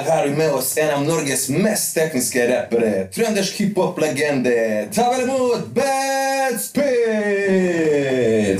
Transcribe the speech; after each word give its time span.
Dag 0.00 0.12
har 0.12 0.26
vi 0.26 0.36
med 0.36 0.52
oss 0.52 0.78
en 0.78 0.94
av 0.94 1.02
Norges 1.04 1.48
mest 1.48 1.94
tekniske 1.94 2.46
rappere. 2.48 3.08
Trøndersk 3.12 3.58
hiphop-legende. 3.60 4.88
Ta 4.94 5.10
vel 5.12 5.26
imot 5.26 5.66
Bad 5.76 6.56
Spit! 6.60 6.84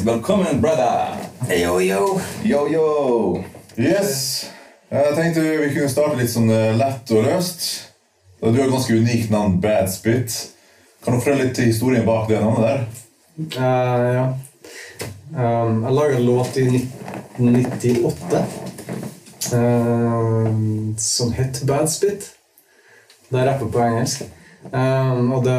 Velkommen, 0.04 0.60
brother. 0.60 1.16
Yo, 1.48 1.80
yo. 1.80 2.20
Yo, 2.44 2.66
yo. 2.68 3.44
Yes. 3.76 4.44
Jeg 4.92 5.16
tenkte 5.16 5.40
vi 5.62 5.70
kunne 5.72 5.88
starte 5.88 6.20
litt 6.20 6.34
sånn 6.34 6.52
eh, 6.52 6.76
lett 6.76 7.08
og 7.16 7.24
løst. 7.24 7.64
Du 8.42 8.50
har 8.50 8.66
et 8.66 8.74
ganske 8.74 9.00
unikt 9.00 9.32
navn, 9.32 9.56
Bad 9.64 9.88
Spit. 9.94 10.36
Kan 11.00 11.16
du 11.16 11.22
fortelle 11.22 11.46
litt 11.46 11.56
til 11.56 11.70
historien 11.72 12.04
bak 12.04 12.28
det 12.28 12.42
navnet 12.44 12.68
der? 12.68 12.84
Uh, 13.56 14.08
ja. 14.18 14.26
Um, 15.30 15.86
jeg 15.86 15.96
laga 16.02 16.20
låt 16.20 16.60
i 16.60 16.68
1998 16.74 18.36
eh, 18.36 18.69
som 21.00 21.32
het 21.32 21.62
Bad 21.68 21.90
Spit. 21.90 22.30
Det 23.30 23.40
er 23.40 23.46
rapper 23.46 23.70
på 23.72 23.82
engelsk. 23.84 24.26
Um, 24.72 25.32
og 25.32 25.44
det 25.46 25.56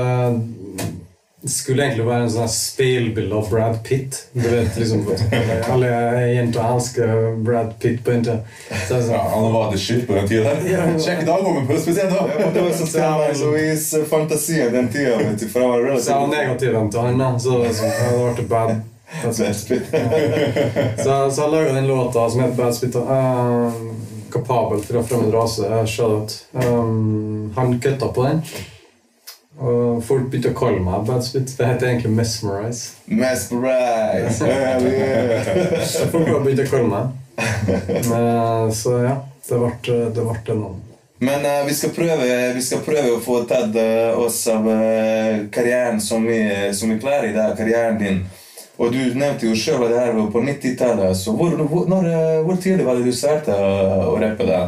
skulle 1.50 1.88
egentlig 1.88 2.04
være 2.06 2.26
en 2.28 2.34
sånn 2.36 2.50
speilbilde 2.54 3.34
av 3.34 3.48
Brad 3.50 3.80
Pitt. 3.86 4.20
Du 4.36 4.44
vet 4.46 4.76
liksom 4.78 5.08
Alle 5.74 5.90
jenter 6.36 6.68
elsker 6.68 7.14
Brad 7.42 7.72
Pitt 7.82 8.04
på 8.06 8.14
internett. 8.14 8.46
Så 8.88 9.00
jeg 9.00 9.10
Ja, 9.10 9.24
han 9.34 9.48
var 9.56 9.72
the 9.72 9.80
shit 9.82 10.06
på 10.08 10.20
den 10.20 10.30
tida. 10.30 10.54
Ja. 10.70 10.86
Sjekk 11.02 11.26
dagboken 11.26 11.66
på 11.68 11.80
spesielt 11.82 12.14
da. 12.14 12.28
Ja, 12.38 12.52
det 12.54 12.68
var 12.68 12.78
sånn 12.78 12.94
Thelma 12.94 13.32
Louise 13.42 14.06
fantasien 14.12 14.74
den 14.76 14.92
tida. 14.94 15.18
så 15.18 15.50
jeg 15.50 16.22
var 16.22 16.32
negativ 16.36 16.70
til 16.70 17.02
han, 17.08 17.18
da. 17.24 17.34
Så, 17.40 17.58
så 17.74 17.90
det 17.90 18.00
hadde 18.06 18.26
vært 18.28 18.48
bad. 18.52 18.80
Så, 21.04 21.32
så 21.32 21.42
jeg 21.42 21.52
laga 21.52 21.74
den 21.74 21.88
låta 21.88 22.30
som 22.30 22.42
heter 22.42 22.56
Bad 22.58 22.76
Spit. 22.76 22.96
Uh, 22.96 23.74
kapabel 24.32 24.84
fra 24.84 25.04
fremmed 25.04 25.34
rase. 25.34 25.68
eh, 25.68 25.86
Shout-out. 25.86 26.46
Um, 26.52 27.54
han 27.56 27.80
kutta 27.80 28.08
på 28.08 28.24
den. 28.24 28.42
Og 29.62 30.00
folk 30.08 30.30
begynte 30.32 30.54
å 30.54 30.58
kalle 30.58 30.80
meg 30.82 31.04
Bad 31.10 31.26
Spit. 31.28 31.52
Det 31.58 31.68
heter 31.68 31.88
egentlig 31.90 32.14
Mesmerize. 32.16 32.96
Mesmerize. 33.06 34.40
Folk 36.14 36.30
har 36.32 36.40
begynt 36.46 36.64
å 36.64 36.70
kalle 36.72 36.88
meg. 36.88 37.06
Men 38.08 38.72
så 38.82 38.96
ja, 39.04 39.18
det 39.50 39.60
ble 39.60 39.72
det 40.16 40.24
ble 40.24 40.40
det 40.48 40.56
navnet. 40.56 40.88
Men 41.22 41.46
uh, 41.46 41.66
vi, 41.68 41.74
skal 41.78 41.92
prøve, 41.94 42.54
vi 42.56 42.62
skal 42.66 42.80
prøve 42.82 43.12
å 43.14 43.20
få 43.22 43.44
tatt 43.46 43.76
eh, 43.78 44.10
oss 44.18 44.40
av 44.50 44.66
eh, 44.72 45.44
karrieren 45.54 46.02
som 46.02 46.24
vi, 46.26 46.40
som 46.74 46.90
vi 46.90 46.98
klarer 46.98 47.28
i 47.30 47.36
dag. 47.36 47.54
Karrieren 47.60 48.00
din. 48.00 48.24
Og 48.82 48.90
du 48.94 48.98
nevnte 49.14 49.46
jo 49.46 49.56
sjøl 49.58 49.84
at 49.86 49.92
det 49.94 50.00
her 50.02 50.16
var 50.18 50.30
på 50.34 50.42
90-tallet. 50.42 51.18
Så 51.18 51.36
hvor, 51.38 51.54
hvor, 51.70 51.84
når, 51.92 52.08
eh, 52.10 52.40
hvor 52.48 52.58
tidlig 52.58 52.86
var 52.88 52.98
det 52.98 53.06
du 53.06 53.14
starta 53.14 53.54
å 54.08 54.16
rappe? 54.22 54.48
da? 54.48 54.62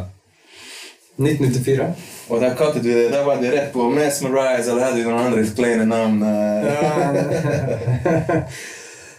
1994. 1.17 1.87
Og 2.29 2.39
da 2.41 2.53
kalte 2.57 2.81
du 2.81 2.87
det, 2.89 3.09
da 3.13 3.23
var 3.25 3.41
det 3.41 3.51
rett 3.53 3.73
på 3.73 3.89
Mesmerize, 3.93 4.69
eller 4.71 4.85
hadde 4.87 5.01
du 5.01 5.09
noen 5.09 5.25
andre 5.27 5.43
kleine 5.57 5.85
navn? 5.89 6.21
eh? 6.23 6.63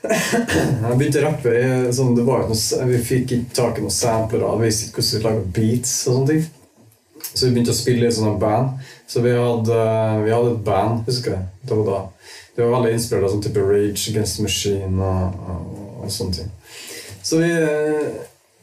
Jeg 0.05 0.97
begynte 0.99 1.21
å 1.23 1.25
rappe 1.25 1.53
sånn, 1.97 2.15
det 2.17 2.25
var 2.27 2.45
noe, 2.49 2.89
Vi 2.91 2.99
fikk 3.09 3.35
ikke 3.39 3.57
tak 3.57 3.79
i 3.79 3.85
noen 3.85 3.95
sampler. 3.95 4.45
Vi 4.61 4.69
visste 4.69 4.91
ikke 4.91 5.01
hvordan 5.01 5.19
vi 5.19 5.25
laga 5.29 5.45
beats. 5.59 5.95
og 6.07 6.19
sånne 6.19 6.29
ting. 6.33 6.45
Så 7.35 7.47
vi 7.47 7.55
begynte 7.55 7.75
å 7.75 7.77
spille 7.77 8.09
i 8.09 8.15
sånne 8.15 8.39
band. 8.41 8.85
Så 9.11 9.21
vi 9.25 9.33
hadde, 9.35 9.79
vi 10.25 10.35
hadde 10.35 10.53
et 10.55 10.67
band, 10.67 11.03
husker 11.09 11.35
jeg. 11.37 11.47
Det 11.67 11.79
var 11.81 11.89
da. 11.89 12.03
Det 12.55 12.63
var 12.63 12.77
veldig 12.77 12.93
inspirert 12.95 13.27
av 13.27 13.33
sånn 13.35 13.43
type 13.43 13.65
Rage 13.67 14.13
Against 14.13 14.39
Machine 14.45 14.95
og, 15.03 15.41
og, 15.51 15.73
og 16.05 16.15
sånne 16.15 16.39
ting. 16.39 16.53
Så 17.25 17.41
vi 17.41 17.51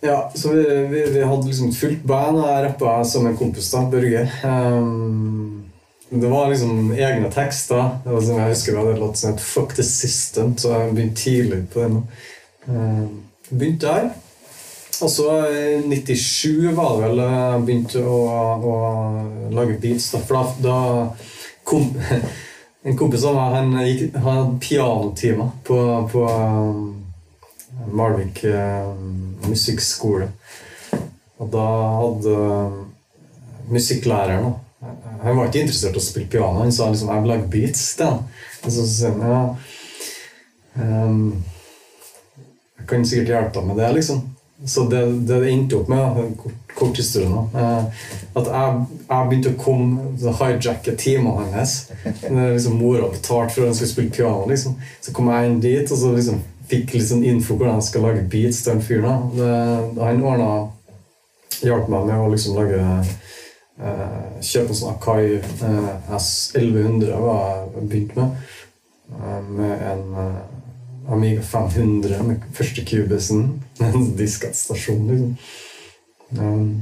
ja, 0.02 0.32
så 0.36 0.50
vi, 0.50 0.64
vi, 0.88 1.06
vi 1.14 1.24
hadde 1.24 1.48
liksom 1.48 1.70
et 1.70 1.78
fullt 1.78 2.06
band, 2.10 2.40
og 2.42 2.48
jeg 2.50 2.64
rappa 2.66 2.94
som 3.06 3.28
en 3.30 3.38
kompis, 3.38 3.68
da, 3.70 3.84
Børge. 3.92 4.24
Um, 4.42 5.68
det 6.10 6.32
var 6.32 6.50
liksom 6.50 6.90
egne 6.96 7.30
tekster. 7.32 8.00
Det 8.04 8.16
var 8.16 8.24
som 8.26 8.40
jeg 8.42 8.56
husker 8.56 8.74
Vi 8.74 8.80
hadde 8.80 8.96
en 8.96 9.04
låt 9.04 9.20
som 9.20 9.32
het 9.32 9.44
Fuck 9.46 9.76
the 9.78 9.86
System, 9.86 10.56
så 10.58 10.74
jeg 10.74 10.96
begynte 10.96 11.22
tidlig 11.22 11.62
på 11.70 11.84
det 11.84 11.92
nå. 11.94 12.02
Um, 12.66 13.22
begynte 13.52 13.88
der. 13.94 14.10
Og 15.02 15.10
så 15.10 15.28
i 15.50 15.82
97 15.90 16.72
var 16.78 16.94
det 16.94 17.08
vel 17.08 17.22
jeg 17.24 17.62
begynte 17.66 18.02
å, 18.06 18.18
å 18.62 18.74
lage 19.56 19.80
beats. 19.82 20.12
Da, 20.14 20.44
da, 20.62 20.78
kom 21.66 21.88
en 22.86 22.98
kompis 23.00 23.26
av 23.26 23.38
meg 23.38 23.56
han 23.56 23.72
gikk, 23.88 24.20
hadde 24.22 24.60
pianotimer 24.62 25.54
på, 25.66 25.80
på 26.12 26.26
um, 26.30 26.84
Marvik 27.98 28.44
eh, 28.46 28.92
musikkskole. 29.50 30.28
Og 31.42 31.50
da 31.50 31.68
hadde 31.98 32.36
eh, 32.38 32.76
musikklæreren 33.72 34.52
Han 35.22 35.38
var 35.38 35.48
ikke 35.48 35.62
interessert 35.62 35.98
i 35.98 36.02
å 36.02 36.04
spille 36.04 36.30
piano. 36.30 36.62
Han 36.62 36.72
sa 36.74 36.90
liksom 36.90 37.10
'jeg 37.10 37.22
vil 37.22 37.32
lage 37.32 37.50
beats' 37.54 38.02
han. 38.02 38.24
Og 38.66 38.72
så 38.74 38.86
sa 38.90 39.10
han 39.10 39.22
ja, 39.22 39.42
um, 40.82 41.44
Jeg 42.80 42.88
kan 42.90 43.06
sikkert 43.06 43.34
hjelpe 43.34 43.60
deg 43.60 43.68
med 43.68 43.78
det, 43.78 43.90
liksom. 43.98 44.24
Så 44.66 44.84
det 44.90 45.02
det, 45.28 45.40
endte 45.50 45.80
opp 45.80 45.88
med, 45.90 46.02
den 46.16 46.26
en 46.26 46.36
kort, 46.38 46.74
kort 46.78 46.98
historie 46.98 47.30
eh, 47.58 48.04
at 48.38 48.50
jeg, 48.52 48.84
jeg 49.08 49.30
begynte 49.30 49.54
å 49.56 49.60
komme 49.60 50.34
hijacke 50.38 50.94
timene 51.02 51.48
hans. 51.56 51.90
Når 52.30 52.54
liksom 52.56 52.78
mora 52.78 53.10
betalte 53.10 53.56
for 53.56 53.66
at 53.66 53.72
han 53.72 53.80
skulle 53.80 53.92
spille 53.94 54.14
piano, 54.14 54.46
liksom. 54.50 54.78
så 55.02 55.14
kom 55.18 55.32
jeg 55.34 55.50
inn 55.50 55.60
dit 55.64 55.92
og 55.92 55.98
så 55.98 56.14
liksom 56.14 56.44
fikk 56.72 56.94
litt 56.96 57.10
sånn 57.10 57.26
info 57.28 57.58
hvordan 57.58 57.82
jeg 57.82 57.90
skal 57.90 58.06
lage 58.08 58.28
beats 58.32 58.62
til 58.62 58.76
den 58.76 58.86
fyren. 58.86 59.26
han 59.98 60.24
ordna 60.24 60.52
hjalp 61.66 61.90
meg 61.92 62.08
med 62.08 62.22
å 62.22 62.30
liksom 62.32 62.58
lage 62.58 62.80
eh, 63.82 64.40
Kjøpe 64.42 64.74
en 64.74 64.78
sånn 64.78 64.96
Akai 64.96 65.24
eh, 65.42 66.16
S1100 66.18 67.12
var 67.22 67.42
jeg 67.42 67.86
begynt 67.90 68.18
med. 68.18 68.40
Eh, 69.18 69.42
med 69.58 69.86
en 69.92 70.04
eh, 70.24 70.40
Amiga 71.12 71.42
500 71.44 72.24
med 72.24 72.48
første 72.56 72.86
Cubisen. 72.86 73.64
En 73.82 74.12
diskettstasjon, 74.18 75.08
liksom. 75.08 75.36
Um, 76.40 76.82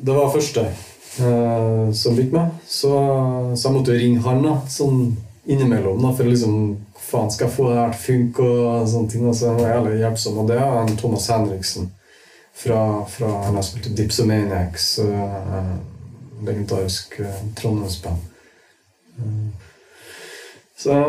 det 0.00 0.14
var 0.16 0.32
første 0.32 0.66
uh, 1.20 1.92
som 1.92 2.16
begynte 2.16 2.36
med. 2.36 2.50
Så, 2.66 2.92
så 3.56 3.68
jeg 3.68 3.76
måtte 3.76 3.94
jo 3.94 4.02
ringe 4.02 4.24
han 4.24 4.42
da, 4.44 4.56
sånn 4.68 5.14
innimellom 5.50 6.02
da, 6.02 6.12
for 6.16 6.28
liksom 6.28 6.56
faen 7.10 7.30
skal 7.32 7.48
jeg 7.48 7.56
få 7.56 7.70
det 7.70 7.78
her 7.78 7.94
til 7.94 8.00
å 8.00 8.04
funke? 8.04 8.48
og 8.50 8.90
sånne 8.90 9.12
ting. 9.12 9.30
Så 9.34 9.52
han 9.52 9.62
var 9.62 9.72
jævlig 9.74 10.02
hjelpsom. 10.02 10.42
Og 10.42 10.50
det 10.50 10.58
er 10.58 10.76
han 10.76 10.98
Thomas 11.00 11.30
Henriksen 11.32 11.88
fra, 12.60 12.82
fra 13.08 13.32
han 13.46 13.56
har 13.58 13.66
spilt 13.66 13.90
Dipsomaniacs. 13.96 14.90
Uh, 14.98 15.72
legendarisk 16.44 17.20
uh, 17.20 17.40
trondheimsband. 17.56 18.28
Uh, 19.18 19.48
så 20.80 21.00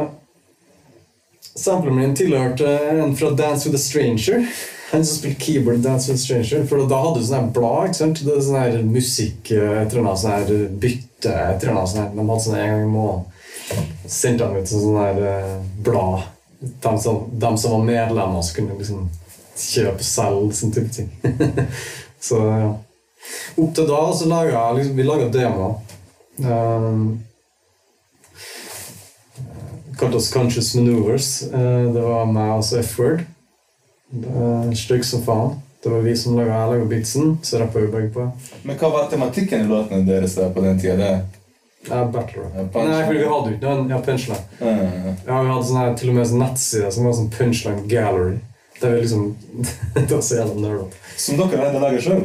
Sampleren 1.55 1.97
min 1.99 2.13
tilhørte 2.15 2.67
en 2.89 3.15
fra 3.17 3.31
Dance 3.35 3.69
with 3.69 3.75
a 3.75 3.81
Stranger. 3.81 4.45
Han 4.91 5.05
som 5.05 5.17
spilte 5.17 5.39
keyboard 5.43 5.83
Dance 5.83 6.11
with 6.11 6.21
a 6.21 6.23
Stranger. 6.23 6.65
For 6.67 6.83
da 6.87 6.99
hadde 7.03 7.19
du 7.19 7.27
sånne 7.27 7.53
blad. 7.55 7.89
ikke 7.89 7.99
sant? 7.99 8.21
Det 8.25 8.35
er 8.35 8.43
sånn 8.45 8.59
her 8.59 8.77
musikk 8.87 9.51
eh, 9.55 9.81
Et 9.81 9.93
eller 9.93 10.03
annet 10.03 10.21
sånn 10.23 10.35
her 10.35 10.69
bytte 10.83 11.31
et 11.31 11.63
eller 11.63 11.73
annet 11.75 11.93
sånn. 11.93 12.13
De 12.15 12.27
hadde 12.27 12.43
sånn 12.45 12.59
en 12.59 12.71
gang 12.73 12.85
i 12.85 12.91
måneden. 12.91 13.89
Sendte 14.05 14.47
han 14.47 14.59
ut 14.59 14.71
sånn 14.71 15.01
her 15.01 15.25
eh, 15.31 15.57
blad. 15.87 16.29
De 16.61 16.93
som, 17.01 17.25
de 17.31 17.51
som 17.57 17.75
var 17.75 17.87
medlemmer, 17.87 18.45
så 18.45 18.55
kunne 18.59 18.77
liksom 18.77 19.09
kjøpe 19.61 20.05
selge 20.05 20.55
sånn 20.59 20.75
type 20.75 20.93
ting. 20.93 21.11
så 22.27 22.39
ja. 22.47 22.71
Opp 23.61 23.75
til 23.77 23.85
da 23.89 23.99
så 24.17 24.27
laga 24.29 24.63
liksom, 24.77 24.95
Vi 24.97 25.05
laga 25.05 25.27
demoer. 25.33 25.75
Um, 26.41 27.19
kalte 30.01 30.17
oss 30.19 30.31
Conscious 30.33 30.73
Maneuvers. 30.75 31.29
Eh, 31.47 31.85
Det 31.93 32.01
var 32.03 32.25
meg 32.29 32.55
og 32.57 32.65
F-Word. 32.81 33.23
Stygg 34.75 35.05
som 35.05 35.21
faen. 35.23 35.59
Det 35.83 35.89
var 35.89 36.01
vi 36.05 36.15
som 36.17 36.35
laga 36.37 36.65
laga 36.69 36.85
beatsen, 36.85 37.37
så 37.41 37.57
rappa 37.59 37.79
vi 37.79 37.87
begge 37.89 38.09
på. 38.13 38.25
Men 38.63 38.77
hva 38.77 38.89
var 38.93 39.07
tematikken 39.09 39.63
i 39.63 39.69
låtene 39.69 40.05
deres 40.05 40.35
der 40.37 40.51
på 40.53 40.61
den 40.61 40.77
tida? 40.79 41.07
Ja, 41.89 42.03
battle 42.05 42.43
rap. 42.43 42.75
Ja. 42.75 42.83
Nei, 42.85 42.99
for 43.07 43.13
vi 43.17 43.23
hadde 43.25 43.49
jo 43.49 43.55
ikke 43.55 43.71
noen 43.71 43.89
ja, 43.89 43.97
punchline. 44.05 44.43
Uh, 44.61 45.15
Ja, 45.25 45.39
vi 45.41 45.49
hadde 45.49 45.65
sånn 45.65 45.79
her, 45.81 45.95
til 45.97 46.11
og 46.11 46.15
med 46.19 46.27
en 46.29 46.43
nettside 46.43 46.91
som 46.93 47.07
var 47.07 47.15
sånn 47.17 47.31
punchline 47.33 47.87
gallery. 47.89 48.35
Der 48.81 48.93
vi 48.93 49.01
liksom 49.01 49.25
Det 49.95 50.11
var 50.11 50.21
så 50.21 50.37
jævla 50.37 50.61
nerdete. 50.61 51.01
som 51.17 51.37
dere 51.41 51.63
hadde 51.65 51.81
laget 51.81 52.05
sjøl? 52.05 52.21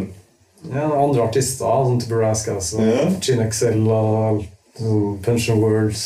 Ja, 0.75 0.84
andre 0.90 1.25
artister, 1.25 1.64
sånn 1.88 2.00
type 2.02 2.20
Rascals 2.20 2.75
og 2.76 2.84
Ja. 2.84 3.08
Chin 3.25 3.40
Excel 3.46 3.81
og 3.88 4.44
sånn 4.76 5.17
Punch 5.25 5.49
Words. 5.56 6.05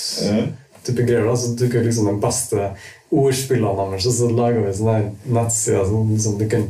Type 0.87 1.05
greier. 1.05 1.27
da, 1.27 1.37
Så 1.37 1.55
vi 1.56 1.85
liksom 1.85 2.06
de 2.06 2.17
beste 2.21 2.71
ordspillene 3.11 3.91
deres, 3.91 4.06
og 4.06 4.12
så 4.15 4.29
laga 4.31 4.61
vi 4.65 4.75
sånne 4.75 4.99
nettsider 5.27 5.88
som 5.88 6.12
liksom, 6.12 6.38
du 6.38 6.47
kan 6.49 6.69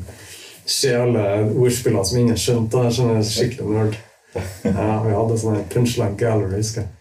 se 0.64 0.94
alle 0.96 1.26
ordspillene 1.50 2.04
som 2.04 2.20
ingen 2.20 2.38
skjønte. 2.38 2.86
Jeg 2.86 2.96
skjønner 2.96 3.26
skikkelig 3.26 3.76
nerd. 3.76 4.00
Ja, 4.64 5.02
vi 5.02 5.12
hadde 5.16 5.36
sånn 5.38 5.62
punchline 5.72 6.16
gallery. 6.18 6.56
husker 6.60 6.84
jeg. 6.84 6.96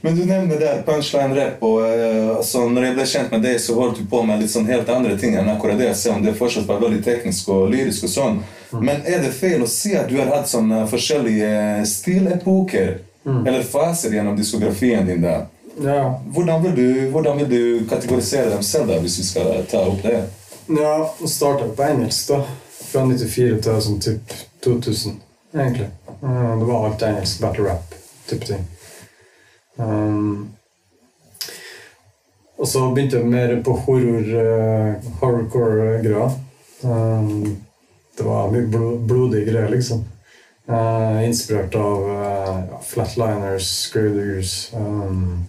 Men 0.00 0.14
du 0.14 0.24
nevner 0.24 0.60
det 0.60 0.72
punchline 0.86 1.34
rap, 1.34 1.62
og 1.66 1.80
uh, 1.82 2.42
så 2.46 2.68
når 2.70 2.84
jeg 2.86 2.94
ble 2.94 3.06
kjent 3.12 3.32
med 3.34 3.42
deg, 3.42 3.56
så 3.58 3.74
holdt 3.74 3.98
du 3.98 4.04
på 4.06 4.20
med 4.22 4.38
litt 4.44 4.52
sånn 4.52 4.68
helt 4.70 4.90
andre 4.94 5.16
ting 5.18 5.34
enn 5.34 5.50
akkurat 5.50 5.80
det. 5.80 5.90
Selv 5.98 6.20
om 6.20 6.26
det 6.26 6.36
fortsatt 6.38 6.68
var 6.68 6.78
veldig 6.84 7.00
teknisk 7.02 7.50
og 7.54 7.66
lyrisk 7.72 8.06
og 8.06 8.12
sånn. 8.12 8.38
Men 8.78 9.02
er 9.08 9.24
det 9.24 9.34
feil 9.34 9.64
å 9.64 9.70
si 9.70 9.96
at 9.98 10.06
du 10.10 10.20
har 10.20 10.30
hatt 10.30 10.50
sånne 10.50 10.84
forskjellige 10.90 11.50
stilepoker? 11.88 12.98
Eller 13.28 13.66
faser 13.66 14.14
gjennom 14.14 14.36
diskografien 14.38 15.06
din? 15.08 15.24
der? 15.24 15.48
Ja. 15.82 16.20
Hvordan 16.34 16.62
vil, 16.62 16.76
du, 16.76 17.10
hvordan 17.10 17.38
vil 17.38 17.50
du 17.50 17.88
kategorisere 17.88 18.50
dem 18.50 18.62
selv, 18.62 18.88
da, 18.88 18.98
hvis 19.00 19.18
vi 19.18 19.24
skal 19.24 19.66
ta 19.70 19.84
opp 19.86 20.02
det? 20.02 20.24
Ja, 20.68 20.94
starta 21.26 21.68
på 21.76 21.82
engelsk, 21.82 22.32
da. 22.32 22.42
Fra 22.88 23.04
94 23.04 23.60
til 23.62 23.80
sånn 23.84 24.00
typ 24.02 24.34
2000, 24.64 25.18
egentlig. 25.54 25.90
Eh, 26.18 26.52
Det 26.58 26.68
var 26.68 26.86
alt 26.88 27.02
engelsk 27.02 27.40
battle 27.40 27.68
rap-type 27.68 28.48
ting. 28.48 28.66
Um, 29.78 30.48
og 32.58 32.66
så 32.66 32.88
begynte 32.90 33.20
jeg 33.20 33.30
mer 33.30 33.52
på 33.62 33.76
horror, 33.84 34.32
uh, 34.34 35.10
horrorcore-greier. 35.20 36.32
Um, 36.82 37.58
det 38.18 38.26
var 38.26 38.50
mye 38.50 38.66
blo 38.66 38.96
blodige 39.06 39.52
greier, 39.52 39.70
liksom. 39.70 40.02
Uh, 40.68 41.22
inspirert 41.24 41.76
av 41.78 42.08
uh, 42.10 42.80
Flatliners, 42.84 43.70
Gravediggers, 43.92 44.72
um, 44.74 45.46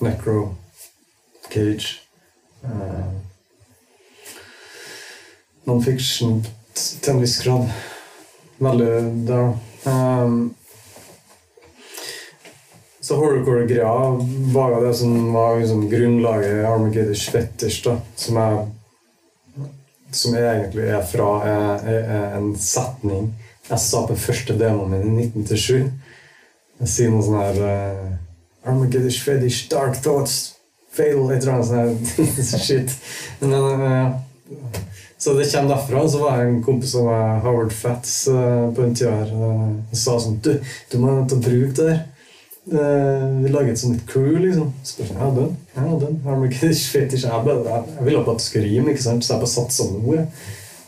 Necro, 0.00 0.54
Cage. 1.50 2.00
Uh, 2.64 3.18
Non-fiction 5.68 6.40
til 6.74 7.12
en 7.12 7.20
viss 7.20 7.38
grad. 7.44 7.68
Veldig 8.60 8.88
der. 9.28 9.52
Um, 9.84 10.54
så 13.00 13.16
horrorcore-greia 13.16 14.10
var 14.54 14.74
jo 14.74 14.82
det 14.86 14.96
som 14.96 15.32
var 15.34 15.56
liksom 15.58 15.86
grunnlaget 15.90 16.60
i 16.60 16.66
Armageddons 16.68 17.28
Fetisj, 17.32 17.80
da, 17.86 17.96
som 18.16 18.36
er 18.40 18.60
som 20.12 20.34
egentlig 20.34 20.88
er 20.90 21.02
fra 21.06 21.28
er, 21.46 21.84
er, 21.86 22.24
en 22.38 22.52
setning 22.58 23.30
jeg 23.68 23.78
sa 23.78 24.00
på 24.06 24.16
første 24.18 24.56
demoen 24.58 24.90
min 24.90 25.20
i 25.20 25.26
1997. 25.28 25.90
Jeg 26.80 26.90
sier 26.90 27.12
noe 27.12 27.22
sånn 27.22 27.38
her 27.38 27.60
uh, 27.62 28.06
Armageddon 28.64 29.10
Fetish, 29.10 29.68
Dark 29.70 30.02
Thoughts, 30.02 30.54
Fatal 30.92 31.30
Et 31.30 31.42
eller 31.42 31.52
annet 31.52 31.66
sånt 32.50 32.92
uh, 33.42 34.10
så 35.18 35.34
det 35.36 35.52
kommer 35.52 35.74
derfra. 35.74 36.02
Og 36.02 36.10
så 36.10 36.22
var 36.22 36.40
jeg 36.40 36.50
en 36.50 36.62
kompis 36.64 36.94
av 36.98 37.06
meg, 37.08 37.42
Howard 37.44 37.72
Fatts, 37.72 38.14
uh, 38.28 38.70
på 38.74 38.84
en 38.84 38.96
tida 38.96 39.12
her, 39.22 39.34
og 39.34 39.96
sa 39.96 40.18
sånn 40.20 40.40
Du, 40.44 40.54
du 40.92 40.98
må 41.02 41.20
ta 41.28 41.38
bruk 41.38 41.76
det 41.78 41.90
der. 41.92 42.00
Eh, 42.72 43.28
vi 43.42 43.48
lager 43.48 43.72
et 43.72 43.80
sånt 43.80 44.02
crew, 44.06 44.36
liksom. 44.38 44.72
Bare, 44.98 45.14
ja, 45.18 45.30
den. 45.34 45.56
Ja, 45.74 45.86
den. 45.98 46.20
Armageddon 46.26 46.74
Fetish. 46.74 47.24
Jeg, 47.24 47.46
jeg, 47.46 47.84
jeg 47.96 48.04
ville 48.04 48.22
bare 48.24 48.36
at 48.36 48.42
det 48.42 48.46
skulle 48.46 48.68
rime, 48.68 48.92
ikke 48.92 49.02
sant? 49.02 49.24
så 49.24 49.34
jeg 49.34 49.42
bare 49.42 49.50
satte 49.54 49.74
sammen 49.74 50.04
ord. 50.06 50.42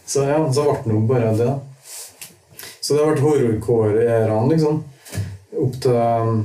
Så 0.07 0.27
ja, 0.29 0.39
så 0.53 0.67
ble 0.69 0.77
det 0.85 0.93
nå 0.93 1.01
bare 1.09 1.33
det. 1.39 1.51
Så 2.83 2.95
det 2.95 3.07
vært 3.07 3.25
horrorcore-æraen, 3.25 4.53
liksom. 4.53 4.83
Opp 5.63 5.77
til 5.83 5.99
um, 5.99 6.43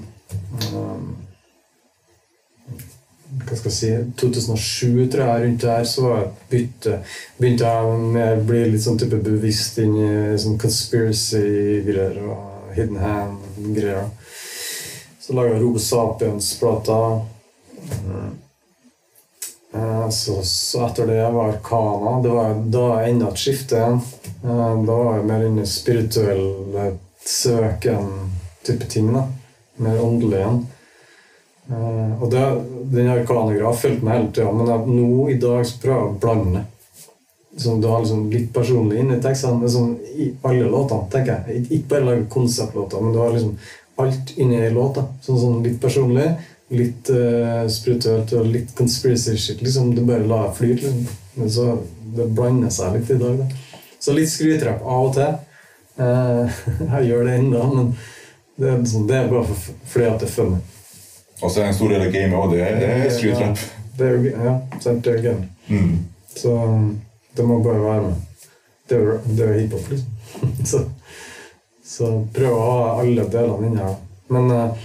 Hva 3.47 3.55
skal 3.55 3.71
jeg 3.71 3.77
si 3.77 3.89
2007, 4.19 5.09
tror 5.13 5.23
jeg, 5.23 5.43
rundt 5.45 5.61
der, 5.63 5.83
så 5.87 6.01
var 6.03 6.17
jeg 6.19 6.31
bytte, 6.51 6.97
begynte 7.39 7.69
jeg 7.71 7.83
å 8.35 8.45
bli 8.49 8.63
litt 8.73 8.83
sånn 8.83 8.99
type 8.99 9.19
bevisst 9.23 9.77
inn 9.79 9.95
i 9.95 10.09
sånn 10.41 10.57
conspiracy-greier 10.59 12.17
og 12.27 12.73
hidden 12.75 12.99
hand-greier. 13.01 14.09
Så 15.23 15.33
laga 15.35 15.53
jeg 15.55 15.63
Robo 15.63 15.79
Sapiens-plata. 15.79 16.99
Eh, 19.73 20.09
Så, 20.09 20.41
så 20.43 20.85
etter 20.87 21.07
det 21.07 21.23
var 21.33 21.49
Arkana. 21.51 22.21
Det 22.23 22.29
var 22.31 22.53
da 22.71 22.85
enda 23.05 23.27
et 23.31 23.37
skifte 23.41 23.75
igjen. 23.75 23.99
Eh, 24.43 24.85
Da 24.87 24.95
var 24.95 25.17
jeg 25.17 25.25
mer 25.27 25.43
inne 25.47 25.61
i 25.65 25.67
spirituell 25.67 26.45
søken-type 27.27 28.87
ting. 28.89 29.11
da. 29.13 29.25
Mer 29.77 29.99
åndelig 30.01 30.39
igjen. 30.39 30.61
Eh, 31.69 32.21
Og 32.23 32.31
det, 32.31 32.43
den 32.91 33.09
Arkana-greia 33.11 33.67
har 33.67 34.01
meg 34.03 34.13
hele 34.15 34.31
tida, 34.31 34.51
men 34.55 34.69
jeg, 34.71 34.97
nå 34.97 35.29
i 35.29 35.37
dag 35.41 35.65
så 35.67 35.79
prøver 35.81 36.01
jeg 36.01 36.09
å 36.13 36.19
blande. 36.21 36.65
som 37.57 37.81
du 37.81 37.87
har 37.87 38.03
liksom 38.03 38.29
litt 38.29 38.51
personlig 38.53 38.99
inn 39.01 39.11
i 39.15 39.21
tekstene. 39.21 39.59
det 39.59 39.65
er 39.65 39.73
Sånn, 39.73 39.97
I 40.15 40.27
alle 40.45 40.67
låtene, 40.69 41.09
tenker 41.09 41.41
jeg. 41.47 41.63
Ikke 41.71 41.89
bare 41.89 42.05
lage 42.05 42.27
konseptlåter, 42.29 43.01
men 43.01 43.13
du 43.13 43.19
har 43.19 43.31
liksom 43.33 43.57
alt 43.97 44.33
inni 44.37 44.59
ei 44.61 44.69
låt. 44.69 44.99
Sånn, 45.25 45.39
sånn 45.41 45.63
litt 45.65 45.79
personlig, 45.81 46.27
litt 46.69 47.09
uh, 47.09 47.65
spirituelt 47.67 48.33
og 48.37 48.45
litt 48.45 48.75
conspiracy 48.77 49.37
shit. 49.37 49.61
liksom, 49.61 49.95
Du 49.95 50.03
bare 50.05 50.27
lar 50.27 50.51
det 50.51 50.55
flyte. 50.59 50.91
liksom. 50.91 51.07
Men 51.35 51.49
så 51.49 51.67
det 52.15 52.29
blander 52.37 52.69
seg 52.69 52.93
litt 52.99 53.09
i 53.09 53.19
dag. 53.23 53.37
da. 53.41 53.79
Så 53.99 54.13
litt 54.13 54.29
skrytrapp 54.29 54.85
av 54.85 55.09
og 55.09 55.13
til. 55.17 55.35
Uh, 55.97 56.61
jeg 56.93 57.09
gjør 57.09 57.25
det 57.25 57.37
ennå, 57.39 57.67
men 57.73 57.93
det 58.57 58.69
er, 58.69 58.85
sånn, 58.85 59.07
det 59.09 59.17
er 59.17 59.31
bare 59.33 59.47
for, 59.49 59.73
fordi 59.95 60.05
at 60.11 60.21
det 60.21 60.29
er 60.29 60.35
funny. 60.37 60.61
Og 61.41 61.51
så 61.51 61.61
er 61.61 61.67
en 61.69 61.73
stor 61.77 61.91
del 61.93 62.01
av 62.01 62.13
gamet 62.13 62.37
òg, 62.37 62.51
det 62.53 62.61
er- 62.61 62.79
det 62.79 63.39
rap. 63.41 63.59
Det 63.97 64.07
er 64.07 64.11
jo 64.11 64.31
ja, 64.45 64.53
sant, 64.79 65.03
det 65.03 65.13
er 65.13 65.23
gøy. 65.23 65.37
Mm. 65.67 66.05
Så 66.35 66.53
det 67.37 67.45
må 67.45 67.63
bare 67.63 67.83
være 67.83 68.01
med. 68.01 68.15
Det 68.89 68.97
er 68.97 69.17
det 69.25 69.47
er 69.47 69.59
hiphop, 69.59 69.89
liksom. 69.89 70.09
så, 70.71 70.83
så 71.85 72.11
prøv 72.33 72.53
å 72.53 72.61
ha 72.71 73.01
alle 73.01 73.25
delene 73.31 73.67
inni 73.67 73.81
her. 73.81 73.95
Men 74.27 74.51
uh, 74.51 74.77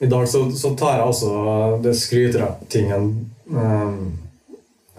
i 0.00 0.06
dag 0.06 0.28
så, 0.28 0.44
så 0.56 0.74
tar 0.76 0.98
jeg 0.98 1.06
også 1.10 1.30
det 1.84 1.94
skrytrapp-tingen 1.96 3.10
um, 3.50 4.18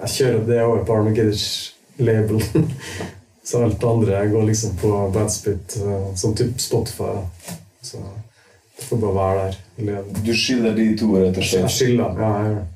Jeg 0.01 0.09
kjører 0.15 0.45
det 0.47 0.62
over 0.63 0.83
på 0.85 0.97
Armageddon-label. 0.97 2.44
så 3.47 3.63
alt 3.63 3.79
det 3.81 3.89
andre 3.89 4.25
går 4.29 4.47
liksom 4.50 4.75
på 4.81 4.91
Badspit, 5.13 5.77
uh, 5.85 6.12
som 6.15 6.35
type 6.35 6.59
Spotify. 6.62 7.15
Så 7.81 7.97
det 7.97 8.31
får 8.89 9.01
bare 9.01 9.16
være 9.16 9.48
der. 9.48 9.57
Leve. 9.88 10.22
Du 10.25 10.33
skiller 10.38 10.75
de 10.78 10.86
to, 11.00 11.10
rett 11.16 11.38
og 11.38 11.44
slett? 11.48 11.66
Jeg 11.68 11.75
skiller. 11.78 12.19
Ja, 12.19 12.30
jeg 12.42 12.51
gjør 12.51 12.60
det. 12.60 12.68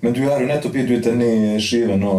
Men 0.00 0.12
du 0.12 0.20
har 0.28 0.40
jo 0.40 0.46
nettopp 0.46 0.74
gitt 0.76 0.90
ut 0.92 1.06
en 1.08 1.18
ny 1.18 1.30
skive 1.64 1.96
nå 1.98 2.12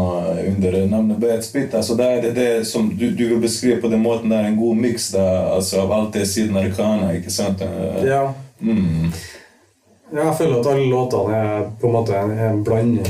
under 0.48 0.80
navnet 0.90 1.20
Bad 1.22 1.44
Spit. 1.46 1.76
Altså, 1.78 1.96
det 1.96 2.08
er 2.10 2.22
det, 2.26 2.32
det 2.36 2.50
som 2.68 2.90
du, 2.90 3.06
du 3.16 3.24
vil 3.30 3.40
beskrive 3.40 3.78
på 3.82 3.92
den 3.92 4.02
måten 4.04 4.34
der 4.34 4.50
en 4.50 4.58
god 4.58 4.76
miks 4.82 5.12
altså, 5.16 5.84
av 5.86 5.94
alt 5.94 6.18
det 6.18 6.26
siden 6.28 6.58
Arkana, 6.58 7.14
ikke 7.20 7.32
sant? 7.32 7.64
Ja, 8.04 8.26
Mm. 8.62 9.12
Ja, 10.14 10.24
jeg 10.24 10.36
føler 10.38 10.60
at 10.60 10.68
alle 10.72 10.86
låtene 10.90 11.38
er 11.38 11.66
på 11.82 11.90
en 11.90 11.94
måte 11.94 12.16
en, 12.18 12.32
en 12.40 12.64
blanding. 12.64 13.10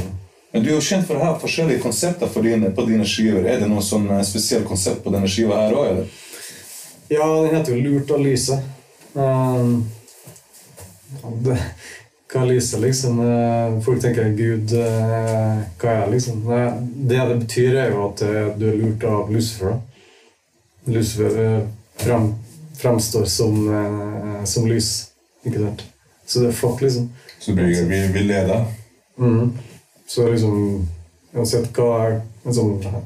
Men 0.53 0.63
du 0.63 0.71
er 0.71 0.77
jo 0.77 0.83
kjent 0.83 1.05
for 1.07 1.19
å 1.19 1.23
ha 1.23 1.35
forskjellige 1.39 1.83
konsepter 1.83 2.29
for 2.31 2.45
dine, 2.47 2.71
på 2.73 2.85
dine 2.87 3.05
skiver. 3.07 3.45
Er 3.45 3.61
det 3.61 3.69
noe 3.69 3.83
sånn 3.85 4.07
eh, 4.15 4.23
spesielt 4.25 4.65
konsept 4.67 5.03
på 5.05 5.13
denne 5.13 5.29
skiva 5.29 5.59
her 5.61 5.75
òg, 5.77 5.91
eller? 5.91 6.09
Ja, 7.11 7.27
den 7.45 7.53
heter 7.55 7.75
jo 7.75 7.83
'Lurt 7.83 8.11
av 8.11 8.23
lyset'. 8.25 8.65
Um, 9.13 9.85
det, 11.43 11.57
hva 12.27 12.41
er 12.43 12.49
lyset, 12.51 12.79
liksom? 12.83 13.19
Eh, 13.23 13.77
Folk 13.85 14.01
tenker 14.03 14.33
'Gud, 14.35 14.73
eh, 14.73 15.61
hva 15.79 15.91
er 15.91 16.01
jeg', 16.01 16.11
liksom? 16.11 16.41
Det 17.09 17.21
det 17.29 17.39
betyr, 17.39 17.75
er 17.75 17.91
jo 17.91 18.07
at 18.09 18.21
eh, 18.21 18.49
du 18.59 18.67
er 18.69 18.81
lurt 18.81 19.03
av 19.03 19.31
Lucifer. 19.31 19.79
Lucifer 20.85 21.67
frem, 21.97 22.33
fremstår 22.77 23.25
som, 23.25 23.55
som 24.45 24.67
lys, 24.67 25.09
ikke 25.45 25.59
sant? 25.59 25.83
Så 26.25 26.39
det 26.39 26.49
er 26.49 26.59
fuck, 26.59 26.81
liksom. 26.81 27.09
Så 27.39 27.55
blir 27.55 27.87
vi 27.89 28.07
villeda. 28.13 28.65
Mm. 29.17 29.51
Så 30.07 30.27
liksom 30.31 30.87
Uansett 31.37 31.67
hva 31.75 32.21
en 32.45 32.55
sånn 32.55 32.77
ja. 32.81 33.01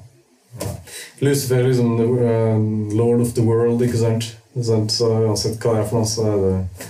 Lucifer 1.20 1.58
er 1.58 1.68
liksom 1.68 1.96
the, 1.98 2.06
uh, 2.06 2.96
lord 2.96 3.22
of 3.22 3.34
the 3.34 3.42
world, 3.42 3.82
ikke 3.82 3.98
sant? 3.98 4.28
Ikke 4.54 4.68
sant? 4.68 4.94
Så 4.94 5.10
uansett 5.26 5.58
hva 5.64 5.76
det 5.76 5.84
er 5.84 5.90
for 5.90 6.02
noe, 6.02 6.10
så 6.10 6.28
er 6.30 6.38
det 6.46 6.90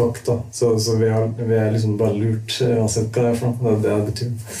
fuck, 0.00 0.24
da. 0.26 0.42
Så, 0.52 0.78
så 0.80 0.96
vi, 0.96 1.08
er, 1.08 1.32
vi 1.38 1.56
er 1.56 1.70
liksom 1.70 1.96
bare 2.00 2.16
lurt 2.16 2.60
uansett 2.64 3.12
hva 3.12 3.26
det 3.26 3.32
er 3.34 3.40
for 3.40 3.60
noe. 3.60 3.76
Det 3.80 3.90
det 3.90 4.06
betyr. 4.12 4.60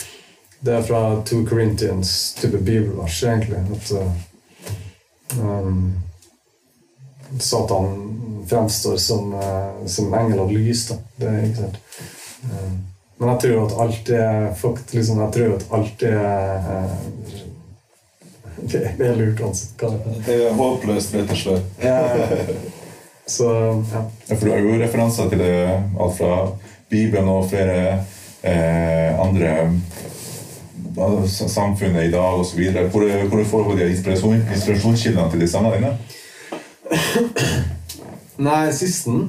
Det 0.60 0.74
er 0.76 0.82
fra 0.84 1.00
to 1.24 1.40
Corinthians 1.48 2.34
type 2.36 2.58
bibelvers, 2.58 3.22
egentlig. 3.24 3.62
At 3.72 3.92
uh, 3.96 5.40
um, 5.40 5.94
Satan 7.38 7.94
fremstår 8.48 8.96
som, 8.96 9.34
uh, 9.34 9.86
som 9.86 10.14
engel 10.14 10.42
av 10.44 10.52
lys, 10.52 10.86
da. 10.90 10.98
Det 11.16 11.30
er 11.30 11.46
ikke 11.46 11.64
sant? 11.64 11.80
Um, 12.44 12.74
men 13.20 13.32
jeg 13.34 13.40
tror 13.44 13.62
at 13.64 13.78
alt 13.84 14.12
er 14.16 14.50
fucked, 14.60 14.92
liksom. 14.96 15.22
Jeg 15.24 15.34
tror 15.38 15.56
at 15.56 15.64
alt 15.78 16.04
er 16.10 16.68
uh, 16.68 16.98
Det 18.60 18.82
det 18.98 19.06
er 19.08 19.16
lurt 19.16 19.40
uansett 19.40 19.80
hva 19.80 19.94
det 19.94 20.02
er. 20.04 20.20
Det 20.28 20.38
er 20.50 20.60
håpløst, 20.60 21.16
rett 21.16 21.34
og 21.38 21.42
slett. 21.46 22.76
Så 23.30 23.46
ja. 23.92 24.02
Ja, 24.28 24.34
for 24.34 24.44
du 24.46 24.52
har 24.52 24.64
jo 24.64 24.78
referanser 24.80 25.28
til 25.30 25.38
det, 25.38 25.54
alt 26.00 26.16
fra 26.18 26.36
Bibelen 26.90 27.28
og 27.30 27.46
flere 27.50 28.00
eh, 28.42 29.20
andre 29.20 29.52
eh, 30.98 31.26
samfunnet 31.30 32.08
i 32.08 32.10
dag 32.14 32.40
osv. 32.42 32.62
Hvor, 32.90 33.06
hvor 33.30 33.44
får 33.52 33.68
du 33.68 33.76
de 33.78 33.90
inspirasjon, 33.90 34.42
inspirasjonskildene 34.54 35.30
til 35.30 35.44
de 35.44 35.50
sangene 35.50 35.76
dine? 35.76 35.92
Nei, 38.48 38.64
sisten 38.74 39.28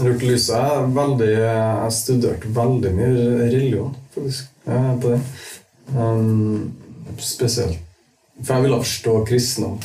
Lurt 0.00 0.22
lyset 0.24 0.56
er 0.56 0.86
veldig 0.94 1.28
Jeg 1.28 1.62
har 1.82 1.90
studert 1.94 2.46
veldig 2.56 2.92
mye 2.96 3.24
religion, 3.42 3.94
faktisk. 4.14 4.48
Ja, 4.66 4.94
på 5.02 5.12
det. 5.12 5.20
Um, 5.94 6.72
spesielt 7.18 7.78
For 8.40 8.54
jeg 8.54 8.64
ville 8.64 8.78
forstå 8.80 9.16
kristendom, 9.28 9.80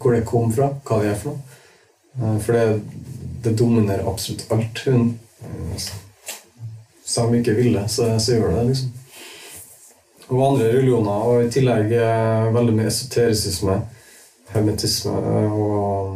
hvor 0.00 0.14
det 0.14 0.24
kom 0.26 0.52
fra, 0.54 0.70
hva 0.86 1.02
det 1.02 1.10
er 1.12 1.18
for 1.20 1.34
noe. 1.34 1.54
Eh, 2.22 2.38
For 2.38 2.52
det, 2.52 2.80
det 3.44 3.56
dominerer 3.58 4.08
absolutt 4.08 4.46
alt. 4.52 4.78
Hun, 4.86 5.18
Selv 7.04 7.26
om 7.26 7.32
vi 7.32 7.38
ikke 7.42 7.54
ville, 7.54 7.88
så, 7.88 8.18
så 8.18 8.32
gjør 8.32 8.48
det 8.48 8.56
det, 8.56 8.68
liksom. 8.68 8.92
Og 10.28 10.46
andre 10.46 10.68
religioner, 10.72 11.10
og 11.28 11.44
i 11.44 11.50
tillegg 11.52 11.92
eh, 11.92 12.46
veldig 12.54 12.72
mye 12.78 12.88
esoterisisme, 12.88 13.74
hermetisme 14.54 15.12
eh, 15.12 15.52
og 15.52 16.14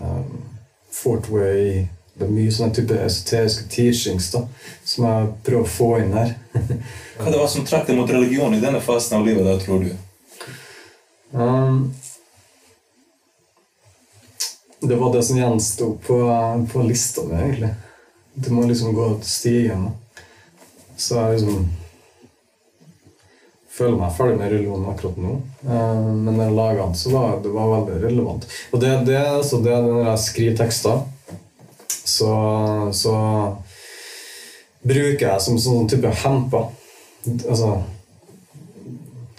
um, 0.00 0.32
Fortway 0.90 1.84
Det 2.18 2.26
er 2.26 2.32
mye 2.34 2.50
sånne 2.50 2.74
type 2.74 2.96
esoteriske 2.98 3.68
teachings 3.70 4.32
da, 4.34 4.40
som 4.82 5.04
jeg 5.06 5.28
prøver 5.46 5.62
å 5.62 5.70
få 5.70 5.90
inn 6.02 6.16
her. 6.18 6.32
Hva 7.20 7.30
det 7.30 7.38
var 7.38 7.46
som 7.52 7.66
trakk 7.68 7.86
deg 7.86 8.00
mot 8.00 8.10
religion 8.10 8.56
i 8.56 8.62
denne 8.62 8.80
fasen 8.82 9.20
av 9.20 9.28
livet, 9.28 9.46
da, 9.46 9.54
tror 9.62 9.84
du? 9.84 9.92
Um, 11.30 11.92
det 14.80 14.96
var 14.96 15.12
det 15.14 15.22
som 15.22 15.38
gjensto 15.38 15.92
på, 16.06 16.18
på 16.72 16.82
lista 16.82 17.24
mi, 17.24 17.34
egentlig. 17.34 17.74
Du 18.34 18.52
må 18.54 18.66
liksom 18.66 18.94
gå 18.94 19.08
stigen. 19.22 19.88
Så 20.96 21.18
jeg 21.18 21.38
liksom 21.38 21.68
føler 23.78 23.98
meg 23.98 24.14
ferdig 24.16 24.38
med 24.38 24.52
relevant 24.52 24.90
akkurat 24.92 25.18
nå. 25.22 25.36
Uh, 25.66 26.06
men 26.14 26.32
når 26.32 26.44
jeg 26.44 26.56
laga 26.56 26.86
den, 26.86 26.96
så 26.98 27.12
var 27.14 27.38
det 27.42 27.54
var 27.54 27.72
veldig 27.74 28.00
relevant. 28.04 28.48
Og 28.72 28.82
det, 28.82 28.92
det, 29.06 29.16
er 29.18 29.36
altså 29.36 29.60
det 29.62 29.76
når 29.84 30.02
jeg 30.04 30.24
skriver 30.24 30.58
tekster, 30.62 31.02
så, 32.08 32.32
så 32.94 33.14
bruker 34.86 35.24
jeg 35.26 35.44
som 35.44 35.58
sånn 35.60 35.90
type 35.90 36.14
hemper. 36.22 36.70
Altså 37.26 37.80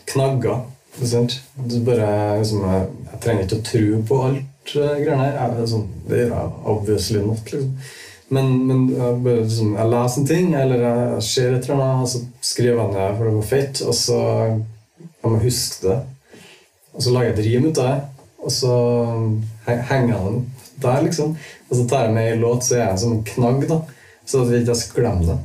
knagger. 0.10 0.66
Du 1.00 1.76
bare, 1.88 2.40
liksom, 2.42 2.64
jeg, 2.66 3.20
trenger 3.24 3.46
ikke 3.46 3.60
å 3.60 3.68
tro 3.68 4.00
på 4.10 4.24
alt 4.28 4.49
greiene 4.76 5.24
her. 5.24 5.58
Jeg, 5.60 5.72
sånn, 5.72 5.88
det 6.10 6.22
jeg 6.26 6.52
obviously 6.74 7.24
not. 7.24 7.44
Liksom. 7.50 7.74
Men, 8.30 8.52
men 8.70 8.86
jeg, 8.94 9.18
liksom, 9.26 9.74
jeg 9.80 9.90
leser 9.90 10.22
en 10.22 10.30
ting, 10.30 10.54
eller 10.58 10.86
jeg 10.86 11.26
ser 11.26 11.56
et 11.56 11.70
eller 11.70 12.04
og 12.04 12.10
så 12.12 12.22
skriver 12.46 12.78
jeg 12.78 12.94
ned 12.94 13.18
for 13.18 13.26
det 13.26 13.36
var 13.40 13.48
fett, 13.50 13.82
og 13.82 13.96
så 13.98 14.20
jeg 14.20 15.32
må 15.32 15.40
huske 15.42 15.88
det. 15.88 15.98
Og 16.94 17.06
så 17.06 17.14
lager 17.16 17.32
jeg 17.32 17.38
et 17.40 17.48
rim 17.48 17.70
ut 17.70 17.82
av 17.82 17.90
det, 17.90 18.28
og 18.40 18.54
så 18.54 18.76
henger 19.66 20.14
jeg 20.14 20.26
den 20.28 20.44
der, 20.84 21.02
liksom. 21.04 21.34
Og 21.70 21.78
så 21.78 21.88
tar 21.90 22.06
jeg 22.06 22.16
med 22.20 22.34
i 22.34 22.40
låt, 22.40 22.66
så 22.66 22.78
er 22.78 22.84
jeg 22.84 22.92
en 22.94 23.02
sånn 23.04 23.24
knagg, 23.34 23.66
da. 23.70 23.80
Så 24.30 24.44
at 24.44 24.54
jeg 24.54 24.64
ikke 24.64 24.78
skal 24.78 25.02
glemme 25.02 25.32
det. 25.32 25.40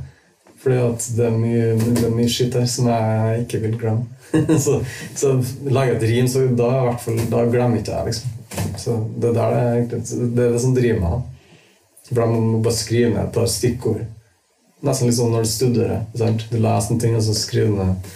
Fordi 0.64 0.80
at 0.80 1.08
det 1.16 1.26
er 1.26 1.36
mye, 1.36 1.66
er 2.04 2.14
mye 2.14 2.30
skitt 2.32 2.56
her 2.56 2.68
som 2.70 2.88
jeg 2.92 3.44
ikke 3.44 3.62
vil 3.64 3.78
glemme. 3.80 4.06
så, 4.64 4.80
så 5.16 5.34
lager 5.64 5.94
jeg 5.94 6.00
et 6.00 6.08
rim, 6.10 6.30
så 6.30 6.46
da, 6.52 6.70
i 6.70 6.86
hvert 6.90 7.04
fall, 7.04 7.20
da 7.32 7.44
glemmer 7.48 7.80
ikke 7.80 7.96
jeg, 7.96 8.12
liksom. 8.12 8.33
Så 8.80 8.96
det 9.20 9.34
der 9.36 9.56
er 9.58 9.70
egentlig 9.76 10.00
det, 10.04 10.46
er 10.46 10.56
det 10.56 10.62
som 10.62 10.74
driver 10.76 11.00
meg. 11.04 11.30
For 12.08 12.20
da 12.20 12.26
må 12.28 12.60
bare 12.64 12.76
skrive 12.76 13.12
ned 13.14 13.22
et 13.22 13.36
par 13.36 13.46
stikkord. 13.50 14.02
Nesten 14.84 15.08
litt 15.08 15.16
sånn 15.16 15.32
når 15.32 15.46
du 15.46 15.52
studerer. 15.52 16.02
Sant? 16.18 16.44
Du 16.50 16.58
leser 16.58 16.92
en 16.92 17.00
ting, 17.00 17.14
og 17.16 17.24
så 17.24 17.36
skriver 17.38 17.72
du 17.72 17.80
ned. 17.80 18.10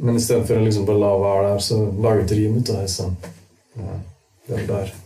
Men 0.00 0.16
i 0.16 0.24
stedet 0.24 0.48
for 0.48 0.58
å 0.58 0.64
liksom 0.64 0.88
bare 0.88 1.02
la 1.02 1.12
være 1.20 1.52
der, 1.52 1.62
så 1.68 1.84
lager 1.92 2.24
du 2.24 2.26
et 2.26 2.34
rim 2.40 2.58
ut 2.58 2.72
av 2.72 2.82
det. 2.82 2.90
Sånn. 2.90 3.14
ja, 3.78 4.00
det 4.48 4.58
er 4.58 4.66
der 4.72 4.98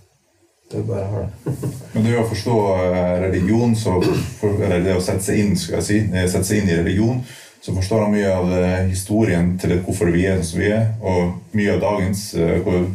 det 0.74 0.80
er 0.80 0.86
bare 0.88 1.04
har 1.06 1.26
det. 1.26 1.54
Men 1.94 2.06
det 2.06 2.18
å 2.18 2.26
forstå 2.26 2.58
eh, 2.74 3.14
religion, 3.28 3.74
så 3.78 3.98
for, 4.40 4.58
eller 4.58 4.82
det 4.82 4.96
å 4.98 5.02
sette 5.04 5.26
seg 5.28 5.40
inn 5.42 5.58
skal 5.60 5.78
jeg 5.78 5.86
si, 5.86 5.98
sette 6.24 6.46
seg 6.48 6.62
inn 6.62 6.70
i 6.72 6.78
religion, 6.80 7.20
så 7.64 7.72
forstår 7.76 8.04
han 8.04 8.14
mye 8.14 8.32
av 8.32 8.54
eh, 8.58 8.86
historien 8.90 9.54
til 9.60 9.76
hvorfor 9.84 10.10
vi 10.14 10.26
er 10.28 10.42
som 10.44 10.60
vi 10.60 10.72
er, 10.74 10.88
og 11.00 11.56
mye 11.56 11.76
av 11.76 11.84
dagens 11.84 12.26
eh, 12.40 12.56
hvor, 12.64 12.88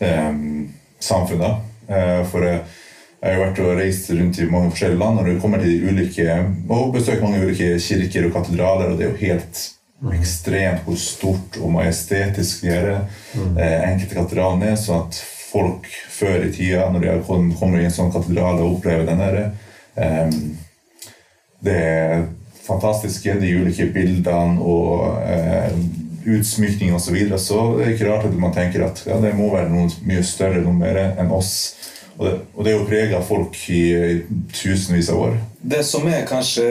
eh, 0.00 0.32
samfunnet. 1.00 1.62
Eh, 1.88 2.20
for 2.30 2.46
eh, 2.46 2.82
jeg 3.22 3.32
har 3.32 3.42
vært 3.42 3.62
og 3.64 3.78
reist 3.78 4.10
rundt 4.12 4.38
i 4.38 4.48
mange 4.50 4.70
forskjellige 4.70 5.00
land, 5.00 5.18
og 5.18 5.26
du 5.26 5.40
kommer 5.40 5.62
til 5.62 5.72
de 5.72 5.88
ulike, 5.90 6.36
og 6.68 6.92
besøkt 6.94 7.24
mange 7.24 7.40
ulike 7.42 7.72
kirker 7.82 8.28
og 8.28 8.36
katedraler, 8.36 8.92
og 8.92 8.98
det 8.98 9.06
er 9.06 9.14
jo 9.14 9.24
helt 9.24 9.62
ekstremt 10.12 10.84
hvor 10.84 10.98
stort 11.00 11.56
og 11.62 11.72
majestetisk 11.72 12.66
det 12.66 12.76
er. 12.76 12.90
eh, 13.56 13.90
enkelte 13.90 14.14
katedraler 14.14 14.72
er, 14.72 14.76
så 14.76 15.00
at 15.06 15.18
folk 15.52 15.88
før 16.12 16.44
i 16.44 16.52
tida, 16.52 16.90
når 16.92 17.06
de 17.06 17.54
kommer 17.56 17.80
i 17.80 17.86
en 17.88 17.94
sånn 17.94 18.12
katedral 18.12 18.60
og 18.60 18.76
opplever 18.76 19.06
den 19.08 19.22
her, 19.24 19.38
eh, 19.96 20.30
det 21.64 22.26
fantastiske, 22.66 23.38
de 23.40 23.54
ulike 23.62 23.88
bildene 23.94 24.60
og 24.60 25.22
eh, 25.24 25.72
utsmykning 26.26 26.94
og 26.94 27.00
så 27.00 27.14
videre, 27.14 27.38
så 27.38 27.60
det 27.76 27.86
er 27.86 27.92
ikke 27.94 28.08
rart 28.10 28.28
at 28.28 28.38
man 28.38 28.54
tenker 28.54 28.86
at 28.88 29.02
ja, 29.06 29.18
det 29.22 29.34
må 29.38 29.50
være 29.54 29.70
noe 29.72 29.90
mye 30.06 30.24
større, 30.26 30.62
noe 30.64 30.76
mer 30.76 30.98
enn 31.06 31.30
oss. 31.34 31.54
Og 32.16 32.24
det, 32.24 32.32
og 32.56 32.64
det 32.64 32.70
er 32.72 32.78
jo 32.78 32.86
prega 32.88 33.18
folk 33.24 33.56
i, 33.68 33.80
i 33.92 34.38
tusenvis 34.56 35.10
av 35.12 35.20
år. 35.26 35.34
Det 35.60 35.82
som 35.84 36.06
er 36.08 36.24
kanskje 36.28 36.64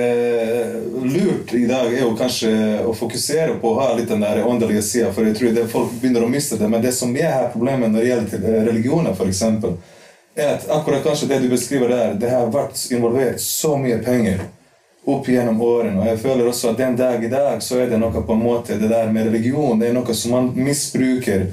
lurt 1.04 1.54
i 1.54 1.68
dag, 1.70 1.92
er 1.94 2.02
jo 2.02 2.16
kanskje 2.18 2.52
å 2.82 2.96
fokusere 2.98 3.60
på 3.62 3.74
å 3.74 3.78
ha 3.78 3.92
litt 3.94 4.10
den 4.10 4.26
der 4.26 4.42
åndelige 4.48 4.82
sida, 4.86 5.12
for 5.14 5.28
jeg 5.28 5.38
tror 5.38 5.54
det 5.54 5.68
folk 5.70 5.94
begynner 6.02 6.26
å 6.26 6.32
miste 6.32 6.58
det. 6.58 6.70
Men 6.72 6.82
det 6.82 6.96
som 6.98 7.14
er 7.20 7.30
her 7.30 7.52
problemet 7.54 7.94
når 7.94 8.02
det 8.02 8.10
gjelder 8.10 8.66
religioner, 8.72 9.14
f.eks., 9.14 9.44
er 10.36 10.58
at 10.58 10.66
akkurat 10.74 11.06
kanskje 11.06 11.30
det 11.30 11.44
du 11.46 11.50
beskriver 11.54 11.94
der, 11.94 12.18
det 12.20 12.34
har 12.34 12.50
vært 12.52 12.82
involvert 12.92 13.40
så 13.40 13.78
mye 13.80 14.02
penger 14.04 14.42
opp 15.06 15.28
gjennom 15.30 15.62
årene. 15.62 16.00
Og 16.02 16.08
jeg 16.10 16.22
føler 16.24 16.48
også 16.50 16.72
at 16.72 16.82
den 16.82 16.98
dag 16.98 17.24
i 17.24 17.30
dag 17.30 17.62
så 17.64 17.84
er 17.84 17.92
det 17.92 18.00
noe 18.02 18.24
på 18.26 18.34
en 18.34 18.42
måte 18.44 18.80
det 18.82 18.90
der 18.90 19.12
med 19.14 19.30
religion, 19.30 19.80
det 19.80 19.92
er 19.92 19.98
noe 19.98 20.18
som 20.18 20.36
man 20.36 20.52
misbruker 20.58 21.48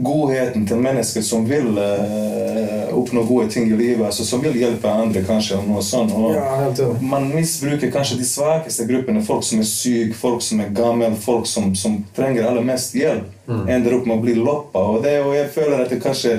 godheten 0.00 0.66
til 0.66 0.80
mennesker 0.80 1.24
som 1.24 1.44
vil 1.48 1.76
uh, 1.76 2.92
oppnå 2.96 3.24
gode 3.28 3.50
ting 3.52 3.66
i 3.68 3.76
livet, 3.76 4.04
altså 4.06 4.24
som 4.24 4.40
vil 4.40 4.56
hjelpe 4.56 4.88
andre, 4.88 5.22
kanskje, 5.26 5.58
og 5.58 5.68
noe 5.68 5.82
sånt. 5.84 6.14
Og 6.16 6.32
Ja, 6.34 6.70
man 7.00 7.28
misbruker 7.34 7.92
kanskje 7.92 8.16
de 8.20 8.28
svakeste 8.28 8.86
gruppene, 8.88 9.22
folk 9.24 9.44
som 9.44 9.60
er 9.60 9.68
syke, 9.68 10.16
folk 10.16 10.42
som 10.44 10.62
er 10.64 10.72
gamle, 10.76 11.10
folk 11.20 11.48
som, 11.50 11.74
som 11.76 12.00
trenger 12.16 12.48
aller 12.48 12.64
mest 12.64 12.96
hjelp, 12.96 13.28
ender 13.68 13.98
opp 13.98 14.08
med 14.08 14.16
å 14.16 14.24
bli 14.24 14.38
loppa. 14.38 14.86
Og, 14.94 15.04
det, 15.04 15.18
og 15.24 15.34
jeg 15.36 15.52
føler 15.52 15.84
at 15.84 15.92
det 15.92 16.00
kanskje 16.02 16.38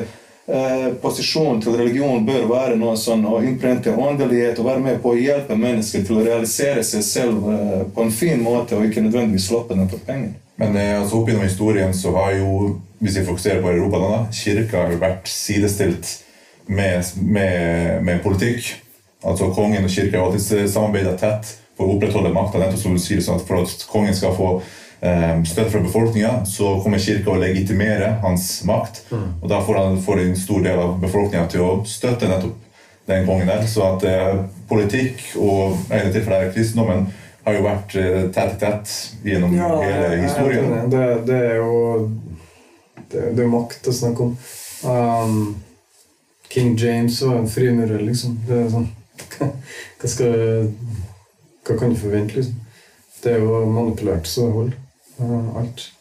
eh, 0.54 0.88
posisjonen 1.02 1.62
til 1.64 1.78
religion 1.80 2.26
bør 2.28 2.48
være 2.50 2.78
noe 2.80 2.98
sånn 3.00 3.24
å 3.28 3.40
innprente 3.46 3.94
åndelighet 3.96 4.60
og 4.60 4.68
være 4.68 4.84
med 4.84 5.02
på 5.04 5.14
å 5.14 5.20
hjelpe 5.20 5.58
mennesker 5.58 6.06
til 6.08 6.20
å 6.20 6.26
realisere 6.26 6.84
seg 6.86 7.06
selv 7.08 7.48
eh, 7.54 7.84
på 7.96 8.06
en 8.06 8.14
fin 8.16 8.42
måte, 8.44 8.78
og 8.78 8.88
ikke 8.88 9.04
nødvendigvis 9.06 9.52
loppe 9.54 9.78
dem 9.78 9.90
for 9.92 10.04
penger. 10.08 10.34
Men 10.62 10.78
eh, 10.78 10.98
altså, 11.00 11.22
opp 11.22 11.32
gjennom 11.32 11.48
historien 11.48 11.96
så 11.98 12.14
har 12.20 12.36
jo, 12.38 12.76
hvis 13.00 13.22
vi 13.22 13.26
fokuserer 13.30 13.64
på 13.64 13.72
Europa, 13.74 14.04
da, 14.04 14.20
kirka 14.36 14.86
har 14.86 15.00
vært 15.02 15.32
sidestilt 15.32 16.18
med, 16.68 17.02
med, 17.22 18.04
med 18.06 18.22
politikk. 18.24 18.76
Altså 19.24 19.52
Kongen 19.56 19.86
og 19.86 19.94
kirka 19.94 20.18
har 20.20 20.30
alltid 20.30 20.70
samarbeidet 20.70 21.18
tett 21.22 21.56
for 21.78 21.88
å 21.88 21.96
opprettholde 21.96 22.34
makta. 22.34 22.70
Sånn 22.78 23.00
For 23.46 23.62
at 23.62 23.86
kongen 23.90 24.16
skal 24.18 24.34
få 24.38 24.54
støtte 25.02 25.72
fra 25.74 25.80
befolkninga, 25.82 26.46
så 26.46 26.76
kommer 26.84 27.02
kirka 27.02 27.32
å 27.34 27.40
legitimere 27.42 28.12
hans 28.22 28.60
makt. 28.70 29.00
Og 29.10 29.48
da 29.50 29.58
får 29.66 29.80
han 29.80 29.96
får 30.06 30.22
en 30.22 30.36
stor 30.38 30.62
del 30.62 30.78
av 30.78 31.00
befolkninga 31.02 31.48
til 31.50 31.64
å 31.66 31.72
støtte 31.90 32.30
nettopp 32.30 32.60
den 33.06 33.26
kongen 33.26 33.48
der. 33.48 33.66
Så 33.68 33.84
at 33.86 34.06
eh, 34.08 34.44
politikk 34.70 35.24
og 35.42 35.92
i 35.92 36.04
tilfeller 36.14 36.52
kristendommen 36.54 37.08
har 37.46 37.58
jo 37.58 37.66
vært 37.66 37.96
eh, 37.98 38.22
tett 38.34 38.56
i 38.56 38.60
tett 38.62 38.94
gjennom 39.26 39.56
Ja, 39.58 39.72
hele 39.82 40.22
historien. 40.22 40.72
Jeg. 40.76 40.92
Det, 40.94 41.06
det 41.30 41.42
er 41.50 41.60
jo 41.62 41.76
det, 43.12 43.28
det 43.36 43.44
er 43.44 43.52
makt 43.52 43.90
å 43.90 43.96
snakke 43.96 44.30
om. 44.30 44.38
Um, 44.82 45.42
King 46.52 46.76
James 46.80 47.22
var 47.22 47.40
en 47.40 47.50
frimurer, 47.50 48.02
liksom. 48.04 48.38
Det 48.48 48.66
er 48.66 48.72
sånn 48.74 48.90
Hva 50.02 50.10
skal 50.10 50.34
Hva 51.62 51.76
kan 51.78 51.94
du 51.94 52.00
forvente, 52.00 52.40
liksom? 52.40 52.58
Det 53.22 53.36
er 53.36 53.44
jo 53.44 53.60
manipulert 53.70 54.26
så 54.26 54.48
det 54.48 54.56
holder. 54.56 54.78
Alt. 55.22 55.92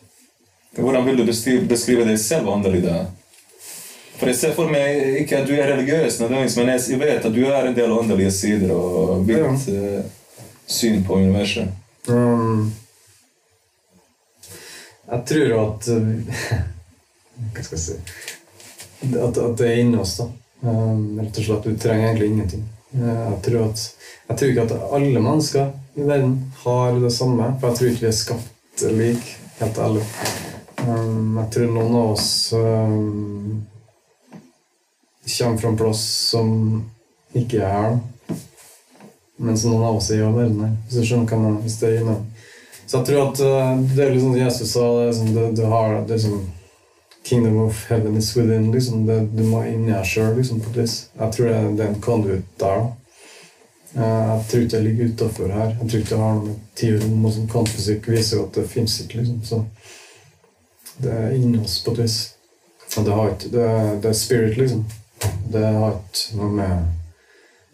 Hvordan 0.77 1.07
vil 1.07 1.19
du 1.19 1.25
beskrive, 1.27 1.67
beskrive 1.69 2.07
deg 2.07 2.19
selv 2.21 2.49
da? 2.85 3.01
For 4.21 4.29
jeg 4.29 4.37
ser 4.37 4.53
for 4.53 4.69
meg 4.69 5.21
ikke 5.23 5.41
at 5.41 5.49
du 5.49 5.55
er 5.57 5.71
religiøs, 5.73 6.21
nødvendigvis, 6.21 6.57
men 6.57 6.69
jeg 6.69 7.01
vet 7.01 7.25
at 7.25 7.35
du 7.35 7.41
er 7.49 7.67
en 7.67 7.77
del 7.77 7.93
åndelige 7.93 8.33
sider 8.37 8.75
og 8.75 9.25
mitt 9.25 9.39
ja. 9.39 9.49
uh, 9.49 10.05
syn 10.69 11.01
på 11.05 11.17
universet. 11.23 11.73
Um, 12.09 12.69
jeg 15.11 15.25
tror 15.33 15.57
at 15.63 15.89
uh, 15.89 16.45
Hva 17.55 17.65
skal 17.65 17.77
jeg 17.77 17.83
si 17.83 17.97
At, 19.17 19.39
at 19.41 19.57
det 19.59 19.67
er 19.67 19.81
inni 19.81 19.97
oss, 20.01 20.19
da. 20.21 20.29
Um, 20.61 21.17
rett 21.23 21.41
og 21.41 21.47
slett. 21.47 21.65
Du 21.65 21.81
trenger 21.81 22.11
egentlig 22.11 22.29
ingenting. 22.29 22.67
Uh, 22.93 23.09
jeg, 23.09 23.39
tror 23.47 23.69
at, 23.71 23.85
jeg 24.29 24.37
tror 24.37 24.53
ikke 24.53 24.67
at 24.69 24.97
alle 24.99 25.25
mennesker 25.25 25.71
i 25.97 26.05
verden 26.05 26.37
har 26.61 27.01
det 27.01 27.13
samme, 27.17 27.55
for 27.61 27.71
jeg 27.71 27.79
tror 27.79 27.93
ikke 27.95 28.05
vi 28.05 28.11
er 28.13 28.19
skapt 28.21 28.57
lik, 28.89 29.37
helt 29.61 29.79
ærlig. 29.79 30.05
Um, 30.81 31.37
jeg 31.39 31.51
tror 31.53 31.73
noen 31.75 31.97
av 31.99 32.13
oss 32.15 32.29
um, 32.57 33.67
kommer 35.39 35.59
fra 35.61 35.69
en 35.69 35.77
plass 35.79 36.05
som 36.31 36.55
ikke 37.37 37.61
er 37.61 37.75
her. 37.75 37.99
Mens 39.41 39.65
noen 39.65 39.85
av 39.85 39.99
oss 40.01 40.11
er 40.13 40.23
i 40.23 40.31
verden 40.33 40.63
her. 40.65 40.73
Hvis 40.87 41.01
du 41.01 41.09
skjønner 41.09 41.29
hva 41.29 41.43
man. 41.43 41.59
Hvis 41.65 41.77
det 41.81 41.93
gir 41.95 42.07
mening. 42.09 42.25
Så 42.87 42.99
jeg 42.99 43.07
tror 43.11 43.21
at 43.29 43.43
uh, 43.45 43.85
det 43.95 44.07
er 44.07 44.17
liksom 44.17 44.39
Jesus 44.41 44.73
sa, 44.73 44.87
det 44.99 45.13
sånn, 45.19 45.35
du, 45.37 45.43
du 45.61 45.63
har 45.71 46.01
det 46.09 46.17
er 46.17 46.25
sånn, 46.29 46.49
Kingdom 47.21 47.59
of 47.67 47.85
heaven 47.91 48.17
is 48.17 48.33
within. 48.37 48.71
Liksom. 48.73 49.05
Det, 49.07 49.19
du 49.37 49.45
må 49.45 49.61
inn 49.69 49.85
i 49.85 49.93
deg 49.93 50.09
sjøl, 50.09 50.33
liksom, 50.39 50.63
på 50.65 50.73
et 50.73 50.81
vis. 50.81 50.95
Jeg 51.21 51.37
tror 51.37 51.51
det, 51.51 51.59
det 51.77 51.85
er 51.85 51.93
en 51.93 52.01
conduit 52.03 52.47
der. 52.59 52.81
da. 52.81 53.00
Eh, 53.97 54.03
Jeg 54.03 54.45
tror 54.51 54.61
ikke 54.65 54.77
jeg 54.77 54.85
ligger 54.85 55.13
utafor 55.15 55.53
her. 55.53 55.69
Jeg 55.81 55.89
tror 55.91 55.99
ikke 56.01 56.15
jeg 56.15 56.23
har 56.25 56.35
noe 56.35 56.47
med 56.47 56.59
tid 56.77 57.03
rom. 57.03 57.25
og 57.25 57.33
sånn 57.35 57.49
Kvantfysikk 57.51 58.09
viser 58.09 58.37
jo 58.37 58.45
at 58.47 58.55
det 58.61 58.69
fins 58.71 59.01
ikke, 59.03 59.19
liksom. 59.23 59.41
Så 59.45 59.65
det 61.01 61.13
er 61.13 61.35
inni 61.35 61.59
oss 61.59 61.79
på 61.85 61.93
et 61.97 62.03
vis. 62.05 62.19
Og 62.97 63.05
det, 63.07 63.15
har 63.15 63.31
ikke, 63.31 63.51
det, 63.55 63.67
det 64.03 64.11
er 64.11 64.19
spirit, 64.19 64.57
liksom. 64.59 64.85
Det 65.53 65.65
har 65.65 65.97
ikke 65.99 66.39
noe 66.41 66.51
med 66.59 66.97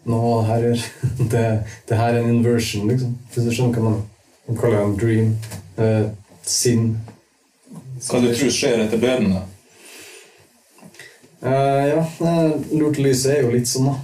noe 0.07 0.43
her 0.47 0.63
gjør. 0.69 0.85
Det, 1.33 1.43
det 1.89 1.97
her 1.99 2.13
er 2.15 2.21
en 2.23 2.35
inversion, 2.37 2.87
liksom. 2.87 3.17
Hvis 3.33 3.45
du 3.45 3.51
skjønner 3.51 3.77
hva 3.81 3.89
man, 3.89 4.01
man 4.47 4.57
kaller 4.61 4.77
det 4.79 4.87
en 4.87 4.97
dream. 5.01 5.35
Eh, 5.77 6.09
sinn. 6.47 6.97
Hva 8.07 8.21
du 8.23 8.29
tror 8.31 8.53
skjer 8.53 8.85
etter 8.85 9.01
døden? 9.01 9.33
da? 9.35 9.43
Eh, 11.43 11.87
ja, 11.91 12.03
lurt 12.73 12.97
lyset 13.01 13.33
er 13.35 13.41
jo 13.43 13.51
litt 13.53 13.67
sånn, 13.69 13.91
da. 13.91 13.97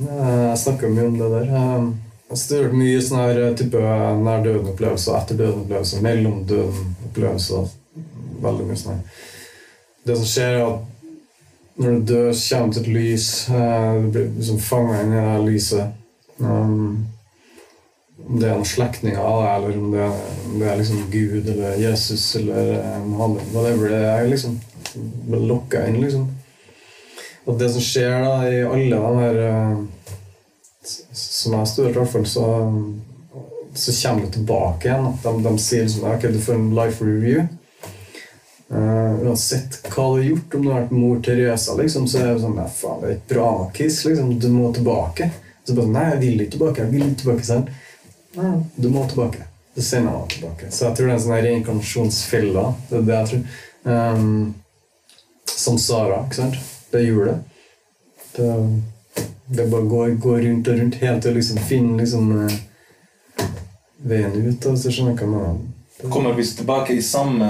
Eh, 0.00 0.44
jeg 0.48 0.58
snakka 0.64 0.88
mye 0.88 1.08
om 1.10 1.18
det 1.18 1.28
der. 1.34 1.50
Eh, 1.50 1.88
jeg 2.30 2.34
har 2.36 2.40
studert 2.40 2.76
mye 2.78 3.02
sånn 3.04 3.20
her 3.20 3.40
eh, 3.44 3.54
type 3.58 3.80
nær 4.24 4.44
døden-opplevelser, 4.46 5.18
etter 5.18 5.40
døden-opplevelser, 5.42 6.04
mellom 6.06 6.44
døden-opplevelser. 6.48 7.68
Veldig 8.40 8.68
mye 8.68 8.80
sånn 8.80 8.96
her. 8.96 9.22
Det 10.06 10.16
som 10.16 10.28
skjer, 10.30 10.56
er 10.56 10.66
at 10.70 10.86
når 11.80 11.96
du 11.96 12.12
dør, 12.12 12.30
kommer 12.32 12.74
til 12.74 12.82
et 12.82 12.92
lys. 12.96 13.30
eh, 13.50 14.02
Du 14.02 14.10
blir 14.14 14.28
liksom 14.38 14.60
fanga 14.64 15.00
inn 15.02 15.12
i 15.16 15.24
det 15.24 15.38
lyset. 15.50 15.96
Um, 16.40 17.06
om 18.24 18.38
det 18.40 18.46
er 18.48 18.54
noen 18.56 18.68
slektninger 18.68 19.20
av 19.20 19.42
deg, 19.42 19.50
eller 19.56 19.78
om 19.80 19.90
det 19.92 20.04
om 20.50 20.58
det 20.60 20.68
er 20.70 20.78
liksom 20.80 21.02
Gud 21.12 21.48
eller 21.52 21.76
Jesus 21.76 22.22
eller 22.36 22.70
eh, 22.78 23.00
Mohammed, 23.04 23.42
whatever 23.52 23.92
det 23.92 24.00
er, 24.08 24.28
liksom 24.30 24.56
lukka 25.30 25.82
inn, 25.86 26.00
liksom. 26.00 26.28
Og 27.50 27.58
det 27.58 27.70
som 27.74 27.82
skjer 27.82 28.20
da 28.22 28.34
i 28.46 28.60
alle 28.62 28.96
de 28.96 29.14
her 29.18 29.38
eh, 29.44 29.78
Som 31.12 31.56
jeg 31.56 31.66
har 31.66 31.88
i 31.88 31.94
hvert 31.96 32.12
fall, 32.12 32.26
så, 32.26 32.44
så 33.74 33.94
kommer 34.02 34.26
det 34.26 34.36
tilbake 34.38 34.88
igjen. 34.88 35.08
at 35.10 35.26
De, 35.26 35.32
de 35.48 35.54
sier 35.58 35.88
liksom 35.88 36.06
ok, 36.08 36.28
du 36.30 36.38
får 36.44 36.56
en 36.56 36.70
life 36.78 37.04
review. 37.04 37.48
Uh, 38.70 39.26
uansett 39.26 39.80
hva 39.90 40.04
du 40.12 40.20
har 40.20 40.26
gjort, 40.28 40.54
om 40.54 40.62
du 40.62 40.68
har 40.70 40.84
vært 40.84 40.92
mor 40.94 41.16
Teresa, 41.26 41.74
liksom, 41.74 42.04
så 42.06 42.20
er 42.20 42.28
det 42.28 42.42
sånn 42.44 42.60
ja, 42.60 42.68
faen, 42.70 43.00
det 43.02 43.08
er 43.08 43.16
ikke 43.16 43.32
bra 43.32 43.48
Kiss. 43.74 43.98
Liksom, 44.06 44.36
du 44.38 44.46
må 44.54 44.70
tilbake. 44.76 45.26
Så 45.64 45.74
bare 45.74 45.88
sånn, 45.88 45.96
Nei, 45.96 46.04
jeg 46.12 46.20
vil 46.22 46.44
ikke 46.44 46.54
tilbake. 46.54 46.84
jeg 46.84 46.94
vil 46.94 47.06
ikke 47.08 47.22
tilbake 47.24 47.48
selv. 47.50 47.72
Nei, 48.38 48.52
du 48.78 48.90
må 48.94 49.04
tilbake. 49.10 49.48
Så 49.74 49.88
sender 49.88 50.14
han 50.14 50.30
tilbake. 50.30 50.70
Så 50.70 50.86
jeg 50.86 50.96
tror 50.96 51.08
det 51.08 51.12
er 51.12 51.18
en 51.18 51.24
sånn 51.26 51.46
reinkarnasjonsfelle. 51.48 52.66
Det 52.88 53.00
er 53.00 53.08
det 53.10 53.18
jeg 53.18 53.32
tror. 53.32 53.58
Um, 53.90 54.30
samsara, 55.50 56.22
ikke 56.28 56.38
sant? 56.44 56.62
Det 56.90 57.02
hjulet. 57.02 57.36
det. 58.36 58.54
Det, 59.46 59.66
bare 59.66 59.82
går, 59.82 60.08
går 60.08 60.38
rundt 60.38 60.68
og 60.68 60.78
rundt 60.78 60.94
helt 61.02 61.22
til 61.22 61.32
å 61.32 61.34
liksom 61.34 61.58
finne 61.66 61.96
liksom 61.98 62.28
eh, 62.44 62.56
veien 64.06 64.36
ut. 64.46 64.58
Da, 64.62 64.76
så 64.78 64.92
skjønner 64.92 65.16
jeg 65.16 65.26
hva 65.26 65.30
man. 65.32 65.60
Kommer 66.00 66.32
vi 66.32 66.46
tilbake 66.46 66.94
i 66.96 67.02
samme, 67.02 67.48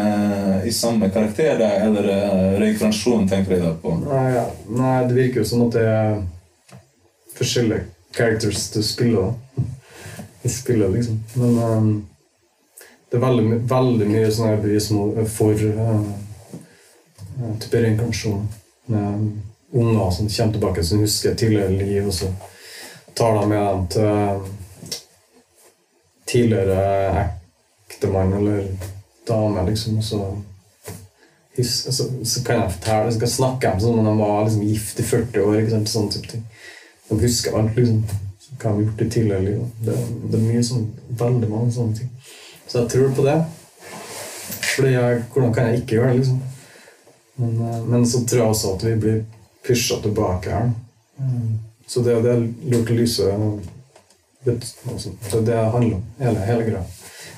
i 0.66 0.72
samme 0.72 1.10
karakter, 1.10 1.60
eller 1.60 2.08
uh, 2.08 2.58
reinkarnasjon, 2.58 3.28
tenker 3.28 3.54
jeg 3.54 3.76
på? 3.82 3.92
Nei, 4.02 4.24
ja. 4.34 4.46
Nei, 4.66 4.94
det 5.06 5.18
virker 5.18 5.42
jo 5.42 5.46
som 5.46 5.62
at 5.68 5.76
det 5.76 5.84
er 5.86 6.16
forskjellige 7.36 7.84
characters 8.16 8.64
du 8.74 8.80
spiller. 8.82 9.30
da. 9.30 9.66
I 10.42 10.50
spillet, 10.50 10.90
liksom. 10.96 11.20
Men 11.34 11.58
um, 11.58 11.92
det 13.10 13.20
er 13.20 13.26
veldig, 13.26 13.60
veldig 13.70 14.08
mye 14.10 14.32
sånn 14.34 14.58
bevis 14.64 14.88
for 15.36 15.62
uh, 15.76 16.10
type 17.60 17.84
reinkarnasjon. 17.84 18.48
Unger 19.72 20.10
som 20.10 20.28
kommer 20.28 20.52
tilbake, 20.52 20.84
som 20.84 20.98
husker 20.98 21.34
tidligere 21.34 21.68
liv, 21.68 22.06
og 22.06 22.14
så 22.14 22.30
tar 23.14 23.36
de 23.36 23.48
med 23.48 23.66
dem 23.66 23.86
til 23.86 24.06
eh, 24.06 24.40
tidligere 26.26 27.28
ektemann 27.90 28.32
eller 28.32 28.66
dame, 29.28 29.66
liksom, 29.70 29.98
og 29.98 30.04
så 30.04 30.20
hus, 31.56 31.86
altså, 31.86 32.08
så 32.24 32.44
kan 32.44 32.62
jeg 32.62 32.72
fortelle, 32.72 33.12
så 33.12 33.18
kan 33.18 33.28
jeg 33.28 33.34
snakke 33.34 33.72
om 33.72 33.80
som 33.80 33.98
om 33.98 34.04
de 34.06 34.18
var 34.18 34.44
liksom, 34.44 34.62
gift 34.62 35.00
i 35.00 35.02
40 35.02 35.40
år. 35.44 35.54
ikke 35.58 35.70
sant, 35.70 35.88
sånn 35.94 36.10
type 36.10 36.30
ting. 36.30 36.44
De 37.08 37.18
husker 37.20 37.58
alt, 37.58 37.76
liksom. 37.76 38.04
Så 38.40 38.54
hva 38.56 38.70
de 38.70 38.74
har 38.74 38.82
gjort 38.82 39.02
i 39.02 39.10
tidligere 39.10 39.44
liv. 39.44 39.64
Det, 39.86 39.96
det 40.30 40.38
er 40.38 40.46
mye 40.46 40.62
sånn, 40.66 40.86
veldig 41.22 41.50
mange 41.50 41.72
sånne 41.74 41.98
ting. 41.98 42.12
Så 42.66 42.82
jeg 42.82 42.92
tror 42.94 43.12
på 43.16 43.26
det. 43.26 43.38
Jeg, 44.80 45.24
hvordan 45.32 45.52
kan 45.54 45.66
jeg 45.68 45.82
ikke 45.82 45.98
gjøre 45.98 46.12
det, 46.12 46.20
liksom? 46.22 46.40
Men, 47.40 47.60
eh, 47.68 47.82
men 47.86 48.06
så 48.06 48.24
tror 48.24 48.42
jeg 48.42 48.54
også 48.54 48.74
at 48.76 48.84
vi 48.84 48.94
blir 49.00 49.20
pusha 49.66 50.00
tilbake 50.02 50.50
her. 50.50 50.72
Mm. 51.18 51.58
Så 51.86 52.02
det 52.04 52.14
er 52.14 52.22
det 52.24 52.34
lurt 52.70 52.90
å 52.90 52.96
lyse 52.96 53.30
altså, 54.46 55.10
Det 55.20 55.38
er 55.38 55.46
det 55.48 55.56
handler 55.74 55.96
om, 55.96 56.04
hele, 56.20 56.44
hele 56.46 56.66
greia. 56.68 56.84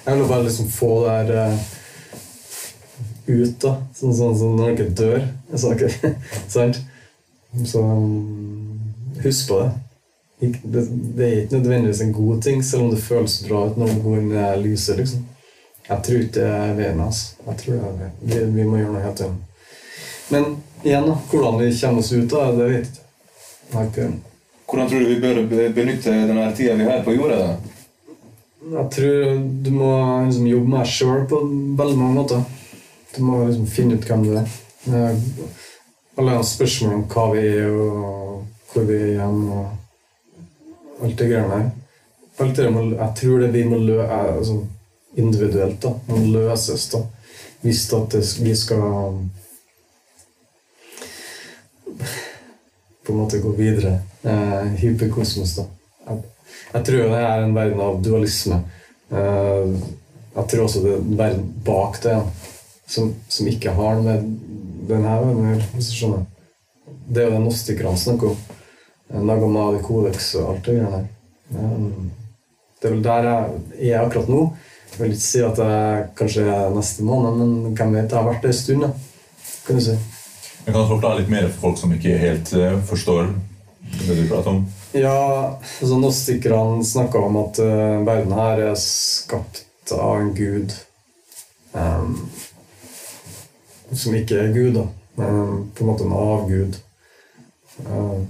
Jeg 0.05 0.19
vil 0.19 0.29
bare 0.29 0.47
liksom 0.47 0.69
få 0.71 0.91
det 1.05 1.15
her 1.15 1.53
uh, 1.53 1.63
ut, 3.27 3.55
da. 3.63 3.73
Sånn 3.97 4.15
sånn 4.19 4.37
sånn, 4.39 4.59
når 4.59 4.77
dere 4.81 4.97
dør. 4.99 5.25
Så, 5.55 5.73
ok, 5.73 6.13
sant? 6.57 6.81
Så 7.69 7.83
um, 7.83 8.83
husk 9.23 9.49
på 9.51 9.63
det. 9.63 9.71
Det. 10.43 10.85
Det 10.91 11.27
er 11.27 11.37
ikke 11.45 11.61
nødvendigvis 11.61 12.03
en 12.03 12.15
god 12.17 12.43
ting, 12.43 12.65
selv 12.67 12.89
om 12.89 12.91
det 12.91 13.03
føles 13.03 13.39
bra 13.47 13.69
ut 13.71 13.79
når 13.79 13.93
man 13.93 14.03
går 14.03 14.19
i 14.19 14.63
lyset. 14.65 14.99
liksom. 14.99 15.25
Jeg 15.89 16.05
tror 16.07 16.27
ikke 16.27 16.35
det 16.41 16.51
er 16.51 16.77
veien. 16.79 17.01
Altså. 17.07 17.35
Er 17.47 17.65
veien. 17.71 18.15
Vi, 18.21 18.45
vi 18.59 18.67
må 18.67 18.83
gjøre 18.83 18.95
noe 18.97 19.07
helt 19.07 19.25
annet. 19.27 19.49
Men 20.31 20.57
igjen, 20.83 21.07
da, 21.09 21.19
hvordan 21.31 21.59
vi 21.61 21.73
kommer 21.81 21.99
oss 21.99 22.13
ut 22.13 22.33
av 22.33 22.59
det, 22.59 22.69
vet 22.73 23.01
jeg 23.73 23.89
ikke. 23.91 24.09
Hvordan 24.69 24.89
tror 24.89 25.01
du 25.01 25.11
vi 25.11 25.21
bør 25.21 25.43
benytte 25.75 26.15
denne 26.29 26.49
tida 26.57 26.75
vi 26.79 26.89
har 26.89 27.03
på 27.05 27.15
jorda? 27.17 27.39
da? 27.39 27.73
Jeg 28.63 28.91
tror 28.95 29.39
du 29.65 29.71
må 29.75 29.91
liksom 30.27 30.47
jobbe 30.47 30.71
med 30.71 30.79
deg 30.85 30.91
sjøl 30.93 31.25
på 31.29 31.41
veldig 31.81 31.99
mange 31.99 32.15
måter. 32.21 32.45
Du 33.13 33.21
må 33.27 33.43
liksom 33.47 33.67
finne 33.69 33.99
ut 33.99 34.07
hvem 34.09 34.23
du 34.25 34.37
er. 34.39 34.49
Eh, 34.89 35.19
Alle 36.17 36.37
de 36.37 36.45
spørsmålene 36.45 36.99
om 37.01 37.05
hva 37.09 37.23
vi 37.33 37.43
er, 37.49 37.71
og 37.73 38.73
hvor 38.73 38.85
vi 38.89 38.97
er 38.99 39.07
igjen, 39.15 39.39
og 39.49 41.05
alt 41.05 41.19
det 41.19 41.29
greiene 41.31 41.57
her. 41.57 41.71
Alt 42.45 42.57
det 42.57 42.71
må, 42.73 42.83
jeg 42.93 43.15
tror 43.17 43.41
det 43.41 43.53
vi 43.55 43.63
må 43.69 43.79
lø 43.81 43.99
er 44.05 44.33
altså, 44.37 44.59
individuelt 45.17 45.79
da, 45.83 45.95
må 46.09 46.21
løses. 46.35 46.89
da. 46.93 47.01
Hvis 47.63 47.87
at 47.97 48.13
det, 48.13 48.23
vi 48.45 48.55
skal 48.57 49.17
på 53.07 53.13
en 53.13 53.19
måte 53.23 53.41
gå 53.43 53.53
videre. 53.57 53.99
Eh, 54.23 54.75
hyperkosmos, 54.83 55.57
da. 55.59 55.67
Jeg, 56.07 56.23
jeg 56.73 56.87
tror 56.89 57.11
det 57.13 57.23
er 57.23 57.43
en 57.43 57.57
verden 57.57 57.83
av 57.83 58.01
dualisme. 58.05 58.63
Eh, 59.11 59.75
jeg 60.33 60.49
tror 60.49 60.65
også 60.65 60.83
det 60.85 60.93
er 60.93 61.03
en 61.03 61.19
verden 61.19 61.49
bak 61.67 61.99
det, 62.05 62.17
som, 62.89 63.13
som 63.29 63.51
ikke 63.51 63.75
har 63.77 63.99
noe 63.99 64.21
med 64.89 65.07
her 65.07 65.25
verden 65.27 65.85
skjønner. 65.85 66.27
Det 67.13 67.23
er 67.23 67.29
jo 67.29 67.37
det 67.37 67.45
nostikerne 67.45 67.99
snakker 67.99 68.33
om. 68.33 68.43
Nagamadi 69.13 69.83
Codex 69.85 70.33
og 70.41 70.55
alt 70.55 70.67
det 70.67 70.79
greiene 70.79 71.03
der. 71.03 71.09
Det 72.81 72.89
er 72.89 72.95
vel 72.95 73.03
der 73.05 73.27
jeg 73.29 73.91
er 73.93 74.07
akkurat 74.07 74.31
nå. 74.33 74.47
Jeg 74.93 75.01
vil 75.01 75.15
ikke 75.15 75.25
si 75.25 75.43
at 75.45 75.61
jeg 75.61 76.07
kanskje 76.17 76.47
er 76.53 76.73
neste 76.75 77.05
måned, 77.07 77.37
men 77.39 77.77
hvem 77.77 77.95
vet? 77.97 78.11
Jeg 78.11 78.19
har 78.19 78.27
vært 78.27 78.43
der 78.45 78.53
en 78.53 78.57
stund, 78.57 78.83
da. 78.85 78.91
Kan 79.67 79.79
du 79.79 79.85
si. 79.85 79.95
Jeg 80.63 80.75
kan 80.75 80.87
forklare 80.89 81.21
litt 81.21 81.33
mer 81.33 81.49
for 81.49 81.69
folk 81.69 81.81
som 81.81 81.93
ikke 81.95 82.21
helt 82.21 82.53
uh, 82.55 82.79
forstår 82.87 83.33
det 84.07 84.15
du 84.17 84.23
prater 84.31 84.53
om. 84.55 84.63
Ja, 84.95 85.59
altså 85.59 85.99
Nostikerne 85.99 86.85
snakka 86.87 87.19
om 87.19 87.41
at 87.43 87.59
uh, 87.63 87.99
verden 88.07 88.33
her 88.37 88.63
er 88.71 88.79
skapt 88.79 89.65
av 89.93 90.21
en 90.21 90.31
gud 90.37 90.73
um, 91.75 92.15
som 93.93 94.15
ikke 94.17 94.39
er 94.39 94.53
Gud, 94.55 94.75
da. 94.79 94.87
Ehm, 95.19 95.71
på 95.75 95.85
en 95.85 95.91
måte 95.91 96.05
en 96.05 96.13
avgud. 96.13 96.79
Um, 97.87 98.27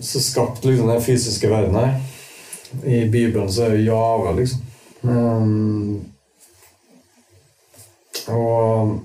så 0.00 0.20
skapt 0.20 0.64
liksom 0.64 0.88
den 0.88 1.02
fysiske 1.02 1.50
verden 1.50 1.74
her. 1.74 2.00
I 2.84 3.04
Bibelen 3.08 3.52
så 3.52 3.62
er 3.66 3.74
jo 3.74 3.84
Java, 3.90 4.32
liksom. 4.32 4.60
Um, 5.02 6.04
og 8.28 9.00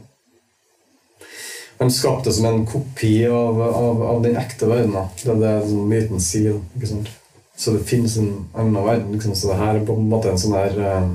han 1.77 1.91
skapte 1.91 2.31
som 2.33 2.45
en 2.45 2.65
kopi 2.65 3.27
av, 3.27 3.61
av, 3.61 4.01
av 4.03 4.23
den 4.23 4.37
ekte 4.39 4.69
verdenen. 4.69 5.09
Det 5.21 5.31
er 5.33 5.41
det 5.41 5.53
som 5.67 5.89
myten 5.89 6.23
sier. 6.23 6.59
ikke 6.77 6.91
sant? 6.93 7.11
Så 7.57 7.71
det 7.75 7.87
finnes 7.87 8.17
en 8.17 8.31
annen 8.53 8.85
verden. 8.85 9.11
liksom. 9.11 9.35
Så 9.35 9.51
det 9.51 9.59
her 9.59 9.75
er 9.75 9.85
på 9.87 9.95
en 9.95 10.09
måte 10.11 10.31
en 10.31 10.39
sånn 10.39 10.55
der 10.55 10.79
eh, 10.79 11.09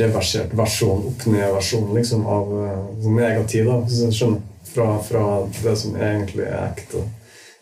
reversert 0.00 0.56
versjon, 0.56 1.04
opp-ned-versjon 1.12 1.92
liksom, 1.96 2.26
av 2.28 2.52
eh, 2.62 2.82
sånn 3.04 3.20
negativ, 3.20 3.68
da, 3.68 3.78
hvis 3.84 4.02
du 4.04 4.20
skjønner. 4.20 4.44
Fra, 4.76 4.98
fra 5.00 5.20
det 5.62 5.72
som 5.80 5.94
egentlig 5.94 6.44
er 6.44 6.66
ekte. 6.66 7.00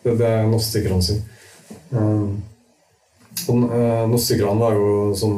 Det 0.03 0.09
er 0.11 0.17
det 0.19 0.31
nostikerne 0.51 1.03
sier. 1.05 1.21
Um, 1.95 2.41
uh, 3.47 4.03
nostikerne 4.11 4.57
var 4.59 4.75
jo 4.75 4.89
sånn 5.15 5.37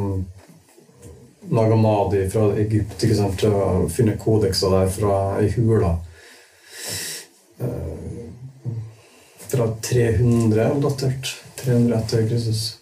Nagamadi 1.53 2.23
fra 2.31 2.47
Egypt. 2.57 2.97
ikke 3.03 3.19
sant? 3.19 3.45
Finne 3.93 4.17
kodekser 4.17 4.73
der 4.73 4.89
fra 4.91 5.19
ei 5.37 5.51
hule. 5.53 5.93
Eh, 7.59 8.27
fra 9.47 9.67
300 9.81 10.63
er 10.63 10.81
datert. 10.81 11.35
300 11.55 11.97
etter 11.97 12.27
Kristus. 12.29 12.77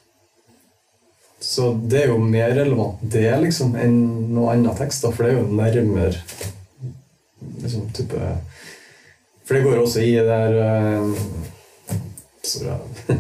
Så 1.39 1.73
det 1.73 2.03
er 2.03 2.07
jo 2.09 2.17
mer 2.17 2.51
relevant 2.57 3.01
det 3.01 3.29
liksom 3.43 3.75
enn 3.77 3.97
noe 4.33 4.53
annen 4.55 4.75
tekst, 4.77 5.03
da, 5.05 5.11
for 5.13 5.25
det 5.25 5.33
er 5.33 5.37
jo 5.37 5.47
nærmere 5.53 6.15
liksom 7.61 7.89
type 7.93 8.21
For 9.45 9.53
det 9.53 9.61
går 9.65 9.81
også 9.83 10.01
i 10.01 10.15
det 10.15 10.25
der 10.25 10.51
uh, 10.57 11.05
Sorry. 12.45 12.77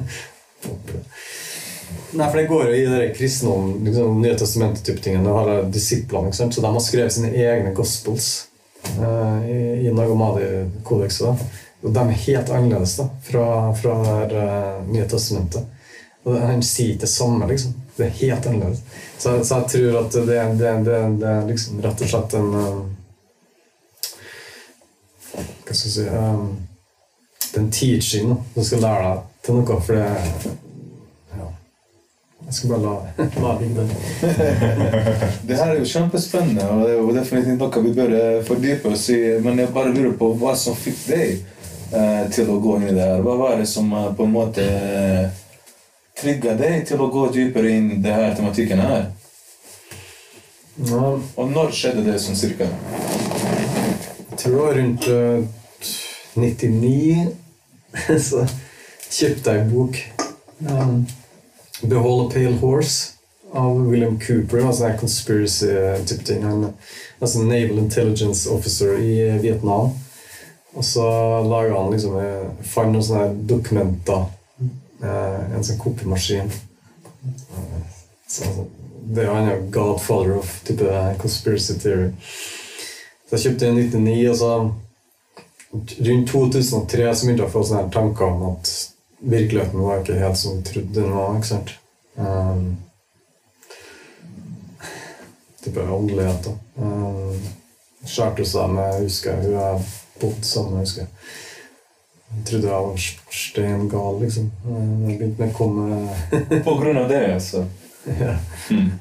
Nei, 2.15 2.27
for 2.29 2.39
det 2.39 2.47
går 2.49 2.69
jo 2.69 2.75
i 2.79 2.85
det 2.89 3.13
kristendom, 3.17 3.83
liksom, 3.85 4.21
Nye 4.23 4.35
testamentet-type 4.39 5.01
tingene. 5.03 5.61
Disiplene, 5.73 6.33
så 6.33 6.47
de 6.47 6.71
har 6.71 6.83
skrevet 6.83 7.13
sine 7.13 7.33
egne 7.35 7.73
gospels 7.75 8.47
i, 9.49 9.59
i 9.87 9.93
Nagamadi-kodekset. 9.93 11.45
Og 11.85 11.93
de 11.93 12.01
er 12.01 12.21
helt 12.25 12.49
annerledes 12.49 12.95
da, 12.97 13.07
fra, 13.23 13.47
fra 13.77 13.95
det 14.01 14.13
der, 14.33 14.77
uh, 14.81 14.87
Nye 14.89 15.07
testamentet. 15.09 15.65
Og 16.25 16.39
han 16.41 16.63
sier 16.65 16.95
ikke 16.95 17.05
det 17.05 17.11
samme, 17.11 17.47
liksom. 17.51 17.75
Det 17.95 18.07
er 18.07 18.17
helt 18.19 18.47
annerledes. 18.49 18.81
Så, 19.17 19.35
så 19.45 19.61
jeg 19.61 19.69
tror 19.75 19.99
at 20.01 20.17
det, 20.17 20.25
det, 20.59 20.71
det, 20.87 21.01
det 21.21 21.29
er 21.29 21.49
liksom 21.49 21.81
rett 21.85 22.01
og 22.01 22.11
slett 22.11 22.37
en 22.39 22.49
um, 22.55 22.83
Hva 25.35 25.75
skal 25.75 25.89
jeg 25.89 25.93
si 25.93 26.05
um, 26.09 26.49
Det 27.41 27.55
er 27.59 27.63
en 27.63 27.71
teaching 27.71 28.33
som 28.53 28.67
skal 28.67 28.83
lære 28.83 29.07
deg 29.11 29.23
til 29.45 29.59
noe, 29.59 29.79
for 29.85 30.01
det. 30.01 30.55
Jeg 32.45 32.53
skal 32.53 32.69
bare 32.69 32.81
la, 32.81 32.95
la 33.41 33.53
ligge. 33.59 33.83
Det 35.47 35.57
her 35.57 35.71
er 35.71 35.79
jo 35.79 35.87
kjempespennende, 35.89 36.67
og 36.69 36.83
det 36.85 36.91
er 36.93 36.99
jo 36.99 37.15
definitivt 37.15 37.61
noe 37.61 37.83
vi 37.87 37.93
bør 37.97 38.13
eh, 38.19 38.43
fordype 38.45 38.91
oss 38.93 39.07
i. 39.13 39.19
Men 39.41 39.59
jeg 39.59 39.73
bare 39.73 39.93
lurer 39.95 40.13
på 40.19 40.29
hva 40.37 40.53
som 40.59 40.77
fikk 40.77 40.99
deg 41.09 41.39
eh, 41.89 42.21
til 42.35 42.51
å 42.53 42.59
gå 42.61 42.77
inn 42.77 42.91
i 42.91 42.93
det 42.93 43.01
her. 43.01 43.25
Hva 43.25 43.35
var 43.39 43.57
det 43.57 43.65
som 43.71 43.89
eh, 43.97 44.11
på 44.13 44.27
en 44.27 44.35
måte 44.35 44.61
eh, 44.61 45.25
trigga 46.21 46.53
deg 46.59 46.85
til 46.87 47.01
å 47.01 47.09
gå 47.11 47.27
dypere 47.33 47.73
inn 47.79 47.91
i 47.97 47.99
denne 48.03 48.29
tematikken 48.37 48.83
her? 48.83 49.09
Ja, 50.85 51.15
Og 51.15 51.51
når 51.51 51.73
skjedde 51.73 52.05
det 52.05 52.19
sånn 52.21 52.37
cirka? 52.37 52.69
jeg 54.35 54.39
tror 54.41 54.51
det 54.51 54.59
var 54.59 54.73
rundt 54.75 55.05
uh, 55.07 55.45
99 56.35 57.29
så 58.27 58.41
kjøpte 59.07 59.53
jeg 59.53 59.61
en 59.61 59.71
bok. 59.71 60.01
Um, 60.67 61.05
'Behold 61.83 62.25
a 62.27 62.33
Pale 62.33 62.57
Horse' 62.61 63.11
av 63.53 63.87
William 63.87 64.19
Cooper. 64.19 64.67
Altså 64.67 64.85
en 64.85 64.97
conspiracy-type 64.97 66.23
ting. 66.25 66.43
Han 66.43 66.63
er 66.63 66.71
altså 67.21 67.39
en 67.41 67.47
naval 67.47 67.77
intelligence 67.77 68.49
officer 68.49 68.97
i 68.97 69.37
Vietnam. 69.41 69.89
Og 70.73 70.83
så 70.85 71.03
laga 71.43 71.81
han 71.81 71.91
liksom 71.91 72.17
eh, 72.19 72.47
Fant 72.67 72.91
noen 72.91 73.03
sånne 73.03 73.35
dokumenter. 73.47 74.25
eh, 75.03 75.55
En 75.55 75.63
sånn 75.63 75.77
kopimaskin. 75.79 76.51
Eh, 77.31 77.83
Så 78.27 78.43
det 79.07 79.23
er 79.23 79.33
han 79.33 79.49
er 79.49 79.61
godfather 79.71 80.33
of 80.37 80.61
type 80.65 81.15
conspiracy 81.19 81.73
theory. 81.79 82.09
Så 83.29 83.37
jeg 83.37 83.39
kjøpte 83.39 83.65
den 83.65 83.77
i 83.77 83.83
1999, 83.83 84.29
og 84.29 84.37
så 84.37 84.71
rundt 86.09 86.29
2003 86.29 87.15
så 87.15 87.25
begynte 87.25 87.43
jeg 87.43 87.49
å 87.49 87.53
få 87.53 87.63
sånne 87.63 87.91
tanker 87.93 88.25
om 88.25 88.43
at 88.51 88.71
virkeligheten 89.21 89.79
var 89.81 89.99
ikke 90.01 90.19
helt 90.19 90.37
som 90.37 90.57
jeg 90.57 90.65
trodde 90.71 90.93
den 91.01 91.11
var. 91.15 91.35
ikke 91.37 91.47
sant? 91.47 91.75
Um, 92.17 92.77
type 95.63 95.81
åndelighet, 95.91 96.45
da. 96.45 96.55
Um, 96.81 97.39
Skjærte 98.05 98.45
seg 98.45 98.69
med 98.69 98.91
jeg 98.93 99.07
husker 99.07 99.39
hun 99.41 99.53
jeg 99.55 99.85
bodde 100.21 100.45
sammen 100.45 100.73
med. 100.75 100.83
husker. 100.85 101.07
Jeg 102.35 102.43
trodde 102.49 102.67
jeg 102.67 102.83
var 102.89 102.99
steingal, 103.31 104.19
liksom. 104.21 104.51
Um, 104.67 105.07
Jeg 105.09 105.17
begynte 105.19 105.41
med 105.41 105.53
å 105.53 105.57
komme 105.57 106.61
På 106.67 106.75
grunn 106.81 106.97
av 107.01 107.09
det, 107.09 107.23
altså. 107.33 107.63
ja. 108.05 108.35
Mm. 108.69 108.91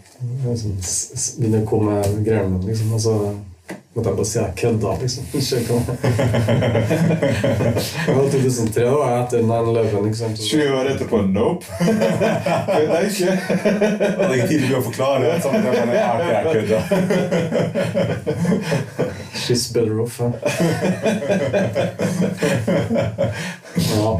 Liksom, 0.46 0.76
s- 0.80 1.10
s- 1.18 1.34
å 1.60 1.66
komme 1.68 1.98
greiene 2.24 2.48
mine, 2.54 2.64
liksom. 2.70 2.92
Og 2.96 3.00
så 3.04 3.16
måtte 3.94 4.08
jeg 4.08 4.16
bare 4.16 4.26
si 4.26 4.38
jeg 4.38 4.52
kødda, 4.56 4.90
liksom. 5.00 5.24
Det 5.32 5.40
var 8.14 8.24
2003, 8.30 8.84
da, 8.84 9.22
etter 9.22 9.38
9-11, 9.42 10.08
ikke 10.08 10.30
20 10.42 10.74
år 10.78 10.84
etterpå 10.94 11.16
nope. 11.30 11.64
Kødda 12.74 12.94
jeg 12.98 13.06
ikke. 13.10 13.30
Det 13.30 14.10
hadde 14.18 14.34
ikke 14.34 14.48
tid 14.48 14.60
til 14.66 14.74
å 14.74 14.82
forklare. 14.88 15.24
Sånn, 15.44 15.54
at 15.60 15.64
jeg 15.64 15.74
er 16.02 16.18
jeg 16.30 16.44
kødda. 16.56 16.78
She's 19.44 19.64
better 19.74 20.00
off, 20.02 20.20
ja. 20.20 20.28
ja. 23.94 24.12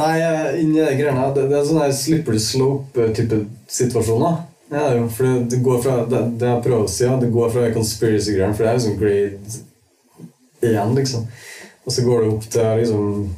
Nei, 0.00 0.14
eh, 0.22 0.60
inni 0.62 0.78
de 0.78 0.94
greiene 0.94 1.18
her, 1.18 1.34
det, 1.34 1.48
det 1.50 1.58
er 1.58 1.66
sånn 1.66 1.92
slippery 1.92 2.40
slope-type 2.40 3.42
situasjoner. 3.70 4.34
Ja, 4.70 4.90
det 4.94 5.10
for 5.12 5.24
det, 5.26 5.50
det 5.50 5.62
går 5.66 5.80
fra 5.82 5.96
det, 6.06 6.20
det 6.38 6.46
jeg 6.46 6.62
prøver 6.62 6.84
å 6.84 6.88
si, 6.88 7.04
ja, 7.04 7.16
det 7.18 7.32
går 7.34 7.50
fra 7.50 7.70
conspiracy-greiene, 7.74 8.54
for 8.54 8.62
det 8.64 8.70
er 8.70 8.76
jo 8.78 8.84
sånn 8.84 9.00
grade 9.00 10.70
igjen, 10.70 10.94
liksom. 10.94 11.24
Og 11.86 11.92
så 11.96 12.04
går 12.06 12.20
det 12.22 12.32
opp 12.34 12.44
til 12.54 12.68
liksom 12.78 13.30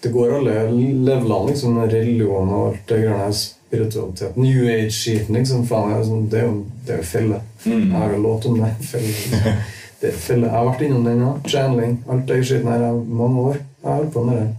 Det 0.00 0.08
går 0.14 0.34
alle 0.38 0.52
levelene, 0.70 1.48
liksom. 1.50 1.78
Religion 1.90 2.48
og 2.54 2.68
alt 2.68 2.84
det 2.88 3.00
greiene 3.02 3.24
her. 3.24 3.32
Spiritualitet. 3.34 4.36
New 4.40 4.68
age-skiten, 4.70 5.34
liksom. 5.36 5.64
Faen, 5.66 5.90
det 5.90 5.98
er 5.98 6.04
sånn- 6.06 6.28
det 6.30 6.38
er 6.40 6.46
jo 6.46 6.64
det 6.86 6.98
er 6.98 7.02
felle. 7.02 7.40
felle. 7.58 7.74
Jeg 7.80 7.88
Mm. 7.88 7.92
har 7.92 8.12
jo 8.12 8.22
låt 8.22 8.46
om 8.46 8.58
det. 8.60 8.70
Felle. 8.80 9.54
Det 10.00 10.08
er 10.12 10.16
felle. 10.16 10.46
Jeg 10.46 10.50
har 10.54 10.64
vært 10.64 10.80
innom 10.86 11.04
den, 11.04 11.18
ja. 11.20 11.32
Channeling. 11.44 12.04
Alt 12.08 12.26
det 12.26 12.44
skiten 12.46 12.68
her 12.70 12.84
i 12.86 13.04
mange 13.04 13.40
år. 13.40 13.54
Jeg 13.54 13.84
har 13.90 13.96
holdt 13.96 14.12
på 14.12 14.24
med 14.24 14.36
det. 14.38 14.54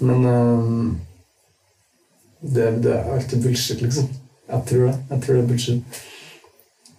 Men 0.00 0.24
ehm, 0.24 0.96
det, 2.40 2.68
det 2.84 2.92
er 2.96 3.10
alltid 3.14 3.42
bullshit, 3.44 3.80
liksom. 3.84 4.08
Jeg 4.50 4.64
tror 4.68 4.86
det. 4.88 4.94
Jeg 5.10 5.22
tror 5.24 5.34
det 5.36 5.42
er 5.42 5.48
bullshit. 5.50 6.00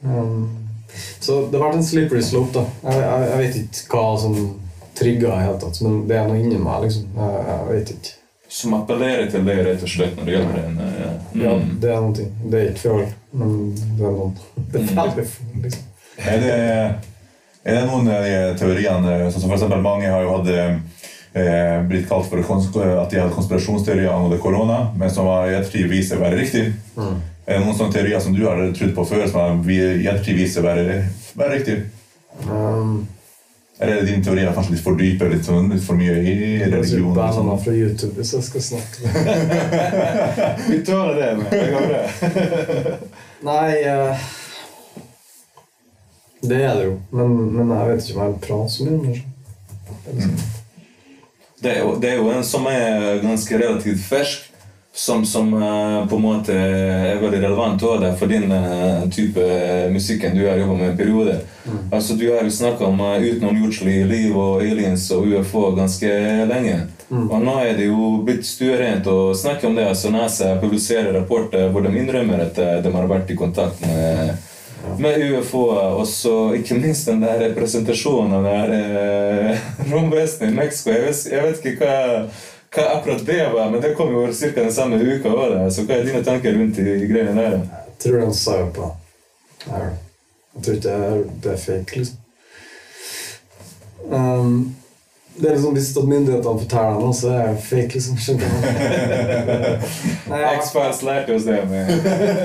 Um, 0.03 0.49
så 1.21 1.45
det 1.51 1.59
har 1.59 1.67
vært 1.69 1.79
en 1.81 1.85
slippery 1.85 2.21
slope, 2.25 2.53
da. 2.55 2.63
Jeg, 2.89 3.03
jeg, 3.03 3.29
jeg 3.29 3.43
vet 3.43 3.59
ikke 3.83 3.99
hva 4.01 4.17
som 4.21 4.37
trigga 4.97 5.35
i 5.37 5.43
hele 5.45 5.59
tatt, 5.61 5.77
men 5.85 6.01
det 6.09 6.17
er 6.19 6.27
noe 6.29 6.39
inni 6.41 6.57
meg, 6.61 6.85
liksom. 6.87 7.05
Jeg, 7.17 7.45
jeg 7.51 7.67
vet 7.71 7.93
ikke. 7.95 8.15
Som 8.51 8.73
appellerer 8.75 9.29
til 9.31 9.45
deg, 9.47 9.61
rett 9.63 9.83
og 9.85 9.91
slett, 9.93 10.17
når 10.17 10.27
det 10.27 10.33
gjelder 10.35 10.57
en 10.65 10.79
eh, 10.83 10.97
Ja, 11.39 11.53
Mm. 11.55 11.69
det 11.79 11.91
er 11.93 12.01
noe. 12.03 12.25
Det 12.51 12.57
er 12.59 12.65
ikke 12.73 12.81
fjoll 12.83 13.05
men 13.31 13.51
det 13.95 14.03
er 14.03 14.11
noen. 14.17 14.33
Det 14.73 14.81
er 14.81 14.89
veldig 14.97 15.23
få, 15.31 15.45
liksom. 15.63 15.85
Er 16.19 16.41
det, 16.43 16.55
er 17.63 17.77
det 17.77 17.85
noen 17.87 18.09
av 18.11 18.25
de 18.27 18.33
teoriene 18.59 19.13
sånn 19.31 19.39
som 19.45 19.47
for 19.47 19.55
eksempel 19.55 19.79
Mange 19.85 20.09
har 20.11 20.25
jo 20.25 20.33
hatt 20.35 20.49
eh, 21.33 21.81
blitt 21.87 22.09
kalt 22.09 22.27
for 22.29 22.41
at 22.41 23.11
de 23.11 23.19
hadde 23.19 23.35
konspirasjonsteorier 23.35 24.11
angående 24.11 24.41
korona, 24.41 24.83
men 24.97 25.11
som 25.13 25.29
har 25.31 25.49
i 25.49 25.55
ettertid 25.59 25.89
viser 25.91 26.19
å 26.19 26.25
være 26.25 26.41
riktig. 26.41 26.65
Er 26.97 27.57
det 27.57 27.63
noen 27.65 27.77
sånne 27.77 27.95
teorier 27.95 28.21
som 28.21 28.35
du 28.35 28.43
har 28.45 28.61
trodd 28.77 28.93
på 28.95 29.07
før, 29.09 29.25
som 29.29 29.41
har 29.41 29.71
i 29.73 30.05
ettertid 30.07 30.37
viser 30.37 30.61
å 30.61 30.69
være, 30.69 30.99
være 31.39 31.57
riktig? 31.57 31.79
Um, 32.47 33.07
Eller 33.81 33.97
er 33.97 34.05
din 34.05 34.21
teori 34.23 34.43
kanskje 34.53 34.75
litt 34.75 34.83
for 34.85 34.99
dype, 34.99 35.25
litt, 35.31 35.47
sånn, 35.47 35.71
litt 35.73 35.81
for 35.83 35.97
mye 35.97 36.19
i 36.21 36.35
religion? 36.61 37.15
Jeg 37.15 37.31
Liksom? 37.31 37.49
fra 37.63 37.73
YouTube 37.73 38.13
hvis 38.19 38.33
jeg 38.35 38.45
skal 38.45 38.65
snakke. 38.67 38.99
Vi 40.69 40.79
tør 40.85 41.15
det, 41.17 41.31
men 41.39 41.49
det 41.49 41.65
går 41.73 41.89
bra. 41.89 42.01
Nei 43.49 43.81
uh, 43.89 44.29
Det 46.45 46.61
er 46.61 46.77
det 46.77 46.87
jo, 46.91 46.95
men, 47.09 47.37
men 47.57 47.73
jeg 47.73 47.89
vet 47.89 48.05
ikke 48.05 48.19
om 48.19 48.23
jeg 48.23 48.33
vil 48.35 48.41
prate 48.47 48.73
så 48.77 48.85
mye 48.85 48.97
om 49.01 49.05
det. 49.09 50.60
Så. 51.61 51.67
Det 51.67 51.75
er, 51.75 51.79
jo, 51.83 51.95
det 52.01 52.09
er 52.09 52.15
jo 52.15 52.31
en 52.31 52.43
som 52.43 52.65
er 52.67 53.21
ganske 53.21 53.57
relativt 53.57 54.01
fersk, 54.09 54.47
som, 54.93 55.25
som 55.25 55.53
eh, 55.53 56.07
på 56.07 56.15
en 56.15 56.21
måte 56.21 56.51
er 56.51 57.21
veldig 57.21 57.39
relevant 57.45 57.83
også, 57.83 58.09
for 58.19 58.27
din 58.27 58.51
eh, 58.51 59.05
type 59.13 59.45
musikken 59.91 60.35
du 60.35 60.43
har 60.47 60.59
jobba 60.59 60.73
med 60.75 60.89
en 60.89 60.97
periode. 60.97 61.37
Altså 61.91 62.13
Du 62.13 62.25
har 62.33 62.43
jo 62.43 62.51
snakka 62.51 62.85
om 62.85 62.99
utenomjordslig 62.99 64.05
liv 64.09 64.37
og 64.37 64.65
aliens 64.65 65.11
og 65.15 65.27
UFO 65.31 65.71
ganske 65.77 66.09
lenge. 66.49 66.81
Og 67.11 67.41
nå 67.43 67.57
er 67.59 67.75
det 67.77 67.87
jo 67.89 68.21
blitt 68.25 68.45
stuerent 68.47 69.07
å 69.07 69.33
snakke 69.35 69.67
om 69.67 69.75
det. 69.75 69.87
altså 69.87 70.11
NASA 70.11 70.55
publiserer 70.61 71.13
rapporter 71.13 71.67
hvor 71.71 71.83
de 71.83 71.91
innrømmer 71.91 72.45
at 72.47 72.57
eh, 72.59 72.79
de 72.83 72.91
har 72.91 73.07
vært 73.07 73.31
i 73.31 73.35
kontakt 73.35 73.81
med 73.85 74.35
med 74.97 75.21
UFO-er, 75.31 75.93
og 75.97 76.07
så 76.07 76.53
ikke 76.57 76.77
minst 76.79 77.07
den 77.09 77.21
der 77.23 77.39
representasjonen 77.47 78.33
av 78.39 78.47
her 78.49 78.73
eh, 78.75 79.67
romvesenet 79.91 80.51
i 80.51 80.55
Mexico. 80.55 80.93
Jeg 80.95 81.05
vet, 81.05 81.21
jeg 81.31 81.45
vet 81.45 81.69
ikke 81.71 81.85
hva, 81.85 82.25
hva 82.75 82.87
akkurat 82.95 83.25
det 83.27 83.39
var, 83.53 83.69
men 83.71 83.83
det 83.83 83.93
kom 83.97 84.13
jo 84.15 84.25
ca. 84.27 84.51
den 84.57 84.73
samme 84.73 85.01
uka. 85.01 85.35
Da. 85.53 85.63
Så 85.73 85.85
hva 85.85 85.99
er 85.99 86.09
dine 86.09 86.23
tanker 86.25 86.57
rundt 86.57 86.81
de 86.81 86.97
greiene 87.09 87.37
der? 87.37 87.57
Jeg 87.61 87.97
tror 88.05 88.25
han 88.25 88.35
sa 88.35 88.57
jo 88.63 88.67
på 88.75 88.91
Jeg 89.71 90.63
tror 90.65 90.77
ikke 90.79 90.99
det 91.43 91.51
er 91.53 91.63
fake, 91.67 92.01
liksom. 92.01 92.17
Um, 94.11 94.75
Det 95.35 95.47
er 95.47 95.53
liksom 95.55 95.73
Hvis 95.73 95.95
myndighetene 95.95 96.59
forteller 96.59 96.97
noe, 96.99 97.13
så 97.15 97.29
er 97.31 97.51
det 97.51 97.61
fake, 97.63 97.93
liksom. 97.95 98.17
Skjønner 98.19 98.49
X-Files 100.59 101.03
lærte 101.07 101.35
oss 101.35 101.47
det 101.47 101.61
med 101.69 101.91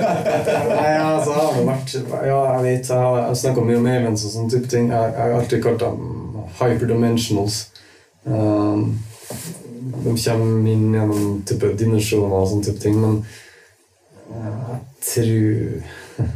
nei, 0.71 0.93
altså, 1.01 1.33
jeg 1.33 1.49
har 1.57 1.67
vært 1.67 1.97
Ja, 2.29 2.39
jeg 2.53 2.63
vet, 2.63 2.89
jeg 2.89 2.97
har 2.97 3.35
snakka 3.41 3.65
mye 3.67 3.81
om 3.81 3.89
aliens 3.91 4.23
og 4.27 4.33
sånne 4.33 4.53
type 4.55 4.71
ting. 4.71 4.89
Jeg, 4.93 5.11
jeg 5.17 5.23
har 5.23 5.35
alltid 5.41 5.63
kalt 5.63 5.83
dem 5.83 5.99
hyperdimensionals. 6.61 7.59
Um, 8.23 8.97
de 10.03 10.15
kommer 10.15 10.71
inn 10.71 10.89
gjennom 10.95 11.41
type 11.47 11.73
dimensjoner 11.79 12.39
og 12.39 12.49
sånne 12.51 12.67
type 12.69 12.81
ting, 12.83 12.97
men 13.01 13.19
eh, 14.31 14.73
jeg 14.73 14.81
tror 15.11 16.35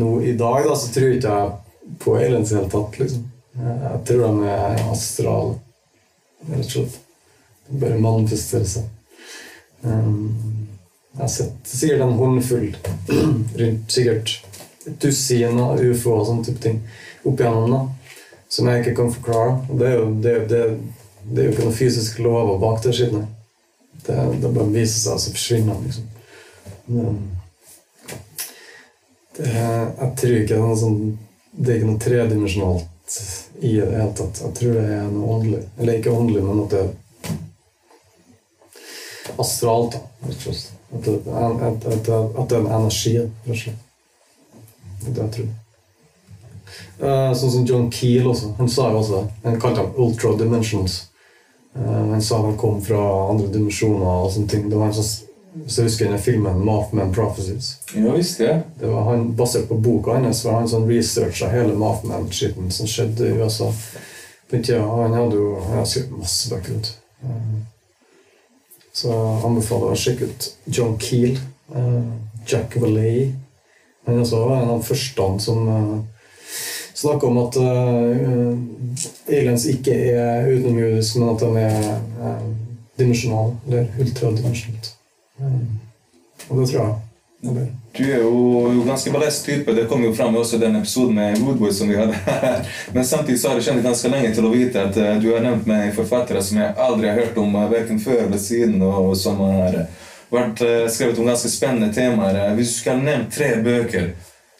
Nå 0.00 0.14
i 0.24 0.32
dag 0.40 0.64
da, 0.64 0.76
så 0.78 0.88
tror 0.88 1.10
jeg 1.10 1.18
ikke 1.18 1.32
jeg 1.36 1.96
på 2.00 2.14
aliens 2.16 2.48
i 2.48 2.54
det 2.54 2.60
hele 2.62 2.72
tatt, 2.72 2.98
liksom. 3.02 3.26
Jeg 3.52 4.00
tror 4.08 4.22
de 4.22 4.48
er 4.48 4.82
astrale, 4.88 5.56
rett 6.48 6.64
og 6.64 6.70
slett. 6.70 7.00
De 7.68 7.80
bare 7.80 7.98
manifesterer 8.00 8.68
seg. 8.68 8.86
Um, 9.82 10.68
jeg 11.12 11.20
har 11.20 11.30
sett 11.30 11.68
sikkert 11.68 12.04
en 12.06 12.16
håndfull 12.16 12.70
rundt 13.60 13.92
sikkert 13.92 14.32
et 14.86 14.96
dusin 15.02 15.60
av 15.60 15.80
ufo 15.82 16.14
og 16.14 16.24
sånne 16.28 16.46
type 16.46 16.62
ting 16.62 16.78
opp 17.28 17.40
igjennom, 17.40 17.74
da, 17.74 18.14
som 18.50 18.70
jeg 18.70 18.82
ikke 18.82 18.96
kan 18.98 19.12
forklare. 19.14 19.58
Og 19.68 19.82
det 19.82 19.90
er 19.90 19.98
jo, 19.98 20.06
det, 20.24 20.34
det, 20.50 20.62
det 21.28 21.42
er 21.42 21.48
jo 21.48 21.54
ikke 21.54 21.66
noen 21.68 21.76
fysiske 21.76 22.24
lover 22.24 22.58
bak 22.62 22.80
det 22.86 22.96
skittet. 22.96 23.28
Det, 24.02 24.16
det 24.42 24.48
bare 24.50 24.72
viser 24.72 24.98
seg, 24.98 25.12
og 25.14 25.22
så 25.22 25.34
forsvinner 25.36 25.76
de, 25.76 25.90
liksom. 25.90 26.08
Men, 26.92 27.20
det, 29.36 29.52
jeg 29.52 30.10
tror 30.18 30.34
ikke 30.38 30.48
det 30.48 30.56
er 30.56 30.64
noe 30.66 30.76
sånn 30.76 30.96
Det 31.52 31.70
er 31.70 31.78
ikke 31.78 31.88
noe 31.88 32.00
tredimensjonalt 32.02 32.91
i 33.60 33.72
det 33.76 33.92
hele 33.92 34.12
tatt. 34.16 34.42
Jeg 34.44 34.54
tror 34.58 34.76
det 34.78 34.84
er 34.96 35.08
noe 35.12 35.36
åndelig. 35.36 35.62
Eller 35.78 35.98
ikke 35.98 36.14
åndelig, 36.16 36.44
men 36.46 36.62
at 36.64 36.70
det 36.74 36.82
er 36.82 36.90
astralt. 39.42 39.98
At 40.22 41.04
det, 41.04 41.16
at, 41.26 41.86
at, 41.86 42.08
at, 42.08 42.48
det 42.50 42.56
er 42.56 42.60
en 42.60 42.72
energi, 42.80 43.16
rett 43.18 43.48
og 43.48 43.60
slett. 43.62 43.88
Det 45.02 45.18
jeg 45.18 45.32
tror. 45.36 45.50
Eh, 47.02 47.32
sånn 47.34 47.54
som 47.56 47.64
John 47.66 47.88
Keel 47.92 48.28
også. 48.30 48.52
Han 48.60 48.70
sa 48.70 48.90
jo 48.92 49.00
også. 49.00 49.24
Han 49.46 49.58
kalte 49.60 49.82
ham 49.82 49.96
ultra 50.04 50.36
Dimensions. 50.38 51.00
Uh, 51.72 52.10
han 52.12 52.22
sa 52.22 52.42
han 52.42 52.56
kom 52.60 52.82
fra 52.84 53.00
andre 53.32 53.46
dimensjoner 53.48 54.24
og 54.26 54.32
sånne 54.34 54.50
ting. 54.52 54.66
Det 54.68 54.76
var 54.76 54.90
en 54.90 54.96
sånn, 54.98 55.28
hvis 55.54 55.76
jeg 55.78 55.84
husker 55.84 56.08
den 56.08 56.18
filmen 56.22 56.62
Mothman 56.64 57.12
Prophecies. 57.12 57.74
Ja 57.94 58.14
visst, 58.16 58.38
det. 58.38 58.62
Det 58.80 58.88
var 58.88 59.04
han, 59.10 59.26
Basert 59.36 59.68
på 59.68 59.76
boka 59.84 60.16
hans 60.16 60.44
var 60.44 60.60
han 60.60 60.68
sånn 60.70 60.88
researcha 60.88 61.50
hele 61.52 61.74
Mothman-skitten 61.76 62.70
som 62.72 62.88
skjedde 62.88 63.28
i 63.28 63.36
USA. 63.42 63.68
Tida, 64.52 64.80
Han 64.84 65.14
hadde 65.16 65.36
jo 65.36 65.60
han 65.70 65.86
skrevet 65.86 66.18
masse 66.18 66.50
bøker. 66.52 66.88
Eh, 67.24 67.60
Så 68.92 69.08
jeg 69.08 69.44
anbefaler 69.48 69.92
å 69.92 69.96
sjekke 69.96 70.28
ut 70.28 70.48
John 70.66 70.98
Keel. 71.00 71.38
eh, 71.74 72.12
Jack 72.46 72.76
Vallee. 72.80 73.32
Han 74.06 74.18
også 74.20 74.36
var 74.44 74.62
en 74.62 74.70
av 74.70 74.80
de 74.80 74.84
første 74.88 75.26
som 75.40 75.68
uh, 75.68 76.00
snakka 76.94 77.26
om 77.26 77.38
at 77.38 77.56
eh, 77.56 79.36
aliens 79.38 79.66
ikke 79.70 79.94
er 79.94 80.48
utenomjordiske, 80.50 81.20
men 81.20 81.28
at 81.30 81.44
de 81.44 81.62
er 81.62 82.40
dimensjonale. 82.98 83.54
Eller 83.68 83.86
ultradimensjonalt. 84.02 84.90
Eh, 85.42 85.62
og 86.48 86.60
det 86.60 86.68
tror 86.70 86.78
jeg. 86.80 87.00
Du 87.42 88.04
er 88.06 88.20
jo, 88.22 88.84
ganske 88.86 89.10
ballest 89.10 89.46
type. 89.46 89.72
Det 89.74 89.88
kom 89.90 90.04
jo 90.06 90.12
fram 90.14 90.36
også 90.38 90.56
i 90.56 90.62
den 90.62 90.76
episoden 90.78 91.16
med 91.18 91.40
Woodboy 91.42 91.72
som 91.74 91.90
vi 91.90 91.98
hadde 91.98 92.14
her. 92.26 92.62
Men 92.94 93.04
samtidig 93.04 93.40
så 93.40 93.50
har 93.50 93.58
jeg 93.58 93.66
kjent 93.66 93.86
ganske 93.86 94.12
lenge 94.12 94.30
til 94.36 94.46
å 94.46 94.52
vite 94.54 94.86
at 94.86 94.96
eh, 94.96 95.18
du 95.22 95.32
har 95.32 95.42
nevnt 95.42 95.66
meg 95.66 95.90
forfattere 95.96 96.42
som 96.44 96.62
jeg 96.62 96.78
aldri 96.78 97.10
har 97.10 97.18
hørt 97.18 97.42
om, 97.42 97.58
uh, 97.58 97.66
verken 97.72 97.98
før 98.00 98.28
eller 98.28 98.40
siden, 98.40 98.78
og 98.86 99.16
som 99.18 99.42
har 99.42 99.82
vært 100.32 100.62
eh, 100.64 100.86
skrevet 100.90 101.18
om 101.20 101.28
ganske 101.28 101.50
spennende 101.52 101.92
temaer. 101.94 102.38
Eh, 102.46 102.54
Hvis 102.56 102.74
du 102.74 102.80
skulle 102.80 103.04
nevnt 103.04 103.34
tre 103.34 103.56
bøker 103.62 104.12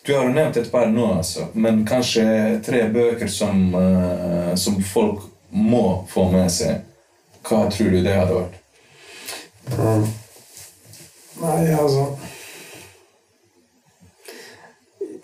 Du 0.03 0.15
har 0.17 0.27
jo 0.27 0.35
nevnt 0.35 0.57
et 0.59 0.71
par 0.73 0.89
nå, 0.91 1.05
altså, 1.21 1.47
men 1.55 1.85
kanskje 1.87 2.25
tre 2.67 2.89
bøker 2.91 3.29
som, 3.31 3.69
eh, 3.79 4.55
som 4.59 4.81
folk 4.83 5.29
må 5.51 6.03
få 6.11 6.25
med 6.33 6.51
seg. 6.51 6.81
Hva 7.47 7.69
tror 7.71 7.93
du 7.95 8.01
det 8.03 8.17
hadde 8.17 8.41
vært? 8.41 8.57
Um, 9.79 10.09
nei, 11.43 11.75
altså 11.75 12.07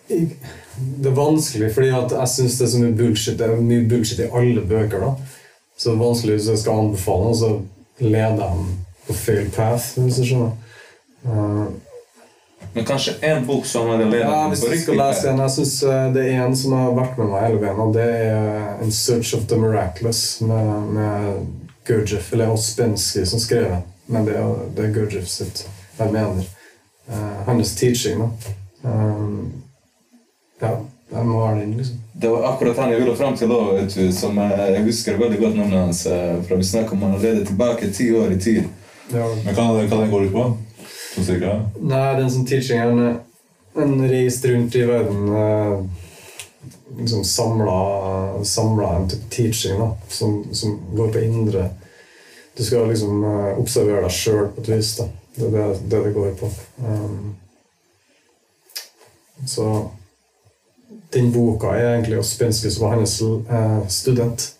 Det 0.08 1.10
er 1.10 1.16
vanskelig, 1.16 1.72
fordi 1.74 1.88
jeg 1.90 2.28
syns 2.32 2.58
det 2.58 2.64
er 2.66 2.70
så 2.72 2.78
mye 2.80 2.96
bullshit. 2.96 3.38
Det 3.38 3.46
er 3.46 3.60
mye 3.60 3.88
bullshit 3.90 4.22
i 4.24 4.30
alle 4.40 4.62
bøker. 4.64 5.02
da 5.02 5.10
Så 5.76 5.90
det 5.90 5.96
er 5.96 6.04
vanskelig 6.04 6.36
hvis 6.36 6.48
jeg 6.48 6.62
skal 6.62 6.84
anbefale 6.84 7.26
noe, 7.26 7.36
så 7.36 7.50
leder 7.98 8.28
jeg 8.28 8.38
dem 8.38 8.70
på 9.08 9.16
feil 9.16 9.50
path, 9.50 9.98
hvis 9.98 10.20
du 10.20 10.24
skjønner. 10.24 10.56
Uh, 11.24 11.66
Men 12.72 12.84
kanskje 12.86 13.14
en 13.26 13.46
bok 13.46 13.66
som 13.66 13.88
hadde 13.90 14.06
ledet 14.10 14.28
ja, 14.28 14.48
hvis 14.48 14.62
du 14.62 14.74
skal 14.82 14.98
lese 15.00 15.30
en, 15.30 15.40
jeg 15.42 15.54
synes 15.54 15.74
eh, 15.82 16.04
det 16.14 16.24
er 16.28 16.42
en 16.44 16.56
som 16.56 16.74
har 16.76 16.92
vært 16.94 17.18
med 17.18 17.30
meg 17.32 17.44
hele 17.46 17.60
veien, 17.62 17.80
og 17.82 17.94
det 17.96 18.04
er 18.04 18.82
In 18.84 18.92
Search 18.94 19.34
of 19.34 19.46
the 19.50 19.58
Miraculous 19.58 20.40
med, 20.44 20.92
med 20.94 21.46
Gurdjieff, 21.88 22.32
eller 22.32 22.52
Ospensky 22.52 23.24
som 23.26 23.40
skrev 23.42 23.70
den. 23.72 23.86
Men 24.06 24.28
det 24.28 24.36
er, 24.40 24.52
det 24.76 24.84
er 24.84 24.94
Gurdjieff 24.94 25.30
sitt, 25.32 25.64
jeg 26.04 26.12
mener. 26.12 26.44
Uh, 27.08 27.38
hans 27.46 27.74
teaching, 27.76 28.20
da. 28.20 28.52
Um, 28.82 29.52
ja, 30.60 30.74
jeg 31.12 31.24
må 31.26 31.40
være 31.40 31.60
den, 31.60 31.76
liksom. 31.78 32.02
Det 32.18 32.30
var 32.30 32.48
akkurat 32.52 32.78
han 32.82 32.92
jeg 32.92 33.00
ville 33.00 33.16
fram 33.16 33.36
til 33.38 33.52
òg, 33.54 33.92
som 34.12 34.38
eh, 34.42 34.64
jeg 34.74 34.84
husker 34.88 35.20
veldig 35.20 35.38
godt 35.38 35.56
navnet 35.56 35.78
hans. 35.78 36.02
for 36.02 36.48
Fra 36.48 36.56
vi 36.58 36.66
snakker 36.66 36.96
om 36.96 37.02
han 37.06 37.14
allerede 37.14 37.44
tilbake 37.46 37.92
ti 37.94 38.08
år 38.12 38.34
i 38.34 38.40
tid. 38.42 38.64
Ja. 39.12 39.28
Men 39.44 39.54
hva, 39.54 39.68
hva 39.78 40.00
den 40.02 40.10
går 40.10 40.26
ut 40.26 40.34
på? 40.34 40.44
Sånn 41.14 41.28
cirka? 41.28 41.54
Nei, 41.78 42.08
den 42.18 42.30
som 42.30 42.44
teaching 42.46 42.82
er 42.82 42.90
en 43.82 44.10
reiste 44.10 44.50
rundt 44.50 44.74
i 44.74 44.82
verden 44.88 45.30
eh, 45.38 45.78
liksom 46.98 47.24
samla, 47.24 48.44
samla 48.44 48.96
en 48.96 49.08
type 49.08 49.30
teaching 49.30 49.78
da, 49.80 49.92
som, 50.08 50.44
som 50.52 50.80
går 50.92 51.12
på 51.12 51.20
indre 51.20 51.68
Du 52.56 52.64
skal 52.64 52.88
liksom 52.90 53.22
eh, 53.24 53.58
observere 53.60 54.02
deg 54.02 54.14
sjøl 54.14 54.48
på 54.54 54.64
et 54.64 54.70
vis. 54.72 54.96
da. 54.98 55.04
Det 55.38 55.46
er 55.46 55.74
det 55.74 55.90
det, 55.92 56.12
går 56.14 56.32
på. 56.40 56.50
Um, 56.82 57.36
så 59.46 59.88
den 61.12 61.32
boka 61.32 61.66
er 61.66 61.94
egentlig 61.94 62.18
Ospensky, 62.18 62.70
som 62.70 62.84
var 62.84 62.96
hennes 62.96 63.20
eh, 63.22 63.88
student. 63.88 64.54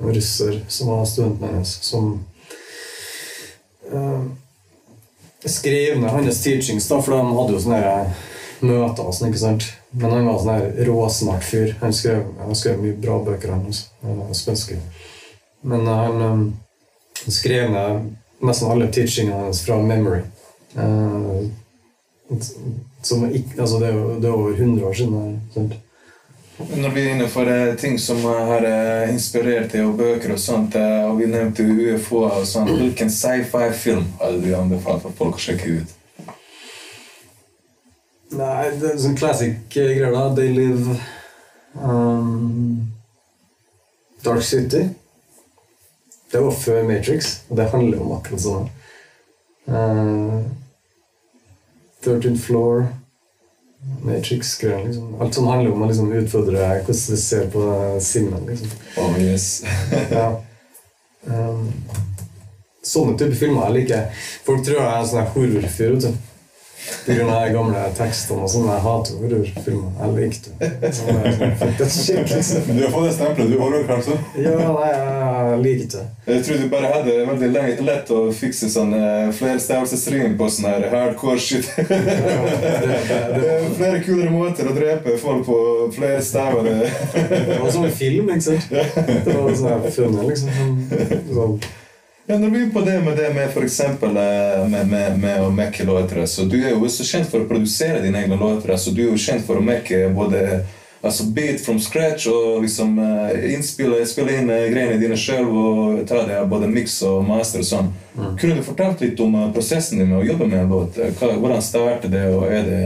En 0.00 0.14
russer 0.14 0.60
som 0.68 0.88
var 0.88 1.04
studenten 1.04 1.48
hennes, 1.48 1.72
som 1.84 2.24
eh, 3.92 4.22
skrev 5.44 6.00
ned 6.00 6.10
hans 6.10 6.42
teachings, 6.42 6.88
da, 6.88 7.00
for 7.02 7.16
de 7.16 7.36
hadde 7.36 7.56
jo 7.56 7.62
sånne 7.66 7.82
her 7.82 8.14
møter 8.62 9.04
og 9.04 9.14
sånn, 9.16 9.32
ikke 9.32 9.42
sant? 9.42 9.68
Men 9.90 10.14
han 10.14 10.30
var 10.30 10.40
sånn 10.40 10.88
råsmart 10.88 11.44
fyr. 11.44 11.76
Han 11.82 11.94
skrev, 11.96 12.24
han 12.40 12.56
skrev 12.56 12.80
mye 12.80 12.98
bra 13.02 13.18
bøker, 13.26 13.52
han 13.52 13.68
også. 13.68 13.90
Han 14.06 14.20
var 14.22 14.34
spensk. 14.38 14.74
Men 15.66 15.86
han 15.86 16.52
skrev 17.28 17.70
ned 17.74 18.12
nesten 18.42 18.70
alle 18.70 18.90
teachingene 18.92 19.44
hans 19.46 19.62
fra 19.66 19.78
memory. 19.82 20.22
Uh, 20.76 21.46
som 23.02 23.24
altså 23.58 23.78
det, 23.78 23.88
er 23.88 24.20
det 24.20 24.28
er 24.28 24.32
over 24.32 24.52
100 24.52 24.86
år 24.86 24.92
siden. 24.92 25.40
Sant? 25.54 25.72
Når 26.58 26.90
vi 26.94 27.00
er 27.00 27.14
inne 27.14 27.28
for 27.28 27.48
uh, 27.48 27.74
ting 27.78 27.98
som 28.00 28.20
har 28.24 28.62
uh, 28.62 29.12
inspirert 29.12 29.72
deg, 29.72 29.86
og 29.86 29.96
bøker 29.98 30.34
og 30.34 30.40
sånt, 30.40 30.76
uh, 30.76 31.08
og 31.10 31.18
vi 31.18 31.26
nevnte 31.30 31.64
UFO 31.64 32.26
og 32.28 32.46
sånt, 32.46 32.70
hvilken 32.78 33.10
sci-fi-film 33.10 34.04
hadde 34.20 34.44
du 34.44 34.54
anbefalt 34.56 35.02
for 35.06 35.18
folk 35.18 35.40
å 35.40 35.42
sjekke 35.42 35.80
ut? 35.80 35.98
Nei, 38.32 38.70
det 38.80 38.94
er 38.94 39.00
sånn 39.00 39.18
classic 39.18 39.58
greier, 39.72 40.12
da. 40.14 40.28
They 40.36 40.52
Live 40.54 40.96
um, 41.74 42.92
Dark 44.24 44.44
City. 44.46 44.86
Det 46.32 46.40
var 46.40 46.56
før 46.56 46.82
Matrix, 46.88 47.34
og 47.50 47.58
det 47.58 47.68
handler 47.74 48.00
om 48.00 48.14
akkurat 48.16 48.40
sånn. 48.40 48.68
Uh, 49.68 50.40
13th 52.02 52.40
Floor 52.42 52.86
Matrix-greier. 54.02 54.86
Liksom. 54.86 55.20
Alt 55.20 55.34
som 55.34 55.46
handler 55.46 55.72
om 55.72 55.82
å 55.82 55.90
liksom, 55.90 56.12
utfordre 56.12 56.68
hvordan 56.86 57.02
du 57.10 57.20
ser 57.20 57.46
på 57.52 57.66
sinnet. 58.02 58.48
Liksom. 58.48 58.72
Oh, 59.02 59.20
yes. 59.20 59.50
Ja. 60.16 60.30
Um, 61.22 61.68
sånne 62.82 63.14
type 63.18 63.36
filmer 63.38 63.68
jeg 63.68 63.82
liker. 63.82 64.24
Folk 64.46 64.64
tror 64.66 64.80
jeg 64.80 64.88
er 64.88 65.00
en 65.00 65.10
sånn 65.12 65.28
horrorfyr. 65.36 65.98
De 67.06 67.16
gamle 67.54 67.82
tekstene 67.96 68.44
og 68.46 68.50
sånn. 68.52 68.66
Jeg 68.70 68.82
hater 68.84 69.18
horrorfilmer. 69.20 69.90
Jeg 69.98 70.10
likte 70.18 70.54
det. 70.60 70.92
Sånn. 70.96 71.16
Men 72.68 72.78
du 72.78 72.84
har 72.84 72.92
fått 72.94 73.06
det 73.08 73.14
stempelet. 73.16 73.50
Du 73.52 73.58
horror, 73.60 73.84
kanskje? 73.88 74.16
Ja, 74.42 74.54
nei, 74.58 74.90
jeg 74.92 75.60
liker 75.66 75.88
det. 75.96 76.04
Jeg 76.32 76.44
tror 76.46 76.60
du 76.62 76.66
bare 76.72 76.90
hadde 76.92 77.16
veldig 77.26 77.50
le- 77.54 77.86
lett 77.88 78.12
å 78.14 78.20
fikse 78.36 78.68
sånn 78.70 78.92
uh, 78.94 79.32
flerstavelsesrim 79.34 80.36
på 80.38 80.48
sånn 80.54 80.68
her 80.70 80.86
hardcore 80.92 81.38
shit. 81.42 81.66
Ja, 81.76 81.86
det, 81.88 82.00
det, 82.06 82.96
Det 83.10 83.20
det, 83.34 83.52
er 83.56 83.68
flere 83.78 84.02
kulere 84.06 84.30
måter 84.34 84.70
å 84.70 84.76
drepe 84.76 85.16
folk 85.22 85.44
på 85.48 85.58
flere 85.96 86.22
staver. 86.24 86.70
det 87.12 87.58
var 87.62 87.70
sånn 87.74 87.90
film, 87.90 88.30
ikke 88.36 88.48
sant? 88.52 88.70
Det 89.26 89.34
var 89.36 89.54
sånn 89.58 89.70
her 89.72 89.94
funnet, 89.94 90.26
liksom. 90.30 90.50
Sånn, 90.90 91.22
sånn. 91.34 91.56
Ja, 92.26 92.38
når 92.38 92.50
vi 92.50 92.60
er 92.62 92.68
på 92.70 92.80
det 92.86 93.00
med 93.02 93.16
det 93.18 93.32
med 93.34 93.56
eksempel 93.64 94.16
eh, 94.16 94.68
med, 94.70 94.86
med, 94.88 95.18
med 95.18 95.40
å 95.42 95.48
mekke 95.50 95.84
låter, 95.84 96.22
så 96.26 96.44
du 96.46 96.60
er 96.60 96.70
jo 96.70 96.84
også 96.86 97.04
kjent 97.04 97.26
for 97.30 97.42
å 97.42 97.48
produsere 97.50 98.02
dine 98.04 98.20
egne 98.22 98.38
låter. 98.38 98.76
Så 98.78 98.94
du 98.94 99.02
er 99.02 99.10
jo 99.10 99.18
kjent 99.18 99.42
for 99.46 99.58
å 99.58 99.64
mekke 99.64 100.04
både 100.14 100.62
altså 101.02 101.26
beat 101.34 101.58
from 101.60 101.80
scratch 101.82 102.28
og 102.30 102.62
liksom 102.62 102.94
eh, 103.02 103.48
innspille, 103.56 103.98
spille 104.06 104.36
inn 104.38 104.52
eh, 104.54 104.68
greiene 104.70 105.00
dine 105.02 105.18
sjøl 105.18 105.50
og 105.50 106.04
ta 106.06 106.22
det 106.28 106.38
både 106.46 106.70
mix 106.70 107.00
og 107.08 107.24
master 107.26 107.64
og 107.64 107.70
sånn. 107.72 107.90
Kunne 108.38 108.60
du 108.60 108.62
fortalt 108.62 109.02
litt 109.02 109.18
om 109.24 109.34
prosessen 109.56 109.98
din 109.98 110.12
med 110.12 110.20
å 110.20 110.26
jobbe 110.30 110.46
med 110.46 110.60
en 110.62 110.70
låt? 110.76 111.02
Hvordan 111.18 111.64
starter 111.64 112.12
det, 112.12 112.28
og 112.30 112.46
er 112.46 112.68
det 112.68 112.82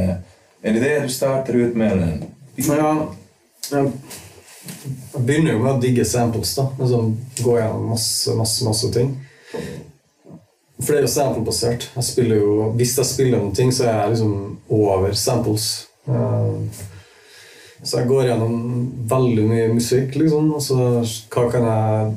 en 0.64 0.80
idé 0.80 0.96
du 1.04 1.12
starter 1.12 1.60
ut 1.60 1.76
med? 1.76 2.24
Men 2.56 2.80
ja, 2.80 3.84
jeg, 4.66 4.94
jeg 5.14 5.22
begynner 5.22 5.54
jo 5.54 5.62
med 5.62 5.72
å 5.72 5.80
digge 5.82 6.04
samples, 6.08 6.54
da. 6.58 6.68
Liksom, 6.80 7.12
gå 7.40 7.58
gjennom 7.58 7.90
masse, 7.94 8.34
masse, 8.38 8.66
masse 8.66 8.92
ting. 8.94 9.14
For 10.80 10.92
det 10.92 10.98
er 10.98 11.06
jo 11.06 11.12
sample-basert. 11.14 11.88
Jeg 11.96 12.40
Hvis 12.76 12.98
jeg 12.98 13.06
spiller 13.06 13.38
noen 13.38 13.54
ting, 13.54 13.72
så 13.72 13.86
er 13.86 13.94
jeg 14.02 14.16
liksom 14.16 14.58
over 14.68 15.12
samples. 15.12 15.86
Eh, 16.08 16.84
så 17.82 18.00
jeg 18.00 18.08
går 18.08 18.28
gjennom 18.28 18.58
veldig 19.08 19.46
mye 19.48 19.70
musikk, 19.72 20.16
liksom. 20.16 20.52
Og 20.54 20.62
så 20.62 20.76
hva 21.32 21.46
kan 21.52 21.64
jeg 21.70 22.14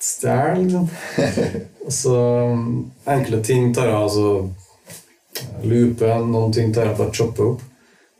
stjele, 0.00 0.62
liksom? 0.64 0.88
Og 1.88 1.92
så 1.92 2.14
enkle 3.08 3.38
ting 3.40 3.70
tar 3.72 3.86
jeg 3.88 3.96
altså 3.96 4.50
loope, 5.64 6.10
noen 6.28 6.52
ting 6.52 6.68
tar 6.74 6.90
jeg 6.90 6.98
bare 6.98 7.14
choppe 7.16 7.46
opp. 7.46 7.62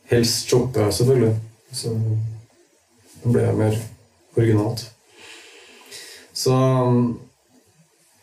Helst 0.08 0.48
choppe, 0.48 0.86
selvfølgelig. 0.96 1.34
Så 1.76 1.92
blir 3.32 3.52
mer 3.58 3.78
originalt. 4.36 4.84
Så, 6.32 6.52
um, 6.54 7.18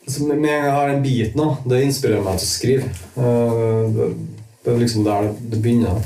så 0.08 0.24
med 0.24 0.38
en 0.38 0.44
gang 0.46 0.65
jeg 0.65 0.72
har 0.78 0.89
den 0.89 1.04
biten, 1.04 1.41
da, 1.41 1.56
det 1.70 1.84
inspirerer 1.84 2.24
meg 2.24 2.38
til 2.39 2.48
å 2.48 2.54
skrive. 2.54 2.91
Eh, 3.18 3.96
Det, 3.96 4.10
det 4.63 4.74
er 4.74 4.80
liksom 4.82 5.04
der 5.06 5.28
det, 5.28 5.34
det 5.52 5.60
begynner. 5.62 6.00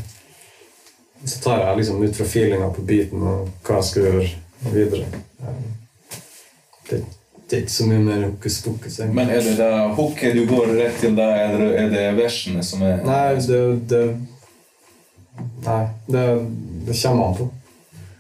Så 1.26 1.40
tar 1.44 1.60
jeg 1.66 1.78
liksom 1.78 2.04
ut 2.04 2.16
fra 2.16 2.26
feelinga 2.26 2.70
på 2.76 2.82
biten 2.88 3.24
og 3.28 3.50
hva 3.68 3.80
jeg 3.80 3.90
skal 3.90 4.08
gjøre 4.08 4.74
videre. 4.74 5.06
Eh, 5.44 5.66
Det, 6.90 7.04
det 7.50 7.58
er 7.58 7.62
ikke 7.64 7.76
så 7.76 7.86
mye 7.90 8.02
mer 8.02 8.24
hokus 8.26 8.62
pokus. 8.66 9.00
Men 9.14 9.30
er 9.30 9.44
det 9.46 9.56
da 9.60 9.70
hooket 9.98 10.34
du 10.38 10.44
går 10.50 10.74
rett 10.80 10.98
til 11.02 11.16
da, 11.18 11.28
eller 11.46 11.76
er 11.84 11.90
det 11.94 12.08
versene 12.18 12.64
som 12.66 12.82
er 12.82 13.04
Nei, 13.06 13.36
det, 13.46 13.62
det 13.90 14.04
Nei, 15.66 15.84
det, 16.08 16.24
det 16.88 16.96
kommer 17.04 17.30
an 17.30 17.38
på. 17.38 17.50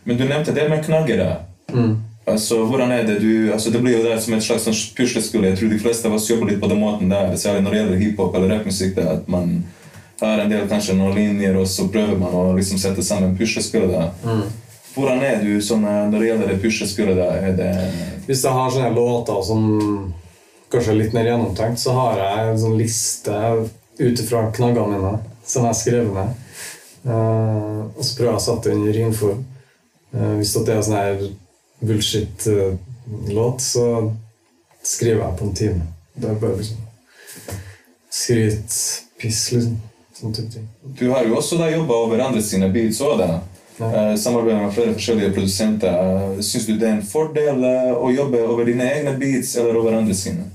Men 0.09 0.17
du 0.17 0.23
nevnte 0.25 0.53
det 0.55 0.63
med 0.69 0.81
knaggere. 0.85 1.35
Mm. 1.69 1.97
Altså, 2.25 2.63
hvordan 2.65 2.91
er 2.91 3.03
Det 3.05 3.19
du, 3.21 3.51
altså 3.53 3.69
det 3.69 3.81
blir 3.81 3.97
jo 3.97 4.03
der 4.03 4.19
som 4.19 4.33
et 4.33 4.43
slags 4.43 4.63
sånn 4.65 4.77
puslespill. 4.97 5.45
Jeg 5.45 5.57
tror 5.59 5.69
de 5.69 5.81
fleste 5.81 6.09
av 6.09 6.15
oss 6.17 6.29
jobber 6.29 6.49
litt 6.49 6.61
på 6.61 6.69
den 6.69 6.81
måten 6.81 7.11
der, 7.13 7.35
særlig 7.37 7.61
når 7.65 7.75
det 7.75 7.81
gjelder 7.81 8.01
hiphop 8.03 8.37
eller 8.37 8.55
rappmusikk. 8.55 8.97
At 8.97 9.27
man 9.29 9.51
har 10.21 10.41
en 10.41 10.49
del 10.49 10.65
kanskje 10.69 10.97
noen 10.97 11.13
linjer, 11.13 11.57
og 11.61 11.67
så 11.69 11.85
prøver 11.93 12.17
man 12.17 12.33
å 12.33 12.47
liksom 12.57 12.81
sette 12.81 13.05
sammen 13.05 13.37
puslespillet. 13.37 13.93
da. 13.93 14.09
Mm. 14.25 14.41
Hvordan 14.95 15.21
er 15.23 15.43
du 15.45 15.61
sånn 15.61 15.85
eh, 15.85 16.01
når 16.09 16.17
det 16.17 16.31
gjelder 16.31 16.49
det 16.51 16.61
puslespillet? 16.63 17.21
Er 17.21 17.53
det 17.59 17.69
Hvis 18.25 18.43
jeg 18.43 18.57
har 18.57 18.73
sånne 18.73 18.89
låter 18.97 19.45
som 19.45 19.69
kanskje 20.73 20.95
er 20.95 20.99
litt 21.03 21.13
mer 21.13 21.29
gjennomtenkt, 21.29 21.81
så 21.81 21.93
har 21.97 22.23
jeg 22.23 22.47
en 22.47 22.59
sånn 22.65 22.81
liste 22.81 23.37
ut 23.99 24.25
ifra 24.25 24.47
knaggene 24.57 24.97
mine 24.97 25.13
som 25.45 25.65
jeg 25.65 25.69
har 25.69 25.77
skrevet 25.77 26.17
ned. 26.17 26.45
Uh, 26.99 27.87
og 27.95 28.03
så 28.03 28.17
prøver 28.17 28.33
jeg 28.33 28.41
å 28.41 28.43
sette 28.43 28.73
det 28.73 28.89
i 28.89 28.97
rimform. 28.99 29.45
Eh, 30.13 30.33
hvis 30.39 30.53
det 30.53 30.73
er 30.73 30.81
sånn 30.85 30.97
her 30.97 31.27
bullshit-låt, 31.85 33.61
så 33.61 33.85
skriver 34.83 35.23
jeg 35.25 35.37
på 35.39 35.45
en 35.47 35.55
time. 35.55 35.87
Det 36.15 36.29
er 36.29 36.41
bare 36.41 36.57
liksom 36.59 36.87
skryt, 38.09 38.79
piss, 39.21 39.45
liksom. 39.53 39.77
Sånne 40.19 40.35
type 40.35 40.51
ting. 40.51 40.67
Du 40.99 41.05
har 41.13 41.23
jo 41.23 41.37
også 41.37 41.55
jobba 41.69 41.95
over 41.95 42.19
andre 42.25 42.41
sine 42.43 42.67
beats 42.73 42.99
òg. 43.05 43.21
Ja. 43.23 43.39
Eh, 43.79 44.15
Samarbeider 44.19 44.65
med 44.65 44.73
flere 44.75 44.93
forskjellige 44.93 45.33
produsenter. 45.37 45.93
Eh, 45.93 46.41
Syns 46.43 46.65
du 46.67 46.73
det 46.75 46.87
er 46.87 46.97
en 46.97 47.05
fordel 47.07 47.63
eh, 47.63 47.93
å 47.95 48.09
jobbe 48.11 48.41
over 48.43 48.67
dine 48.67 48.89
egne 48.91 49.13
beats 49.19 49.53
eller 49.55 49.79
over 49.79 49.95
andre 49.95 50.15
sine? 50.17 50.49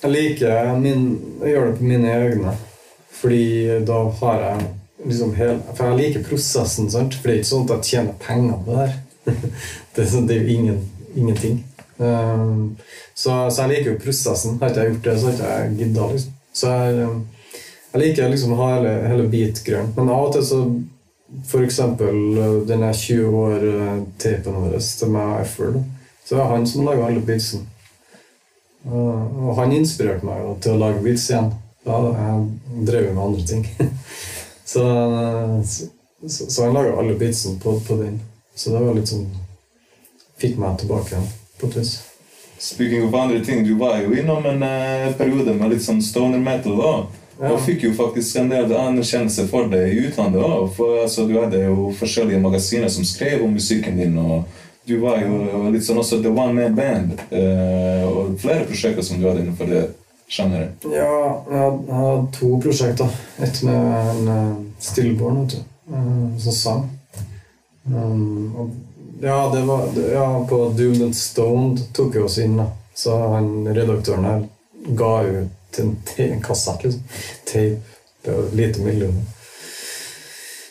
Jeg 0.00 0.12
liker 0.12 0.72
min, 0.80 1.04
jeg 1.42 1.52
gjør 1.52 1.68
det 1.68 1.76
på 1.78 1.84
mine 1.90 2.14
egne, 2.14 2.52
fordi 3.18 3.44
da 3.88 4.00
har 4.20 4.42
jeg 4.44 4.66
liksom 5.06 5.34
hele, 5.34 5.60
For 5.74 5.90
jeg 5.90 5.98
liker 6.00 6.26
prosessen, 6.28 6.90
sant? 6.90 7.14
for 7.14 7.28
det 7.28 7.34
er 7.34 7.42
ikke 7.42 7.52
sånn 7.52 7.66
at 7.66 7.74
jeg 7.76 7.90
tjener 7.92 8.18
penger 8.22 8.58
på 8.64 8.74
det 8.74 8.82
her. 8.82 8.96
det, 9.96 10.08
sånn, 10.10 10.26
det 10.28 10.36
er 10.36 10.44
jo 10.44 10.56
ingen, 10.58 10.80
ingenting. 11.14 11.62
Um, 11.98 12.76
så, 13.14 13.46
så 13.50 13.64
jeg 13.64 13.72
liker 13.72 13.92
jo 13.92 14.02
prosessen. 14.02 14.58
Ikke 14.60 14.82
jeg 14.82 14.92
gjort 14.92 15.08
det, 15.08 15.16
så 15.20 15.32
ikke 15.32 15.52
jeg 15.52 15.76
gidda. 15.80 16.10
Liksom. 16.12 16.36
Så 16.56 16.74
jeg, 16.74 17.06
um, 17.06 17.22
jeg 17.92 18.02
liker 18.02 18.32
liksom 18.32 18.54
å 18.54 18.60
ha 18.60 18.68
hele, 18.74 18.94
hele 19.12 19.30
bit 19.32 19.62
grønn. 19.66 19.92
Men 19.96 20.12
av 20.12 20.28
og 20.28 20.36
til 20.36 20.46
så 20.46 20.66
For 21.50 21.64
eksempel 21.66 22.18
uh, 22.38 22.60
den 22.68 22.84
er 22.86 22.94
20 22.94 23.38
år-tapen 23.40 24.60
vår 24.62 24.76
til 24.78 25.10
meg 25.10 25.32
og 25.32 25.40
Effer. 25.42 25.72
da. 25.74 25.82
Så 26.26 26.36
det 26.36 26.42
er 26.42 26.52
han 26.52 26.66
som 26.66 26.86
lager 26.86 27.06
alle 27.06 27.22
beatsen. 27.26 27.66
Og 28.86 29.26
og 29.46 29.56
han 29.58 29.74
inspirerte 29.74 30.26
meg 30.26 30.46
til 30.62 30.74
å 30.74 30.80
lage 30.80 31.02
beats 31.04 31.28
igjen. 31.30 31.52
Da 31.86 31.98
jeg 32.14 32.86
drev 32.88 33.08
jo 33.08 33.12
med 33.14 33.24
andre 33.24 33.46
ting. 33.46 33.66
så, 34.66 34.82
så, 35.64 36.50
så, 36.50 36.64
han 36.64 36.74
laga 36.74 36.96
alle 36.98 37.14
beatsene 37.14 37.60
på, 37.62 37.80
på 37.86 37.96
den. 38.00 38.20
Så 38.54 38.72
det 38.74 38.82
var 38.82 38.96
litt 38.96 39.12
sånn 39.12 39.28
Fikk 40.36 40.58
meg 40.60 40.74
tilbake 40.76 41.14
igjen, 41.14 41.28
på 41.56 41.68
vis. 41.72 41.94
Speaking 42.60 43.06
of 43.06 43.14
andre 43.16 43.38
ting, 43.44 43.62
du 43.64 43.70
var 43.80 44.02
jo 44.02 44.12
innom 44.12 44.44
en 44.44 44.60
uh, 44.60 45.14
periode 45.16 45.54
med 45.56 45.72
litt 45.72 45.84
sånn 45.84 46.02
stoner 46.04 46.42
metal 46.44 46.76
òg. 46.76 47.14
Ja. 47.38 47.54
Og 47.54 47.62
fikk 47.64 47.86
jo 47.86 47.94
faktisk 47.96 48.36
en 48.42 48.52
del 48.52 48.74
anerkjennelse 48.76 49.46
for 49.48 49.70
det 49.72 49.80
i 49.94 50.02
utlandet 50.10 50.44
òg. 50.44 50.66
For 50.76 51.00
altså, 51.06 51.24
du 51.24 51.38
hadde 51.38 51.62
jo 51.62 51.88
forskjellige 51.96 52.42
magasiner 52.44 52.92
som 52.92 53.08
skrev 53.08 53.46
om 53.46 53.56
musikken 53.56 53.96
din. 53.96 54.18
og 54.20 54.44
du 54.86 54.98
var 55.00 55.24
jo 55.24 55.64
litt 55.72 55.88
sånn 55.88 55.98
også 55.98 56.20
The 56.20 56.30
One 56.30 56.52
Man 56.60 56.76
Band. 56.76 57.16
Uh, 57.32 58.04
og 58.10 58.36
flere 58.44 58.68
prosjekter 58.68 59.08
som 59.08 59.16
du 59.16 59.30
hadde 59.30 59.46
innenfor 59.46 59.72
det 59.72 59.86
sjangeret. 60.28 60.84
Ja, 60.90 61.44
jeg 61.50 61.94
har 61.94 62.26
to 62.34 62.60
prosjekter. 62.62 63.08
Et 63.42 63.62
med 63.62 64.10
en 64.10 64.28
uh, 64.28 64.56
stillborn, 64.80 65.40
vet 65.44 65.56
du. 65.56 65.58
eh, 65.94 66.38
som 66.42 66.52
sang. 66.52 66.90
Um, 67.86 68.72
ja, 69.22 69.50
det 69.54 69.62
var 69.62 69.88
ja, 70.12 70.46
På 70.48 70.72
Doomed 70.76 71.02
and 71.02 71.16
Stoned 71.16 71.84
tok 71.94 72.14
jeg 72.14 72.24
oss 72.26 72.38
inn. 72.38 72.56
da. 72.58 72.66
Så 72.94 73.14
han 73.34 73.68
redaktøren 73.68 74.24
her 74.24 74.44
ga 74.96 75.12
ut 75.22 75.78
en, 75.78 75.96
en 76.16 76.42
kassett, 76.42 76.84
liksom. 76.84 77.02
Tape. 77.44 77.80
Det 78.24 78.34
var 78.34 78.54
lite 78.58 78.80
millioner. 78.80 79.22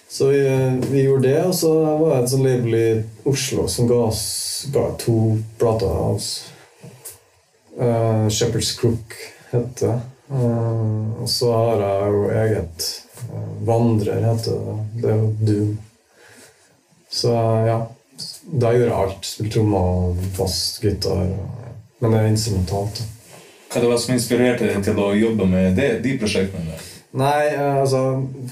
Så 0.09 0.27
vi, 0.27 0.41
vi 0.89 1.03
gjorde 1.03 1.27
det, 1.27 1.45
og 1.45 1.55
så 1.55 1.71
var 1.99 2.15
det 2.15 2.23
et 2.23 2.29
sånt 2.31 2.43
label 2.43 2.75
i 2.75 3.03
Oslo 3.27 3.67
som 3.71 3.87
ga 3.87 3.97
oss 4.09 4.23
ga 4.73 4.85
to 4.99 5.37
plater 5.59 5.87
av 5.91 6.15
oss. 6.15 6.29
Uh, 7.79 8.27
Shepherd's 8.31 8.71
Crook 8.79 9.15
heter 9.51 9.87
det. 9.87 9.99
Eh, 10.31 11.21
og 11.21 11.29
så 11.29 11.51
har 11.53 11.83
jeg 11.83 12.13
jo 12.13 12.21
eget 12.33 12.85
eh, 13.29 13.49
Vandrer 13.67 14.23
heter 14.25 14.61
det. 14.61 14.77
Det 15.01 15.11
er 15.11 15.19
jo 15.19 15.33
Doom. 15.41 15.75
Så 17.11 17.35
ja. 17.67 17.77
Da 18.45 18.71
gjorde 18.71 18.89
jeg 18.89 18.95
alt. 18.95 19.27
Spilte 19.27 19.57
trommer, 19.57 20.15
bass, 20.37 20.57
gitar. 20.81 21.25
Men 21.99 22.13
det 22.13 22.19
er 22.19 22.31
instrumentalt. 22.31 23.01
Hva 23.73 23.81
det 23.83 23.89
var 23.91 23.99
som 23.99 24.13
inspirerte 24.15 24.67
deg 24.69 24.83
til 24.85 24.99
å 25.01 25.09
jobbe 25.17 25.47
med 25.49 25.75
det, 25.79 25.89
de 26.05 26.13
prosjektene? 26.21 26.69
der? 26.71 26.91
Nei, 27.15 27.47
eh, 27.47 27.77
altså 27.79 28.01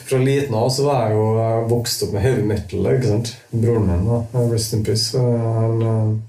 Fra 0.05 0.19
liten 0.23 0.55
av 0.55 0.69
så 0.71 0.85
var 0.87 1.07
jeg 1.07 1.17
jo 1.17 1.23
jeg 1.39 1.63
vokst 1.71 2.05
opp 2.05 2.13
med 2.15 2.23
heavy 2.23 2.45
metal. 2.47 2.91
ikke 2.93 3.09
sant? 3.09 3.33
Broren 3.51 3.89
min, 3.89 4.05
da, 4.07 4.45
Rest 4.51 4.77
in 4.77 4.85
Peace, 4.87 5.17
han 5.17 6.21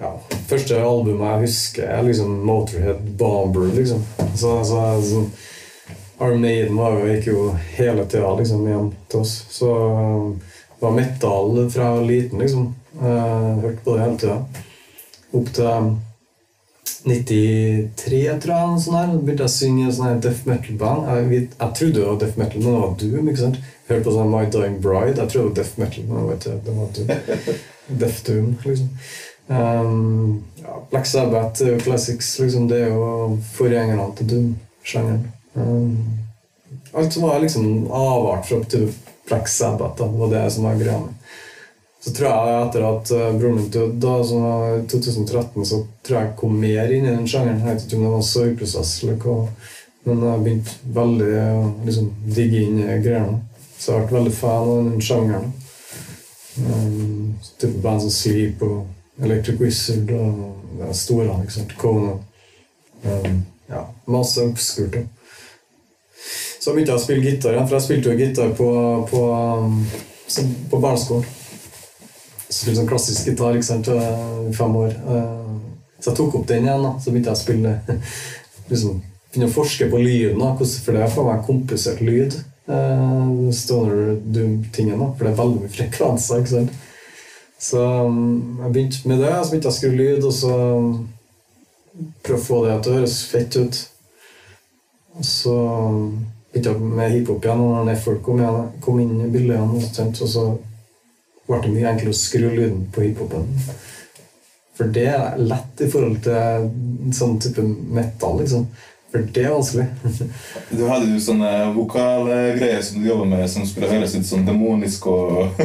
ja, 0.00 0.10
Første 0.48 0.78
albumet 0.82 1.28
jeg 1.28 1.48
husker, 1.48 1.88
er 1.88 2.06
liksom 2.06 2.38
Motorhead 2.46 3.02
Bomber. 3.18 3.68
liksom. 3.74 4.02
Så, 4.34 4.56
så, 4.64 4.80
så 5.02 5.24
Maiden 6.34 6.76
var 6.76 6.96
jo, 6.98 7.06
gikk 7.10 7.28
jo 7.30 7.44
hele 7.76 8.06
tida 8.06 8.30
liksom, 8.38 8.66
hjem 8.68 8.90
til 9.10 9.20
oss. 9.20 9.34
Så 9.50 9.70
eh, 9.90 10.56
det 10.74 10.86
var 10.86 10.96
metal 10.96 11.70
fra 11.70 11.92
liten, 12.00 12.40
liksom. 12.42 12.72
Jeg 13.00 13.60
hørte 13.62 13.84
på 13.84 13.94
det 13.94 14.02
hele 14.04 14.18
tida. 14.22 14.64
Opp 15.34 15.48
til 15.54 15.94
93, 17.04 18.20
tror 18.40 18.54
jeg. 18.54 18.82
sånn 18.84 18.96
her. 18.98 19.14
Begynte 19.18 19.44
jeg 19.44 19.50
å 19.50 19.54
synge 19.54 19.86
i 19.88 19.94
sånn 19.94 20.22
death 20.24 20.46
metal-band. 20.48 21.08
Jeg, 21.10 21.46
jeg 21.52 21.78
trodde 21.78 21.98
det 21.98 22.06
var 22.08 22.20
death 22.22 22.40
metal, 22.40 22.62
men 22.62 22.70
det 22.70 22.82
var 22.84 22.96
Doom. 23.02 23.28
ikke 23.30 23.42
sant? 23.42 23.60
Hørte 23.90 24.06
på 24.06 24.14
sånn 24.14 24.32
My 24.32 24.44
Dying 24.54 24.78
Bride. 24.84 25.18
Jeg 25.20 25.32
trodde 25.34 25.44
det 25.44 25.48
var 25.50 25.56
death 25.60 25.78
metal, 25.82 26.06
men 26.08 26.18
det 26.44 26.76
var 26.78 26.92
Doom. 26.98 27.12
Death 28.04 28.22
Doom, 28.24 28.54
liksom. 28.64 28.88
Um, 29.46 30.42
ja, 30.62 30.86
Black 30.90 31.06
Sabbath 31.06 31.62
er 31.62 31.74
jo 31.74 31.80
classics. 31.80 32.38
liksom. 32.38 32.68
Det 32.68 32.82
er 32.82 32.92
jo 32.94 33.38
forgjengerne 33.54 34.10
til 34.16 34.30
Doom-sjangeren. 34.30 35.26
Um, 35.54 35.96
alt 36.92 37.12
som 37.12 37.22
var 37.22 37.42
liksom 37.42 37.90
avart 37.92 38.46
fra 38.46 38.62
til 38.64 38.88
Black 39.28 39.48
Sabbath, 39.48 39.98
da, 39.98 40.06
var 40.06 40.30
det 40.30 40.50
som 40.52 40.64
var 40.64 40.78
greia 40.78 40.98
mi. 41.00 41.12
Så 42.04 42.12
tror 42.12 42.28
jeg 42.28 42.56
etter 42.66 42.82
at 42.84 43.10
eh, 43.16 43.36
broren 43.38 43.54
min 43.56 43.70
døde, 43.72 43.94
da, 43.96 44.18
var 44.20 44.74
i 44.76 44.82
2013, 44.92 45.64
så 45.64 45.78
tror 46.04 46.18
jeg 46.18 46.26
jeg 46.26 46.36
kom 46.36 46.58
mer 46.60 46.92
inn 46.92 47.06
i 47.06 47.14
den 47.14 47.28
sjangeren. 47.28 47.62
Jeg 47.64 47.78
vet 47.78 47.86
ikke 47.86 47.96
om 47.96 48.04
det 48.04 48.10
var 48.12 48.26
sorgprosess 48.28 48.92
eller 49.02 49.22
men 50.04 50.20
jeg 50.20 50.42
begynte 50.44 50.74
veldig 50.92 51.28
å 51.40 51.60
liksom, 51.86 52.10
digge 52.36 52.60
inn 52.60 52.82
i 52.82 52.98
greiene. 53.00 53.38
Så 53.78 53.86
jeg 53.88 53.94
har 53.94 54.02
vært 54.02 54.16
veldig 54.18 54.34
fan 54.36 54.68
av 54.68 54.90
den 54.90 55.04
sjangeren. 55.04 55.54
Um, 56.54 57.38
type 57.58 57.80
band 57.82 58.04
som 58.04 58.12
Sleep 58.12 58.60
og 58.62 58.84
Electric 59.22 59.60
Wizard 59.60 60.10
og 60.16 60.80
er 60.88 60.92
store, 60.98 61.28
ikke 61.44 61.54
sant? 61.54 61.74
Kona. 61.78 62.16
Um, 63.04 63.42
ja, 63.70 63.84
masse 64.10 64.42
oppskurte. 64.42 65.04
Så 66.64 66.72
begynte 66.72 66.94
jeg 66.94 66.98
å 67.00 67.04
spille 67.04 67.24
gitar 67.24 67.52
igjen, 67.54 67.66
for 67.68 67.76
jeg 67.76 67.84
spilte 67.84 68.10
jo 68.12 68.18
gitar 68.18 68.52
på, 68.56 68.68
på, 69.10 69.22
på 70.70 70.80
barneskolen. 70.80 71.26
Spilte 72.48 72.78
sånn 72.78 72.88
klassisk 72.88 73.28
gitar 73.28 73.56
ikke 73.58 73.66
sant, 73.68 73.90
i 73.90 74.52
fem 74.56 74.76
år. 74.80 74.94
Eh, 74.94 75.40
Så 76.00 76.10
jeg 76.10 76.16
tok 76.18 76.34
opp 76.40 76.46
den 76.48 76.66
igjen. 76.68 76.82
da, 76.84 76.92
Så 77.00 77.10
begynte 77.12 77.32
jeg 77.32 77.38
å 77.38 77.42
spille 77.42 77.74
liksom, 78.70 79.02
Begynne 79.34 79.48
å 79.50 79.54
forske 79.54 79.88
på 79.90 79.98
lyden, 79.98 80.38
da, 80.38 80.52
for 80.56 80.94
det 80.94 81.00
er 81.02 81.10
for 81.10 81.26
meg 81.26 81.40
komplisert 81.46 82.00
lyd. 82.04 82.36
eh, 82.70 83.50
Stoner 83.52 84.14
Doom-tingen, 84.22 85.00
for 85.16 85.24
det 85.26 85.32
er 85.32 85.40
veldig 85.40 85.62
mye 85.64 85.72
frekvenser. 85.74 86.40
ikke 86.40 86.52
sant? 86.54 86.76
Så 87.64 87.80
um, 87.80 88.60
jeg 88.62 88.72
begynte 88.72 89.08
med 89.08 89.22
det, 89.24 89.32
så 89.32 89.50
begynte 89.50 89.70
jeg 89.70 89.72
å 89.72 89.78
skru 89.78 89.96
lyd, 89.96 90.26
og 90.28 90.34
så 90.36 90.54
um, 90.76 90.92
prøve 92.26 92.40
å 92.40 92.44
få 92.44 92.60
det 92.66 92.76
til 92.82 92.92
å 92.92 92.98
høres 92.98 93.16
fett 93.30 93.56
ut. 93.56 93.80
Og 95.14 95.24
så 95.28 95.56
begynte 96.52 96.74
jeg 96.74 96.92
med 97.00 97.14
hiphop 97.14 97.46
igjen, 97.46 97.64
og 97.64 97.88
når 97.88 98.04
folk 98.04 98.22
kom, 98.26 98.42
igjen, 98.42 98.70
kom 98.84 99.00
inn 99.00 99.16
i 99.16 99.30
bildet 99.32 99.56
igjen, 99.56 100.12
og 100.12 100.32
så 100.36 100.46
ble 101.48 101.60
det 101.64 101.72
mye 101.72 101.90
enklere 101.92 102.12
å 102.12 102.18
skru 102.18 102.48
lyden 102.50 102.84
på 102.92 103.06
hiphopen. 103.06 103.48
For 104.74 104.90
det 104.90 105.06
er 105.14 105.38
lett 105.38 105.84
i 105.84 105.88
forhold 105.88 106.20
til 106.24 107.14
sånn 107.14 107.38
type 107.42 107.62
metal, 107.64 108.40
liksom. 108.42 108.66
For 109.14 109.24
det 109.30 109.44
er 109.46 109.52
vanskelig. 109.54 109.86
Du 110.74 110.84
hadde 110.90 111.12
jo 111.12 111.20
sånne 111.22 111.50
vokalgreier 111.76 112.80
som 112.82 112.98
du 112.98 113.06
jobber 113.06 113.28
med, 113.30 113.44
som 113.48 113.64
skulle 113.68 113.92
høres 113.92 114.16
ut 114.18 114.26
sånn 114.26 114.46
demonisk 114.48 115.06
og 115.12 115.60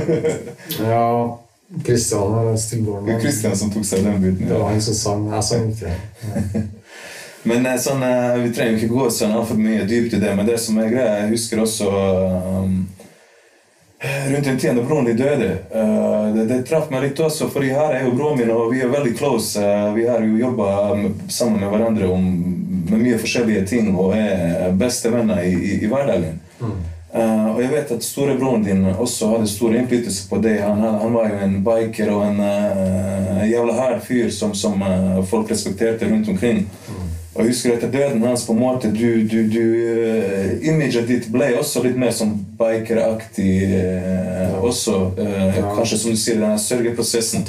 ja, 0.77 1.07
Kristian 1.85 2.33
Kristian. 3.21 3.55
Som 3.55 3.71
tok 3.73 3.85
seg 3.85 4.03
den 4.05 4.21
biten. 4.23 4.47
Det 4.49 4.57
var 4.57 4.71
han 4.71 4.81
som 4.81 4.97
sang. 4.97 5.25
Jeg 5.33 5.43
sang 5.51 5.71
ikke. 5.71 5.95
Ja. 6.25 6.61
Men 7.47 7.65
eh, 7.65 7.77
sånn, 7.79 8.03
eh, 8.03 8.37
vi 8.43 8.53
trenger 8.55 8.77
ikke 8.77 8.93
gå 8.93 9.09
sånn 9.13 9.35
altfor 9.35 9.59
mye 9.59 9.85
dypt 9.87 10.15
i 10.17 10.21
det, 10.21 10.31
men 10.35 10.47
det 10.47 10.57
som 10.61 10.79
er 10.81 10.91
greia, 10.91 11.19
jeg 11.21 11.35
husker 11.35 11.61
også 11.63 11.89
um, 11.89 12.81
Rundt 13.99 14.45
den 14.47 14.59
tiden 14.59 14.77
da 14.79 14.83
broren 14.87 15.09
din 15.09 15.17
døde 15.19 15.47
Uh, 15.75 16.35
Det, 16.35 16.45
det 16.47 16.59
traff 16.67 16.91
meg 16.91 17.03
litt 17.03 17.19
også, 17.19 17.49
for 17.51 17.65
her 17.65 17.95
er 17.95 18.05
jo 18.05 18.13
broren 18.15 18.37
min, 18.39 18.51
og 18.53 18.73
vi 18.73 18.83
er 18.83 18.91
veldig 18.91 19.15
close. 19.17 19.59
Uh, 19.59 19.89
vi 19.95 20.05
har 20.07 20.23
jo 20.23 20.37
jobba 20.39 20.67
sammen 21.31 21.63
med 21.63 21.71
hverandre 21.71 22.11
om, 22.11 22.27
med 22.91 23.01
mye 23.01 23.19
forskjellige 23.19 23.65
ting 23.71 23.89
og 23.95 24.13
er 24.15 24.75
bestevenner 24.77 25.41
i, 25.47 25.55
i, 25.55 25.73
i 25.83 25.89
hverdagen. 25.89 26.37
Eh, 27.13 27.45
og 27.55 27.57
jeg 27.63 27.71
vet 27.71 27.91
at 27.95 28.03
storebroren 28.05 28.63
din 28.63 28.83
også 28.91 29.31
hadde 29.31 29.49
stor 29.49 29.73
innflytelse 29.73 30.27
på 30.29 30.37
deg. 30.43 30.59
Han, 30.61 30.83
han, 31.01 31.15
var 31.15 31.31
jo 31.31 31.39
en 31.41 31.55
biker 31.65 32.11
og 32.13 32.25
en 32.27 32.37
uh, 32.43 33.39
jævla 33.49 33.77
hard 33.79 34.03
fyr 34.05 34.29
som, 34.33 34.53
som 34.53 34.77
uh, 34.81 35.23
folk 35.25 35.49
respekterte 35.49 36.09
rundt 36.11 36.29
omkring. 36.29 36.67
Og 37.33 37.41
jeg 37.41 37.49
husker 37.49 37.73
etter 37.73 37.89
døden 37.93 38.21
hans 38.25 38.43
på 38.45 38.53
en 38.53 38.61
måte 38.61 38.89
du, 38.91 39.23
du, 39.29 39.37
du 39.47 40.61
Imaget 40.65 41.07
ditt 41.07 41.27
ble 41.31 41.53
også 41.57 41.81
litt 41.85 41.97
mer 41.97 42.11
som 42.13 42.33
bikeraktig 42.59 43.53
Ja. 43.69 44.59
også. 44.59 44.95
Ja. 45.17 45.69
Kanskje 45.77 46.01
som 46.01 46.13
du 46.13 46.19
sier, 46.19 46.41
den 46.41 46.59
sørgeprosessen. 46.59 47.45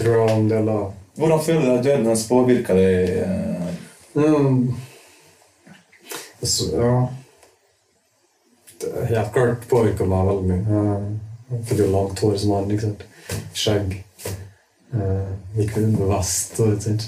Hvordan 1.19 1.41
føler 1.43 1.65
du 1.65 1.73
at 1.75 1.85
døden 1.85 2.07
hans 2.07 2.27
påvirka 2.29 2.77
deg? 2.77 3.25
Mm. 4.15 4.69
Så, 6.41 6.71
ja 6.77 6.93
helt 9.11 9.33
klart 9.35 9.67
påvirka 9.71 10.07
meg 10.09 10.27
veldig 10.31 10.47
mye. 10.51 10.63
Eh, 10.79 11.09
Jeg 11.51 11.65
fikk 11.67 11.79
jo 11.83 11.87
langt 11.91 12.21
hår 12.23 12.37
som 12.39 12.51
han. 12.55 12.71
ikke 12.71 12.81
sant? 12.87 13.01
Skjegg. 13.59 13.97
Eh, 14.95 15.31
Gikk 15.57 15.77
med 15.83 15.99
vest 16.11 16.61
og 16.63 16.77
sånn, 16.83 17.01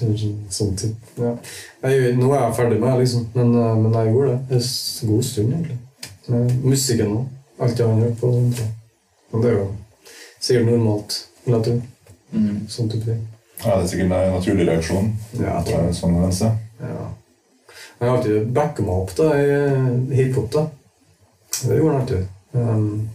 sånn 0.51 0.73
typ. 0.79 0.97
Ja. 1.19 1.33
Jeg, 1.87 2.17
nå 2.19 2.33
er 2.35 2.41
jeg 2.49 2.57
ferdig 2.59 2.81
med 2.81 2.91
det, 2.91 2.99
liksom. 3.05 3.29
Men, 3.35 3.55
eh, 3.55 3.77
men 3.85 3.93
jeg 3.93 4.13
gjorde 4.13 4.33
det 4.51 4.59
en 4.59 5.09
god 5.13 5.25
stund, 5.25 5.53
egentlig. 5.55 5.79
Med 6.29 6.65
musikken 6.65 7.15
òg. 7.17 7.25
Alt 7.63 7.79
jeg 7.79 7.87
har 7.87 8.01
hørt 8.03 8.19
på. 8.21 8.33
Men 9.33 9.43
det 9.43 9.51
er 9.53 9.57
jo 9.61 9.69
sikkert 10.41 10.67
normalt, 10.67 11.17
vil 11.45 11.55
jeg 11.55 11.65
tro. 11.69 11.81
Mm. 12.33 12.61
Sånn 12.69 12.91
type 12.91 13.05
ting. 13.07 13.23
Ja, 13.65 13.77
det 13.77 13.85
er 13.85 13.89
sikkert 13.93 14.13
en 14.19 14.35
naturlig 14.35 14.67
reaksjon. 14.69 15.13
Ja, 15.39 15.61
jeg 15.61 15.67
tror 15.71 15.87
en 15.87 15.95
sånn. 15.95 16.59
Ja. 16.83 17.09
Jeg 18.01 18.09
har 18.09 18.17
alltid 18.17 18.47
backa 18.55 18.83
meg 18.83 18.95
opp 19.05 19.13
da, 19.17 19.31
i 19.39 19.51
eh, 19.55 20.17
hiphop. 20.19 20.51
da. 20.51 20.67
Det 21.69 21.79
gjorde 21.79 21.93
han 21.93 22.01
alltid. 22.03 22.27
Um, 22.53 23.11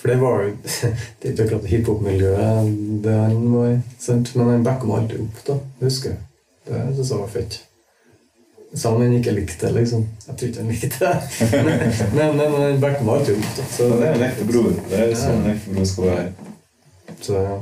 for 0.00 0.08
det 0.08 0.16
var 0.20 0.42
jo 0.42 0.52
Det 1.20 1.28
er 1.28 1.32
ikke 1.32 1.44
akkurat 1.44 1.66
hiphop-miljøet 1.68 2.70
det 3.04 3.16
han 3.16 3.40
var 3.54 3.66
i. 3.72 3.80
sant? 4.00 4.30
Men 4.36 4.48
han 4.54 4.64
backa 4.64 4.88
meg 4.88 5.02
alltid 5.02 5.24
opp, 5.26 5.42
da. 5.46 5.58
Det 5.80 5.90
husker 5.90 6.14
jeg. 6.14 6.22
Det 6.70 6.84
syns 6.94 7.10
jeg 7.10 7.20
var 7.20 7.34
fett. 7.34 7.58
Selv 8.70 8.94
om 8.94 9.02
han 9.02 9.16
ikke 9.18 9.34
likte 9.34 9.66
det, 9.66 9.74
liksom. 9.80 10.06
Jeg 10.28 10.36
tror 10.38 10.48
ikke 10.48 10.62
han 10.62 10.70
likte 10.70 10.88
det. 11.00 11.16
men, 12.16 12.36
men 12.38 12.56
han 12.62 12.80
backa 12.80 13.02
meg 13.04 13.14
alltid 13.18 13.40
opp. 13.40 13.50
da. 13.58 13.66
Så, 13.76 13.90
Det 13.98 14.08
er 14.08 14.14
en 14.14 14.26
ekte 14.30 14.48
bror. 14.52 14.70
Det 14.92 15.02
er 15.04 15.14
sånn 15.18 15.42
en 15.42 15.52
ekte 15.56 15.74
bror 15.74 15.90
skal 15.92 16.10
være. 16.12 16.26
så 17.20 17.44
ja. 17.44 17.58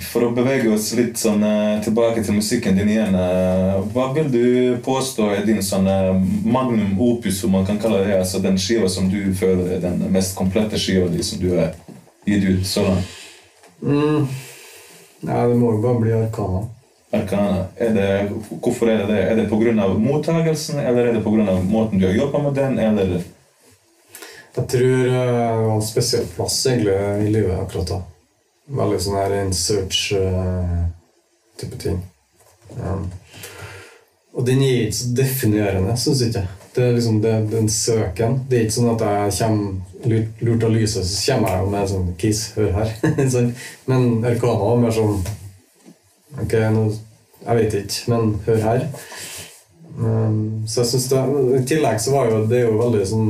For 0.00 0.24
å 0.24 0.30
bevege 0.32 0.70
oss 0.72 0.92
litt 0.96 1.18
sånn 1.20 1.42
eh, 1.44 1.80
tilbake 1.84 2.22
til 2.24 2.38
musikken 2.38 2.76
din 2.78 2.90
igjen. 2.94 3.16
eh, 3.18 3.80
hva 3.92 4.06
vil 4.16 4.30
du 4.32 4.44
påstå 4.84 5.26
er 5.34 5.44
din 5.44 5.60
sånn 5.64 5.88
eh, 5.90 6.14
magnum 6.44 6.94
opus, 7.00 7.42
om 7.44 7.52
man 7.58 7.66
kan 7.68 7.80
kalle 7.82 8.04
det? 8.06 8.16
Altså 8.16 8.40
den 8.44 8.56
skiva 8.60 8.88
som 8.88 9.10
du 9.12 9.34
føler 9.36 9.76
er 9.76 9.82
den 9.84 10.00
mest 10.14 10.36
komplette 10.38 10.80
skiva 10.80 11.10
di 11.12 11.22
som 11.22 11.42
du 11.42 11.50
har 11.58 11.74
gitt 12.24 12.46
ut 12.48 12.64
så 12.66 12.86
langt? 12.86 13.12
Mm. 13.82 14.24
Nei, 15.24 15.42
det 15.50 15.60
må 15.60 15.74
jo 15.74 15.82
bare 15.84 16.00
bli 16.00 16.16
Arkana. 16.16 16.64
Arkana. 17.14 17.66
Er 17.76 17.92
det, 17.94 18.08
hvorfor 18.64 18.88
er 18.88 19.04
det 19.04 19.10
det? 19.12 19.20
Er 19.28 19.36
det 19.42 19.46
pga. 19.52 19.88
mottagelsen, 19.98 20.80
eller 20.80 21.10
er 21.10 21.12
det 21.18 21.24
pga. 21.24 21.60
måten 21.60 22.00
du 22.00 22.08
har 22.08 22.16
jobba 22.16 22.42
med 22.48 22.54
den, 22.54 22.78
eller 22.78 23.22
Jeg 24.54 24.66
tror 24.70 25.06
det 25.10 25.28
var 25.66 25.74
en 25.74 25.82
spesiell 25.82 26.26
plass 26.36 26.66
egentlig 26.66 26.94
i 27.26 27.30
livet 27.30 27.58
akkurat 27.58 27.88
da. 27.88 28.02
Veldig 28.64 29.00
sånn 29.04 29.18
her 29.20 29.32
in 29.42 29.52
search-type 29.52 30.16
ting. 31.82 31.98
Um, 32.80 33.12
og 34.34 34.46
den 34.48 34.62
er 34.64 34.86
ikke 34.86 34.98
så 34.98 35.06
definerende, 35.14 35.96
syns 36.00 36.20
jeg. 36.24 36.46
Det 36.74 36.82
er 36.82 36.96
liksom 36.96 37.20
det, 37.22 37.34
den 37.52 37.68
søken. 37.70 38.40
Det 38.48 38.56
er 38.56 38.62
ikke 38.64 38.78
sånn 38.80 38.94
at 38.96 39.02
jeg 39.06 39.34
kommer 39.38 39.72
lurt, 40.40 40.64
av 40.64 40.72
lyset, 40.74 41.06
så 41.06 41.32
kommer 41.32 41.48
jeg 41.54 41.68
med 41.70 41.80
en 41.80 41.92
sånn 41.92 42.08
Kiss, 42.18 42.40
hør 42.56 42.70
her. 42.80 42.88
Men 43.90 44.00
Erkana 44.26 44.58
var 44.64 44.80
mer 44.82 44.94
sånn 44.94 45.16
Ok, 46.34 46.52
nå, 46.74 46.80
jeg 47.44 47.54
vet 47.60 47.74
ikke, 47.78 48.10
men 48.10 48.32
hør 48.42 48.56
her. 48.64 48.80
Um, 49.94 50.64
så 50.66 50.80
jeg 50.80 50.88
synes 50.90 51.04
det 51.12 51.20
I 51.60 51.60
tillegg 51.70 52.00
så 52.02 52.10
var 52.16 52.32
jo 52.32 52.40
det 52.50 52.64
jo 52.64 52.72
veldig 52.80 53.04
sånn 53.06 53.28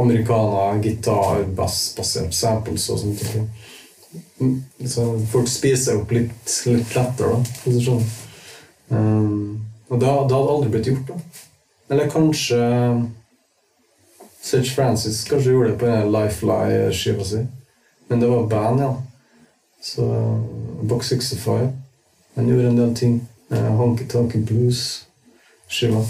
americana, 0.00 0.78
gitar, 0.80 1.42
bass-basert 1.58 2.32
samples 2.32 2.88
og 2.88 3.02
sånt. 3.02 3.20
ting. 3.20 3.50
Så 4.86 5.04
folk 5.30 5.48
spiser 5.48 6.00
opp 6.00 6.10
litt, 6.14 6.54
litt 6.66 6.94
lettere, 6.96 7.36
da, 7.36 7.74
skjønner. 7.76 8.08
Um, 8.90 9.60
og 9.90 10.00
det, 10.00 10.06
det 10.06 10.34
hadde 10.34 10.54
aldri 10.54 10.72
blitt 10.72 10.90
gjort, 10.90 11.12
da. 11.12 11.46
Eller 11.90 12.10
kanskje 12.10 12.58
Sage 14.40 14.70
Francis 14.70 15.24
kanskje 15.28 15.52
gjorde 15.52 15.70
det 15.72 15.78
på 15.78 15.86
en 15.86 16.12
Lifeline-skiva 16.14 17.26
si. 17.26 17.44
Men 18.08 18.22
det 18.22 18.30
var 18.30 18.46
band, 18.50 18.80
ja. 18.80 18.90
Så 19.82 20.06
Box 20.82 21.08
65 21.08 21.68
Han 22.34 22.48
gjorde 22.48 22.68
en 22.68 22.76
del 22.76 22.96
ting. 22.96 23.20
Uh, 23.52 23.70
Honky 23.76 24.06
Tonky 24.08 24.38
Blues-skiva. 24.38 26.04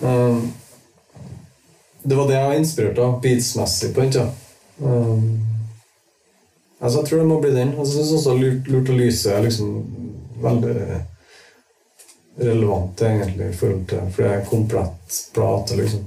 Um, 0.00 0.52
det 2.02 2.16
var 2.16 2.28
det 2.28 2.34
jeg 2.34 2.48
var 2.48 2.54
inspirert 2.54 2.98
av 2.98 3.20
beatsmessig 3.20 3.94
på 3.94 4.00
den 4.00 4.12
tida. 4.12 4.30
Um, 4.78 5.55
altså, 6.80 6.98
jeg 6.98 7.06
tror 7.08 7.18
det 7.18 7.28
må 7.28 7.40
bli 7.40 7.54
den. 7.54 7.74
Og 7.76 7.86
så 7.86 7.92
syns 7.98 8.12
også 8.20 8.34
Lurt, 8.40 8.68
Lurt 8.72 8.88
og 8.92 8.96
lyset 9.00 9.32
er 9.32 9.40
liksom 9.46 9.68
veldig 10.42 10.76
relevant, 12.36 13.02
egentlig, 13.02 13.46
i 13.48 13.52
forhold 13.56 13.86
til 13.88 13.98
For 14.12 14.22
det 14.22 14.30
er 14.30 14.38
en 14.40 14.50
komplett 14.50 15.06
plate, 15.34 15.76
liksom. 15.80 16.02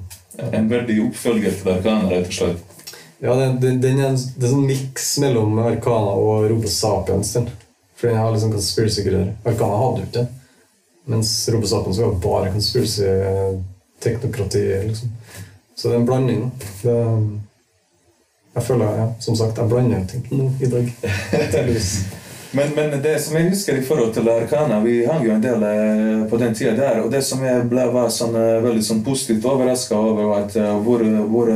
En 0.54 0.72
veldig 0.72 0.98
oppfølger 1.08 1.52
til 1.58 1.72
Arkana, 1.74 2.10
rett 2.12 2.28
og 2.30 2.34
slett. 2.34 2.60
Ja, 3.20 3.32
den, 3.36 3.60
den, 3.60 3.82
den 3.84 4.00
er, 4.00 4.12
det 4.16 4.46
er 4.48 4.54
sånn 4.54 4.70
miks 4.70 5.18
mellom 5.20 5.60
Arkana 5.60 6.12
og 6.16 6.48
Robo 6.52 6.68
Sapiens. 6.72 7.34
Den. 7.36 7.50
For 8.00 8.08
den 8.08 8.18
har 8.22 8.32
liksom 8.32 8.54
conspiracy-greier. 8.54 9.30
Arkana 9.44 9.76
hadde 9.82 10.00
jo 10.00 10.06
ikke 10.08 10.20
det. 10.22 10.28
Mens 11.10 11.50
Robo 11.52 11.68
Sapiens 11.68 12.00
var 12.00 12.14
bare 12.24 12.54
conspiracy-teknokrati. 12.54 14.64
liksom. 14.88 15.10
Så 15.76 15.88
det 15.88 15.94
er 15.96 16.00
en 16.00 16.06
blanding. 16.08 16.52
Det, 16.84 16.96
jeg 18.56 18.64
føler, 18.66 18.96
ja, 18.98 19.10
som 19.20 19.36
sagt, 19.36 19.58
jeg 19.58 19.70
blander 19.70 20.08
ting 20.10 20.26
nå 20.32 20.50
i 20.62 20.72
dag. 20.72 20.90
Men, 22.52 22.72
men 22.74 22.96
det 23.04 23.12
som 23.22 23.36
jeg 23.38 23.52
husker 23.52 23.78
i 23.78 23.84
forhold 23.86 24.08
til 24.16 24.26
Arkana 24.26 24.80
Vi 24.82 25.04
hang 25.06 25.22
jo 25.22 25.36
en 25.36 25.44
del 25.44 25.62
eh, 25.68 26.24
på 26.32 26.38
den 26.42 26.56
tida 26.58 26.72
der. 26.74 27.04
Og 27.04 27.12
det 27.14 27.22
som 27.22 27.44
jeg 27.46 27.68
ble, 27.70 27.84
var 27.94 28.10
sånn, 28.10 28.34
eh, 28.34 28.56
veldig 28.64 28.82
sånn 28.88 29.04
positivt 29.06 29.46
overraska 29.46 29.94
over, 29.94 30.32
var 30.32 30.48
at 30.48 30.58
eh, 30.58 30.72
hvor, 30.82 31.04
hvor 31.30 31.52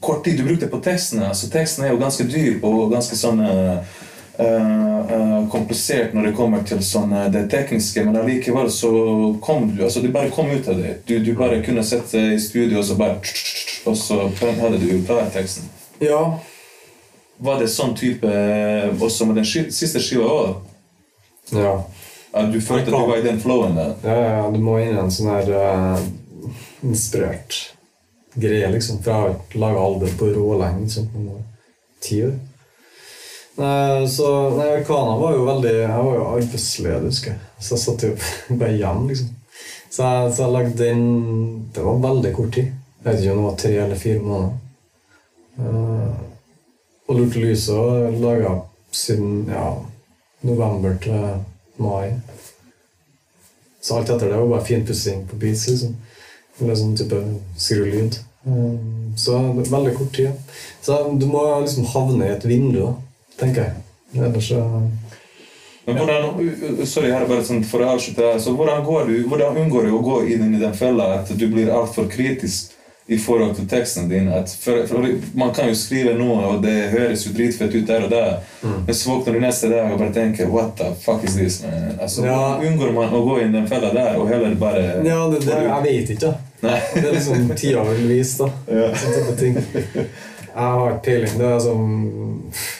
kort 0.00 0.24
tid 0.24 0.38
du 0.38 0.44
brukte 0.44 0.66
på 0.66 0.80
tekstene. 0.80 1.28
Så 1.34 1.50
tekstene 1.52 1.88
er 1.88 1.92
jo 1.92 2.00
ganske 2.00 2.24
dyr 2.28 2.58
og 2.62 2.92
ganske 2.92 3.18
sånn 3.18 3.42
eh, 3.44 3.97
eh, 4.38 5.48
komplisert 5.52 6.14
når 6.14 6.28
det 6.28 6.34
kommer 6.38 6.62
til 6.66 6.82
sånn, 6.84 7.14
det 7.32 7.46
tekniske, 7.52 8.04
men 8.06 8.16
allikevel 8.20 8.70
så 8.72 8.90
kom 9.44 9.70
du 9.74 9.84
altså 9.84 10.02
du 10.04 10.10
bare 10.14 10.32
kom 10.34 10.50
ut 10.50 10.68
av 10.68 10.78
det. 10.80 10.98
Du, 11.08 11.18
du 11.24 11.32
bare 11.38 11.62
kunne 11.66 11.84
sette 11.86 12.22
i 12.34 12.40
studio, 12.42 12.80
og 12.80 12.86
så 12.88 12.98
bare 12.98 13.20
Og 13.88 13.96
så 13.96 14.26
hadde 14.42 14.78
du 14.82 14.90
klar 15.06 15.30
teksten. 15.32 15.68
Ja, 16.02 16.38
Var 17.38 17.60
det 17.60 17.68
sånn 17.70 17.94
type 17.96 18.26
eh, 18.26 18.90
også 19.00 19.28
med 19.28 19.38
den 19.38 19.46
siste 19.46 20.02
skiva 20.02 20.26
òg? 20.26 20.56
ja. 21.54 21.78
At 22.32 22.52
du 22.52 22.60
følte 22.60 22.92
at 22.92 22.92
du 22.92 23.08
var 23.08 23.18
i 23.18 23.24
den 23.24 23.40
flowen 23.40 23.76
der? 23.78 23.94
Ja, 24.04 24.16
ja, 24.20 24.50
du 24.52 24.58
må 24.60 24.76
inn 24.82 24.92
i 24.92 25.00
en 25.00 25.10
sånn 25.10 25.30
her 25.32 25.48
uh, 25.48 26.02
inspirert 26.84 27.56
greie, 28.36 28.68
liksom. 28.74 29.00
For 29.02 29.10
jeg 29.10 29.22
har 29.22 29.62
laga 29.62 29.80
album 29.80 30.12
på 30.20 30.28
rå 30.34 30.58
lenge. 30.60 30.84
Liksom, 30.84 31.08
på 31.14 31.38
ti 32.04 32.20
år. 32.26 32.36
Så 33.58 34.26
nei, 34.54 34.84
Kana 34.86 35.16
var 35.18 35.32
jo 35.34 35.46
veldig 35.48 35.72
Jeg 35.74 35.90
var 35.90 36.14
jo 36.14 36.26
arbeidsledig, 36.28 37.08
husker 37.08 37.32
jeg. 37.32 37.40
Så 37.58 37.74
jeg 37.74 37.82
satt 37.82 38.04
jo 38.06 38.12
bare 38.60 38.76
hjemme, 38.78 39.08
liksom. 39.10 39.32
Så 39.90 40.06
jeg, 40.06 40.32
så 40.36 40.44
jeg 40.44 40.54
lagde 40.54 40.78
den 40.78 41.02
Det 41.74 41.82
var 41.82 41.98
veldig 42.04 42.32
kort 42.36 42.52
tid. 42.54 42.70
Jeg 43.02 43.08
vet 43.08 43.20
ikke 43.24 43.34
om 43.34 43.40
det 43.40 43.48
var 43.48 43.60
tre 43.62 43.74
eller 43.82 43.98
fire 43.98 44.22
måneder. 44.22 44.56
Eh, 45.58 46.16
og 47.08 47.16
Lurte 47.16 47.40
lyset 47.40 48.18
laga 48.20 48.54
siden 48.92 49.48
ja, 49.48 49.68
november 50.46 50.96
til 51.02 51.40
mai. 51.80 52.12
Så 53.80 53.96
alt 53.96 54.10
etter 54.10 54.28
det 54.28 54.38
var 54.38 54.50
bare 54.50 54.66
finpussing 54.66 55.26
på 55.28 55.38
beats. 55.40 55.68
liksom. 55.68 55.96
Eller 56.60 56.76
sånn 56.76 56.96
type 56.98 57.20
skrulyd. 57.56 58.18
Um, 58.44 59.14
så 59.16 59.38
veldig 59.56 59.94
kort 59.96 60.14
tid. 60.14 60.56
Så 60.82 60.98
du 61.18 61.26
må 61.30 61.42
liksom 61.62 61.86
havne 61.94 62.26
i 62.26 62.34
et 62.34 62.46
vindu, 62.48 62.80
da, 62.82 62.92
tenker 63.38 63.68
jeg. 63.68 63.84
Ellers 64.16 64.48
så 64.48 64.62
Men 65.88 65.96
hvordan, 65.96 66.86
sorry, 66.86 67.10
her 67.10 67.22
er 67.24 67.28
bare 67.30 67.44
sånn 67.48 67.62
for 67.64 67.80
å 67.80 67.94
avslutte 67.94 68.24
her. 68.24 68.40
Så 68.42 68.52
hvordan, 68.56 68.82
går 68.84 69.06
du, 69.08 69.14
hvordan 69.28 69.56
unngår 69.62 69.88
du 69.88 69.94
å 69.96 70.02
gå 70.04 70.18
inn 70.34 70.50
i 70.52 70.60
den 70.60 70.74
fella 70.76 71.14
at 71.20 71.30
du 71.32 71.46
blir 71.48 71.70
altfor 71.72 72.10
kritisk 72.12 72.74
i 73.08 73.16
forhold 73.16 73.54
til 73.56 73.64
teksten 73.70 74.10
din? 74.10 74.28
For, 74.60 74.82
for 74.90 75.08
man 75.32 75.54
kan 75.56 75.70
jo 75.70 75.78
skrive 75.80 76.12
noe, 76.18 76.42
og 76.50 76.60
det 76.66 76.90
høres 76.92 77.24
jo 77.24 77.32
dritfett 77.32 77.72
ut 77.72 77.88
der 77.88 78.04
og 78.04 78.12
der, 78.12 78.34
men 78.66 78.92
så 78.92 79.14
våkner 79.14 79.38
du 79.38 79.44
neste 79.46 79.72
dag 79.72 79.88
og 79.94 80.02
bare 80.02 80.12
tenker 80.12 80.52
What 80.52 80.76
the 80.76 80.90
fuck 81.06 81.24
is 81.24 81.38
this? 81.40 81.62
Man? 81.64 81.96
Altså, 81.96 82.26
Ja. 82.28 82.58
Unngår 82.68 82.92
man 82.92 83.14
å 83.16 83.24
gå 83.24 83.40
inn 83.40 83.54
i 83.54 83.56
den 83.56 83.70
fella 83.70 83.94
der 83.96 84.20
og 84.20 84.28
heller 84.28 84.60
bare 84.60 84.84
Ja, 85.08 85.22
det, 85.32 85.40
det, 85.46 85.62
jeg 85.70 85.84
vet 85.88 86.16
ikke. 86.18 86.34
Nei. 86.68 86.80
Det 86.92 87.06
er 87.06 87.14
liksom 87.16 87.48
vise, 88.10 88.44
da. 88.44 88.52
Ja. 88.76 88.90
Sånne 88.98 89.22
type 89.22 89.38
ting. 89.40 89.62
Jeg 90.58 90.74
har 90.74 90.90
ikke 90.90 91.04
peiling. 91.06 91.34
Det 91.38 91.46
er 91.46 91.60
som 91.62 91.82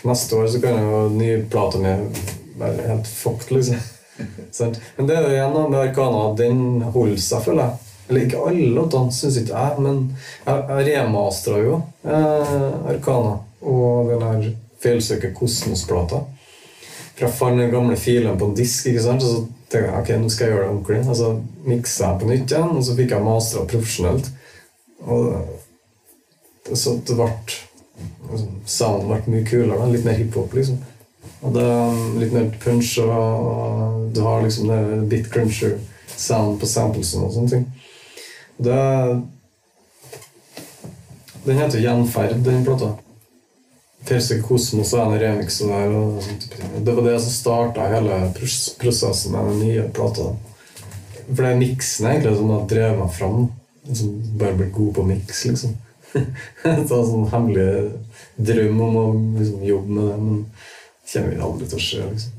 Neste 0.08 0.36
år 0.36 0.46
så 0.50 0.60
kan 0.62 0.78
jo 0.82 1.02
nyplata 1.12 1.78
mi 1.78 1.92
være 2.58 2.86
helt 2.88 3.06
fucked, 3.06 3.52
liksom. 3.54 3.76
Men 4.96 5.06
det 5.06 5.14
er 5.14 5.26
jo 5.26 5.34
igjen 5.34 5.58
med 5.70 5.78
Arcana. 5.78 6.22
Den 6.38 6.62
holder 6.82 7.20
seg, 7.22 7.44
føler 7.44 7.62
jeg. 7.62 7.76
Eller 8.08 8.24
ikke 8.24 8.40
alle 8.48 8.70
låtene, 8.72 9.12
syns 9.12 9.36
ikke 9.36 9.52
jeg, 9.52 9.82
men 9.84 9.98
jeg, 10.46 10.62
jeg 10.70 10.86
remastera 10.86 11.58
jo 11.60 11.74
eh, 12.08 12.94
Arcana 12.94 13.34
og 13.60 14.08
den 14.08 14.24
her 14.24 14.46
Feilsøker 14.80 15.34
Kosmos-plata. 15.36 16.22
For 17.18 17.26
jeg 17.26 17.36
fant 17.36 17.60
den 17.60 17.70
gamle 17.74 17.98
filen 18.00 18.40
på 18.40 18.48
en 18.48 18.56
disk, 18.56 18.88
ikke 18.88 19.04
sant? 19.04 19.22
så 19.26 19.44
tenkte 19.68 19.84
jeg 19.84 20.00
ok, 20.00 20.12
nå 20.22 20.32
skal 20.32 20.46
jeg 20.46 20.54
gjøre 20.56 20.64
det 20.64 20.72
ordentlig. 20.72 21.00
Og 21.04 21.20
så 21.20 21.30
miksa 21.68 22.08
jeg 22.08 22.22
på 22.22 22.32
nytt 22.32 22.56
igjen, 22.56 22.76
og 22.80 22.88
så 22.88 22.96
fikk 23.02 23.14
jeg 23.14 23.26
mastra 23.28 23.64
profesjonelt. 23.74 24.30
Og 25.04 25.28
det, 26.64 26.78
så 26.80 26.96
det 27.04 27.18
ble 27.18 27.28
altså, 28.30 28.46
Sounden 28.66 29.08
ble 29.10 29.34
mye 29.34 29.48
kulere. 29.48 29.90
Litt 29.92 30.06
mer 30.06 30.18
hiphop, 30.18 30.54
liksom. 30.56 30.78
Og 31.38 31.54
det 31.54 31.64
er 31.64 31.98
litt 32.18 32.34
mer 32.34 32.48
punch, 32.62 32.96
og, 33.04 34.08
du 34.14 34.22
har 34.24 34.42
liksom 34.42 34.70
det 34.70 35.08
bit 35.10 35.28
cruncher 35.30 35.76
sound 36.18 36.58
på 36.58 36.66
samplesen 36.66 37.22
og 37.22 37.34
sånne 37.34 37.52
ting. 37.52 37.66
Det 38.58 38.78
Den 41.44 41.60
heter 41.62 41.80
Gjenferd, 41.80 42.40
den 42.44 42.64
plata. 42.66 42.90
Terse 44.08 44.40
Kosmos 44.42 44.92
er 44.92 45.04
en 45.04 45.20
remix 45.20 45.60
og 45.62 45.70
der. 45.72 45.94
Og 45.96 46.18
sånt. 46.24 46.48
Det 46.84 46.94
var 46.96 47.06
det 47.06 47.14
som 47.22 47.32
starta 47.32 47.86
hele 47.88 48.18
prosessen 48.36 49.32
med 49.32 49.48
den 49.52 49.62
nye 49.62 49.86
plata. 49.94 50.32
For 51.28 51.40
det 51.40 51.52
er 51.52 51.62
miksen 51.62 52.10
egentlig 52.10 52.34
som 52.36 52.52
har 52.52 52.66
drevet 52.68 53.00
meg 53.00 53.14
fram. 53.16 53.46
Som 53.88 54.18
bare 54.40 54.58
blitt 54.58 54.74
god 54.76 54.92
på 54.98 55.06
miks, 55.08 55.44
liksom. 55.48 55.76
en 56.68 56.88
sånn 56.88 57.28
hemmelig 57.32 57.68
drøm 58.36 58.82
om 58.86 58.98
å 58.98 59.06
liksom, 59.38 59.62
jobbe 59.66 59.94
med 59.94 60.10
det, 60.10 60.18
men 60.24 60.42
det 60.48 61.14
kommer 61.14 61.46
aldri 61.48 61.70
til 61.70 61.80
å 61.80 61.86
skje. 61.86 62.02
liksom. 62.12 62.34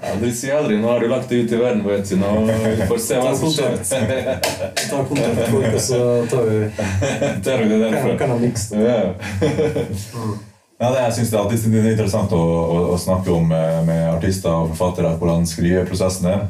Ja, 0.00 0.12
du 0.16 0.28
sier 0.32 0.54
aldri. 0.56 0.76
Nå 0.80 0.88
har 0.88 1.02
du 1.02 1.10
lagt 1.10 1.28
det 1.28 1.42
ut 1.42 1.52
i 1.52 1.58
verden, 1.60 1.82
vet 1.84 2.08
du. 2.08 2.14
Nå 2.20 2.28
vi 2.46 2.86
får 2.88 3.00
se 3.04 3.18
hva 3.20 3.32
som 3.36 3.50
skjer. 3.52 3.74
Ta 3.84 5.00
kontakt 5.08 5.34
med 5.36 5.50
folk, 5.50 5.66
og 5.74 5.82
så 5.84 5.98
tar 6.30 6.46
vi 6.46 6.60
Tar 7.44 7.64
vi 7.64 7.72
det 7.72 7.80
derfra. 7.82 8.14
kan 8.20 8.32
kan 8.32 8.40
mikse 8.40 8.78
det. 8.78 8.94
Ja. 8.94 10.38
Ja, 10.80 10.88
det, 10.94 11.00
jeg 11.02 11.12
synes 11.18 11.30
det 11.30 11.36
er 11.36 11.42
alltid 11.42 11.74
er 11.76 11.90
interessant 11.90 12.30
å, 12.32 12.40
å, 12.40 12.76
å 12.94 12.96
snakke 12.96 13.28
om 13.34 13.50
eh, 13.52 13.80
med 13.84 14.06
artister 14.14 14.48
og 14.48 14.70
forfattere 14.70 15.10
hvordan 15.20 15.44
skriveprosessen 15.48 16.30
er. 16.30 16.46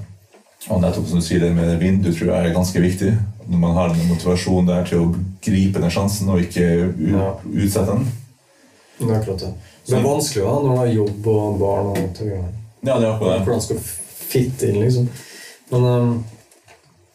Og 0.68 0.78
nettopp 0.84 1.08
som 1.10 1.18
du 1.18 1.24
sier, 1.26 1.42
det 1.42 1.50
med 1.56 1.80
vindu 1.80 2.12
tror 2.12 2.30
jeg 2.30 2.38
er 2.38 2.54
ganske 2.54 2.82
viktig. 2.84 3.10
Når 3.50 3.58
man 3.58 3.74
har 3.74 3.90
den 3.90 4.08
motivasjonen 4.08 4.68
der 4.70 4.84
til 4.86 5.02
å 5.02 5.10
gripe 5.42 5.82
den 5.82 5.90
sjansen 5.90 6.28
og 6.30 6.42
ikke 6.44 6.66
Ja. 7.10 7.34
utsette 7.50 7.90
den. 7.90 8.04
Det 9.00 9.08
er 9.08 9.16
akkurat 9.16 9.40
det. 9.40 9.54
Det 9.86 9.96
er 9.96 10.04
vanskelig 10.04 10.44
da, 10.44 10.52
når 10.52 10.68
man 10.68 10.78
har 10.78 10.92
jobb 10.94 11.26
og 11.32 11.58
barn 11.58 11.86
og 11.90 12.12
ting. 12.14 12.30
Ja, 12.84 12.98
det 12.98 13.06
er 13.06 13.12
akkurat 13.14 13.38
det. 13.38 13.46
Hvordan 13.46 13.64
skal 13.64 13.80
fitte 13.80 14.68
inn, 14.68 14.80
liksom. 14.84 15.08
Men 15.70 15.84
um, 15.84 16.12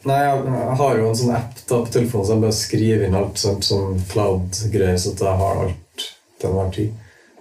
Nei, 0.05 0.19
jeg, 0.21 0.55
har 0.77 0.99
jo 0.99 1.05
en 1.09 1.17
sånn 1.17 1.33
app 1.33 1.61
da 1.65 1.79
på 1.81 1.89
telefonen 1.95 2.27
så 2.27 2.35
jeg 2.35 2.41
bare 2.43 2.53
skriver 2.59 3.07
inn 3.07 3.15
alt 3.17 3.39
sånt, 3.41 3.65
sånn 3.65 4.03
cloud-greier, 4.11 4.99
så 5.01 5.15
jeg 5.17 5.39
har 5.39 5.61
alt 5.63 6.03
til 6.37 6.49
enhver 6.51 6.69
tid. 6.75 6.91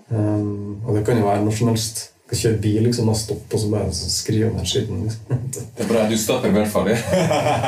Um, 0.09 0.81
og 0.87 0.95
det 0.97 1.03
kan 1.05 1.21
jo 1.21 1.27
være 1.27 1.43
når 1.45 1.59
som 1.59 1.69
helst. 1.75 2.01
Kan 2.25 2.39
kjøre 2.41 2.57
bil 2.57 2.87
liksom, 2.87 3.09
og 3.13 3.17
stoppe 3.21 3.53
og 3.53 3.61
så 3.61 3.67
bare 3.69 3.91
så 3.93 4.07
skrive 4.09 4.47
den 4.55 4.65
skitten. 4.65 5.03
Liksom. 5.05 5.41
Det 5.77 5.83
er 5.85 5.89
bra. 5.91 6.05
Du 6.09 6.15
stopper 6.17 6.49
i 6.49 6.55
hvert 6.55 6.71
fall. 6.73 6.87
ja. 6.89 6.97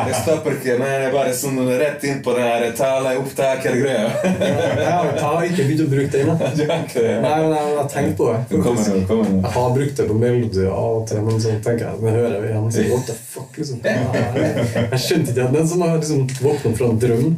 Jeg 0.08 0.14
stopper 0.22 0.54
ikke, 0.56 0.76
men 0.80 0.88
jeg 0.88 1.02
er 1.08 1.12
bare 1.12 1.34
sånn 1.36 1.58
rett 1.76 2.06
inn 2.08 2.22
på 2.24 2.32
den 2.38 2.46
her 2.48 2.64
tale-opptaker-greia. 2.78 4.06
jeg, 4.24 4.54
har, 4.80 5.10
jeg 5.10 5.24
har 5.26 5.44
ikke 5.50 5.66
begynt 5.68 5.82
å 5.84 5.88
bruke 5.90 6.08
det 6.14 6.22
ennå. 6.22 6.36
Nei, 6.40 7.34
men 7.42 7.52
jeg, 7.52 7.74
har 7.76 7.90
tenkt 7.92 8.16
på 8.16 8.30
det. 8.30 8.38
Det 8.48 8.62
kommer 8.64 8.88
nå. 8.94 9.02
kommer. 9.10 9.34
Jeg 9.34 9.52
har 9.58 9.74
brukt 9.76 10.00
det 10.00 10.06
på 10.08 10.16
melodi 10.22 10.64
av 10.70 10.88
og 11.02 11.04
til, 11.10 11.20
men 11.26 11.42
så 11.44 11.52
tenker 11.66 11.84
jeg 11.90 12.00
det 12.06 12.14
hører 12.16 12.38
vi 12.40 12.48
igjen. 12.54 12.70
Så, 12.78 12.86
what 12.94 13.10
the 13.10 13.18
fuck, 13.34 13.60
liksom. 13.60 13.84
Jeg, 13.84 14.56
jeg 14.94 15.02
skjønte 15.04 15.34
ikke 15.34 15.50
at 15.50 15.58
den 15.58 15.68
som 15.74 15.84
har 15.84 15.98
liksom 15.98 16.24
våknet 16.40 16.80
fra 16.80 16.88
en 16.94 17.02
drøm. 17.04 17.28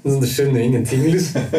Liksom, 0.00 0.16
du 0.24 0.28
skjønner 0.32 0.64
ingenting, 0.64 1.04
liksom. 1.12 1.44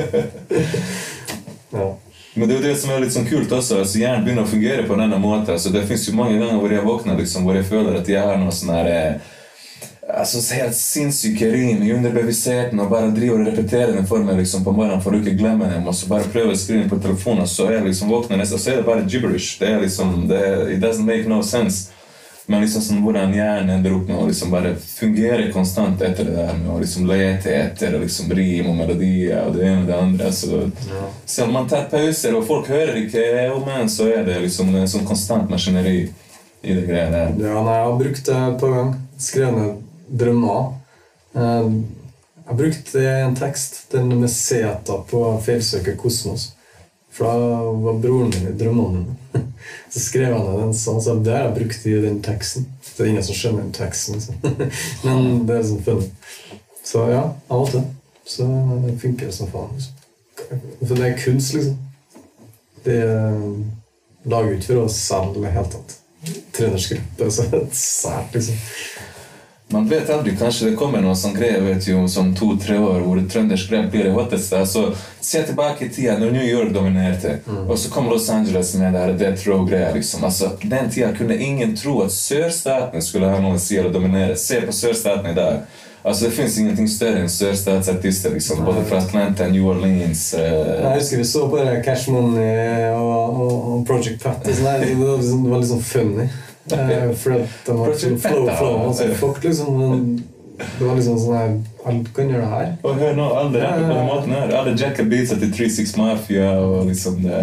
Ja. 1.76 1.90
Men 2.36 2.50
det 2.50 2.56
er 2.56 2.60
jo 2.60 2.68
det 2.68 2.76
som 2.80 2.92
er 2.92 3.00
litt 3.00 3.14
sånn 3.16 3.28
kult 3.30 3.52
også. 3.56 3.80
altså 3.80 4.02
Hjernen 4.02 4.26
begynner 4.26 4.44
å 4.44 4.52
fungere 4.52 4.84
på 4.88 4.98
denne 5.00 5.20
måten. 5.24 5.54
altså 5.54 5.72
Det 5.72 5.86
fins 5.88 6.04
jo 6.10 6.18
mange 6.18 6.36
ganger 6.36 6.60
hvor 6.60 6.74
jeg 6.74 6.84
våkner 6.84 7.20
liksom, 7.22 7.48
hvor 7.48 7.56
jeg 7.56 7.68
føler 7.70 7.96
at 7.96 8.12
jeg 8.12 8.20
har 8.20 8.36
noe 8.42 8.52
sånn 8.56 8.76
her 8.76 8.92
eh, 8.92 9.32
Altså 10.06 10.42
Helt 10.54 10.76
sinnssyke 10.78 11.48
rim 11.50 11.82
i 11.82 11.94
underbevisstheten 11.96 12.80
og 12.80 12.92
bare 12.92 13.14
driver 13.16 13.40
og 13.40 13.48
repeterer 13.50 13.96
den 13.96 14.06
for 14.06 14.22
meg 14.22 14.38
liksom, 14.38 14.62
på 14.68 14.74
morgenen 14.76 15.02
for 15.02 15.16
å 15.16 15.22
ikke 15.22 15.34
glemme 15.40 15.66
dem. 15.72 15.88
Og 15.90 15.96
så 15.98 16.12
bare 16.12 16.30
prøver 16.30 16.54
å 16.54 16.60
skrive 16.60 16.84
den 16.84 16.92
på 16.92 17.00
telefonen, 17.02 17.42
og 17.48 17.50
så 17.50 17.66
er 17.66 17.80
jeg 17.80 17.88
liksom 17.88 18.14
våkner 18.14 18.38
nesten, 18.38 18.60
og 18.60 18.62
så 18.62 18.72
er 18.72 18.78
det 18.80 18.86
bare 18.86 19.08
gibberish. 19.10 19.56
Det 19.58 19.72
er 19.72 19.82
liksom, 19.82 20.28
det, 20.30 20.44
It 20.76 20.84
doesn't 20.84 21.10
make 21.10 21.26
no 21.32 21.42
sense. 21.42 21.95
Men 22.48 22.62
liksom 22.62 22.82
sånn, 22.86 23.00
hvordan 23.02 23.32
hjernen 23.34 23.72
ender 23.80 23.94
opp 23.96 24.08
med 24.08 24.20
å 24.22 24.26
liksom 24.28 24.52
bare 24.54 24.76
fungere 24.78 25.48
konstant 25.54 26.02
etter 26.06 26.28
det 26.28 26.36
der 26.36 26.52
med 26.60 26.68
å 26.70 26.78
liksom 26.78 27.08
lete 27.10 27.50
etter 27.58 27.96
liksom 27.98 28.30
rim 28.38 28.68
og 28.70 28.76
melodier 28.78 29.48
og 29.48 29.56
det 29.58 29.64
ene 29.66 29.82
og 29.82 29.88
det 29.90 29.96
andre. 29.98 30.30
Så 30.32 30.60
selv 31.26 31.48
om 31.48 31.54
man 31.58 31.68
tar 31.72 31.88
pauser 31.90 32.38
og 32.38 32.46
folk 32.46 32.70
hører 32.70 33.00
ikke 33.02 33.26
om 33.56 33.66
en, 33.80 33.90
så 33.90 34.12
er 34.14 34.24
det 34.28 34.38
liksom 34.46 34.70
en 34.78 34.88
sånn 34.92 35.08
konstant 35.10 35.50
maskineri 35.50 36.04
i 36.62 36.74
det 36.78 36.86
greia 36.86 37.10
der. 37.14 37.34
Ja, 37.42 37.62
nei, 37.66 37.76
jeg 37.80 37.90
har 37.90 38.00
brukt 38.04 38.26
det 38.30 38.38
et 38.38 38.60
par 38.62 38.76
ganger. 38.78 38.96
Skrevet 39.26 39.58
ned 39.58 40.18
drømmer. 40.22 40.66
Eh, 41.36 41.70
Jeg 42.46 42.52
har 42.54 42.58
brukt 42.60 42.92
det 42.94 43.02
i 43.10 43.22
en 43.26 43.36
tekst, 43.36 43.78
den 43.90 44.12
med 44.22 44.30
Zeta 44.30 45.00
på 45.10 45.22
Feilsøker 45.42 45.96
kosmos. 45.98 46.52
For 47.16 47.26
da 47.26 47.60
var 47.86 48.00
broren 48.04 48.34
min 48.34 48.50
i 48.52 48.56
drømmene. 48.60 49.16
Så 49.94 50.04
skrev 50.04 50.36
han 50.36 50.60
den 50.60 50.74
sånn, 50.76 51.00
så 51.02 51.16
det 51.24 51.32
har 51.32 51.46
jeg 51.48 51.56
brukt 51.56 51.86
i 51.88 51.94
den 52.04 52.18
teksten. 52.24 52.66
Det 52.86 53.04
er 53.04 53.10
ingen 53.14 53.24
som 53.26 53.38
skjønner 53.38 53.64
den 53.64 53.76
teksten, 53.76 54.20
Så. 54.22 54.36
Men 55.06 55.46
det 55.48 55.56
er 55.56 55.64
sånn 55.70 55.86
funny. 55.86 56.10
Så 56.86 57.06
ja, 57.10 57.24
av 57.48 57.64
og 57.64 57.72
til. 57.72 57.86
Så 58.28 58.46
det 58.84 58.98
funker 59.02 59.32
som 59.34 59.50
faen. 59.54 59.72
Liksom. 59.78 60.62
For 60.84 60.94
det 60.94 61.08
er 61.08 61.18
kunst, 61.24 61.56
liksom. 61.56 61.80
Det 62.86 63.00
er 63.06 63.40
lager 64.26 64.52
jo 64.52 64.58
ikke 64.58 64.72
for 64.72 64.84
å 64.84 64.92
selge 64.92 65.40
i 65.40 65.46
det 65.46 65.54
hele 65.56 65.72
tatt. 65.76 65.98
Trenersgruppe, 66.56 67.30
så 67.32 67.48
det 67.52 67.62
er 67.62 67.68
sært, 67.78 68.38
liksom. 68.38 68.62
Man 69.76 69.90
vet 69.92 70.10
aldri, 70.10 70.32
kanskje 70.40 70.70
det 70.70 70.78
kommer 70.80 71.02
noen 71.04 71.18
sånn 71.20 71.34
greier 71.36 71.60
vet 71.66 71.84
jo, 71.90 72.06
som 72.08 72.30
to-tre 72.38 72.78
år 72.80 73.02
hvor 73.04 73.20
trøndersk 73.32 73.74
rap 73.74 73.90
blir 73.92 74.08
det 74.08 74.14
hotteste. 74.16 74.62
Så 74.72 74.86
se 75.20 75.42
tilbake 75.44 75.86
i 75.86 75.90
tida 75.92 76.16
når 76.22 76.32
New 76.32 76.46
York 76.48 76.72
dominerte, 76.72 77.42
og 77.68 77.76
så 77.82 77.92
kom 77.92 78.08
Los 78.08 78.30
Angeles 78.32 78.72
med 78.80 78.96
det 78.96 79.18
Death 79.20 79.44
Row-greia. 79.50 79.92
liksom. 79.94 80.24
Altså, 80.24 80.54
Den 80.64 80.88
tida 80.90 81.12
kunne 81.18 81.36
ingen 81.36 81.76
tro 81.76 81.98
at 82.06 82.16
sørstaten 82.16 83.04
skulle 83.04 83.28
ha 83.34 83.42
noe 83.44 83.60
å 83.60 83.60
si 83.60 83.76
eller 83.76 83.92
dominere. 83.92 84.38
Se 84.40 84.62
på 84.64 84.72
sørstaten 84.72 85.34
i 85.34 85.36
dag. 85.36 85.68
Altså, 86.06 86.26
Det 86.26 86.36
fins 86.38 86.58
ingenting 86.62 86.88
større 86.88 87.26
enn 87.26 87.30
sørstatsartister. 87.30 88.32
liksom, 88.34 88.64
Både 88.66 88.86
fra 88.86 89.04
Atlanta, 89.04 89.48
New 89.50 89.68
Orleans 89.68 90.34
Uh... 90.34 90.40
Jeg 90.40 91.00
husker 91.02 91.18
vi 91.18 91.26
så 91.26 91.48
bare 91.52 91.82
Cash 91.84 92.12
Money 92.12 92.92
og, 92.94 93.42
og, 93.42 93.72
og 93.74 93.86
Project 93.88 94.24
Pat. 94.24 94.46
og 94.46 94.56
sånn. 94.56 94.82
Det 94.86 94.96
var 95.02 95.18
liksom, 95.18 95.44
det 95.44 95.52
var 95.52 95.64
litt 95.64 95.72
sånn 95.76 95.88
funny. 95.92 96.28
Eh, 96.72 97.12
For 97.14 97.36
at 97.38 97.68
de 97.68 97.76
sånn 98.00 98.16
flow, 98.18 98.48
flow 98.50 98.72
ja. 98.72 98.86
og 98.88 98.96
så 98.98 99.10
fuck, 99.20 99.44
liksom. 99.44 99.76
Men 99.78 100.24
det 100.56 100.88
var 100.88 100.96
liksom 100.96 101.18
sånn 101.20 101.36
her 101.36 101.52
Alle 101.86 102.14
kan 102.16 102.32
gjøre 102.32 102.46
det 102.46 102.52
her. 102.54 102.70
Og 102.88 103.02
hør 103.02 103.18
nå, 103.18 103.26
alle 103.42 103.62
rapper 103.62 103.84
på 103.84 103.98
den 103.98 104.08
måten 104.10 104.34
her. 104.34 104.54
Alle 104.58 104.74
Jacka 104.80 105.06
beatsa 105.12 105.38
til 105.42 105.52
36 105.54 105.98
Mafia 106.00 106.54
og 106.64 106.88
liksom 106.90 107.20
det 107.26 107.42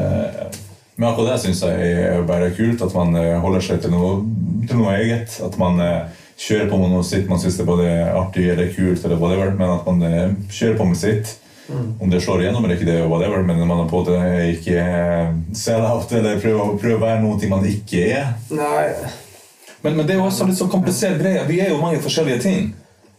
Men 0.96 1.08
akkurat 1.08 1.36
det 1.36 1.42
syns 1.44 1.62
jeg 1.64 1.92
er 2.06 2.24
bare 2.28 2.50
kult, 2.56 2.82
at 2.84 2.94
man 2.94 3.14
eh, 3.16 3.38
holder 3.40 3.64
seg 3.64 3.80
til 3.84 3.94
noe, 3.94 4.18
til 4.68 4.80
noe 4.80 4.96
eget. 4.98 5.38
At 5.44 5.56
man 5.60 5.80
eh, 5.80 6.24
kjører 6.42 6.68
på 6.70 6.80
med 6.82 6.92
noe 6.92 7.06
sitt 7.06 7.30
man 7.30 7.40
syns 7.40 7.60
er 7.60 7.68
både 7.68 7.88
artig 8.12 8.48
eller 8.52 8.72
kult, 8.74 9.04
eller 9.04 9.20
whatever, 9.20 9.54
men 9.56 9.72
at 9.76 9.86
man 9.88 10.02
eh, 10.08 10.34
kjører 10.52 10.76
på 10.80 10.88
med 10.90 11.00
sitt. 11.00 11.32
Om 12.00 12.12
det 12.12 12.20
slår 12.24 12.44
igjennom 12.44 12.64
eller 12.64 12.76
ikke, 12.76 12.88
det 12.88 12.98
er 13.00 13.08
whatever, 13.10 13.42
men 13.46 13.62
man 13.66 13.88
på 13.90 14.02
en 14.02 14.06
måte 14.06 14.46
ikke 14.52 14.76
eh, 14.82 15.34
sell 15.56 15.84
out 15.86 16.12
eller 16.12 16.40
prøver 16.42 16.94
å 16.96 17.02
være 17.02 17.22
noe 17.24 17.50
man 17.50 17.66
ikke 17.68 18.06
er. 18.12 18.32
Nei, 18.52 18.86
Men, 19.82 19.96
men 19.96 20.06
det 20.06 20.14
er 20.14 20.20
jo 20.20 20.28
også 20.28 20.46
litt 20.46 20.60
sånn 20.60 20.70
komplisert 20.70 21.18
greie. 21.18 21.42
Vi 21.48 21.58
er 21.60 21.72
jo 21.72 21.80
mange 21.82 21.98
forskjellige 22.04 22.42
ting. 22.44 22.70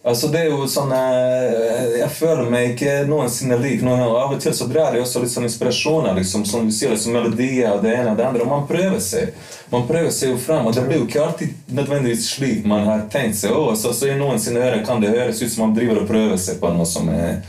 Altså 0.04 0.28
det 0.28 0.39
er 0.41 0.49
jo 0.51 0.66
sånn 0.68 0.89
eh, 0.91 1.93
Jeg 2.01 2.10
føler 2.12 2.49
meg 2.51 2.74
ikke 2.74 3.06
noensinne 3.08 3.56
lik 3.62 3.86
noen. 3.86 4.01
Av 4.04 4.34
og 4.36 4.41
til 4.43 4.51
så 4.56 4.68
drar 4.68 4.95
jeg 4.95 5.06
også 5.06 5.22
litt 5.24 5.32
sånn 5.32 5.47
inspirasjoner, 5.47 6.12
liksom, 6.18 6.43
som 6.47 6.68
du 6.68 6.74
sier, 6.76 6.91
liksom 6.91 7.16
melodier 7.16 7.70
og 7.72 7.86
det 7.86 7.93
ene 7.95 8.12
og 8.12 8.20
det 8.20 8.26
andre. 8.28 8.43
Og 8.43 8.51
man 8.51 8.66
prøver 8.68 8.99
seg. 9.04 9.32
Man 9.72 9.88
prøver 9.88 10.12
seg 10.12 10.34
jo 10.34 10.41
frem, 10.43 10.68
og 10.68 10.76
det 10.76 10.84
blir 10.89 10.99
jo 10.99 11.08
ikke 11.08 11.24
alltid 11.24 11.72
nødvendigvis 11.80 12.28
slik 12.36 12.68
man 12.68 12.84
har 12.89 13.06
tenkt 13.14 13.39
seg. 13.39 13.56
Og 13.56 13.78
så, 13.80 13.93
så 13.95 14.12
i 14.12 14.18
noensinne 14.20 14.84
kan 14.84 14.99
det 15.01 15.14
høres 15.16 15.39
ut 15.39 15.54
som 15.54 15.70
man 15.70 15.78
driver 15.78 16.01
og 16.04 16.12
prøver 16.12 16.36
seg 16.49 16.60
på 16.60 16.74
noe 16.76 16.89
som 16.89 17.08
er, 17.14 17.39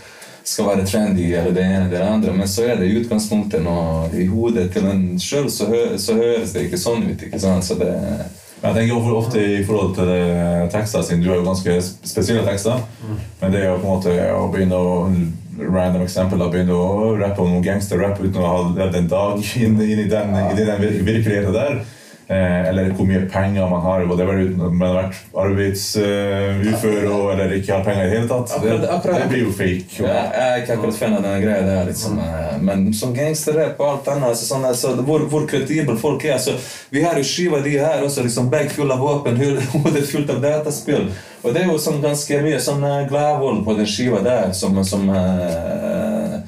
skal 0.45 0.67
være 0.69 0.85
trendy, 0.87 1.31
eller 1.33 1.55
det 1.57 1.63
ene 1.65 1.77
eller 1.87 1.91
det 1.95 2.03
andre. 2.05 2.33
Men 2.37 2.49
så 2.51 2.67
er 2.69 2.77
det 2.81 2.89
i 2.91 2.99
utgangspunktet 3.01 3.63
noe 3.65 4.11
i 4.13 4.27
hodet 4.29 4.67
til 4.75 4.85
en 4.91 5.05
sjøl, 5.21 5.47
så, 5.51 5.67
hø 5.71 5.83
så 5.99 6.17
høres 6.19 6.53
det 6.53 6.67
ikke 6.69 6.81
sånn 6.83 7.07
ut. 7.09 7.23
ikke 7.29 7.41
sant? 7.41 7.65
Så 7.65 7.79
det 7.81 7.91
jeg 8.65 8.75
tenker 8.79 8.97
ofte- 8.97 9.17
ofte 9.19 9.41
i 9.59 9.65
forhold 9.65 9.91
til 9.97 10.09
eh, 10.09 10.69
tekster, 10.73 11.03
siden 11.05 11.21
du 11.25 11.29
har 11.29 11.37
jo 11.37 11.45
ganske 11.49 11.75
spesielle 12.09 12.45
tekster. 12.47 12.79
Men 13.41 13.53
det 13.53 13.61
er 13.61 13.67
jo 13.73 13.81
på 13.83 13.89
en 13.89 13.97
måte 13.99 14.15
å 14.39 14.47
begynne 14.53 14.79
å 14.79 14.95
random 15.55 16.03
eksempel 16.03 16.41
da, 16.41 16.49
begynne 16.51 16.73
å 16.77 17.13
rappe 17.21 17.43
om 17.45 17.59
gangsterrapp 17.63 18.17
gangsterrap 18.17 18.23
uten 18.25 18.41
å 18.43 18.49
ha 18.49 18.63
levd 18.79 18.97
en 19.03 19.11
dag 19.13 19.43
inn, 19.61 19.77
inn 19.81 20.01
i 20.07 20.09
den, 20.11 20.33
ja. 20.35 20.49
den 20.57 20.81
vir- 20.81 21.03
virkeligheten 21.07 21.53
der. 21.55 21.77
Eh, 22.25 22.69
eller 22.71 22.87
hvor 22.97 23.05
mye 23.05 23.27
penger 23.29 23.67
man 23.69 23.83
har, 23.85 24.07
whatever, 24.09 24.39
uten 24.41 24.61
at 24.65 24.73
man 24.73 24.89
har 24.89 24.95
vært 25.03 25.17
arbeidsufør 25.43 27.03
uh, 27.11 27.33
eller 27.35 27.53
ikke 27.59 27.75
har 27.75 27.83
penger 27.85 28.07
i 28.07 28.09
det 28.09 28.15
hele 28.17 28.29
tatt. 28.31 28.49
Det, 28.49 28.71
Akkurat- 28.71 28.95
akkurat- 28.95 29.19
det 29.21 29.29
blir 29.29 29.43
jo 29.45 29.53
fake. 29.53 29.99
Ja, 29.99 30.15
jeg 30.33 30.47
er 30.47 30.63
ikke 30.63 30.73
akkurat 30.79 30.97
fan 31.03 31.17
av 31.19 31.23
den 31.27 31.43
greia 31.43 31.67
der, 31.67 31.85
liksom. 31.91 32.19
eh, 32.19 32.57
men 32.65 32.87
som 32.97 33.13
gangsterrap 33.15 33.77
og 33.81 33.91
alt 33.91 34.09
annet 34.15 34.39
så 34.41 34.49
sånn, 34.55 34.65
altså, 34.65 34.95
hvor, 35.05 35.27
hvor 35.29 35.45
kredible 35.51 35.99
folk 36.01 36.25
er 36.25 36.39
så, 36.41 36.57
Vi 36.91 37.03
har 37.05 37.21
jo 37.21 37.25
skiva 37.29 37.61
de 37.61 37.77
her 37.77 38.03
også, 38.07 38.23
liksom, 38.25 38.49
bag 38.51 38.71
full 38.73 38.91
av 38.91 38.99
våpen, 39.05 39.37
hodet 39.77 40.09
fullt 40.09 40.31
av 40.31 40.41
dataspill. 40.41 41.11
Og 41.45 41.53
det 41.53 41.61
er 41.63 41.69
jo 41.69 41.77
sånn 41.79 42.01
ganske 42.01 42.41
mye 42.41 42.61
sånn 42.61 42.81
uh, 42.85 43.03
gladvold 43.09 43.65
på 43.67 43.77
den 43.77 43.87
skiva 43.87 44.23
der 44.25 44.53
som, 44.57 44.81
som 44.85 45.05
uh, 45.13 46.41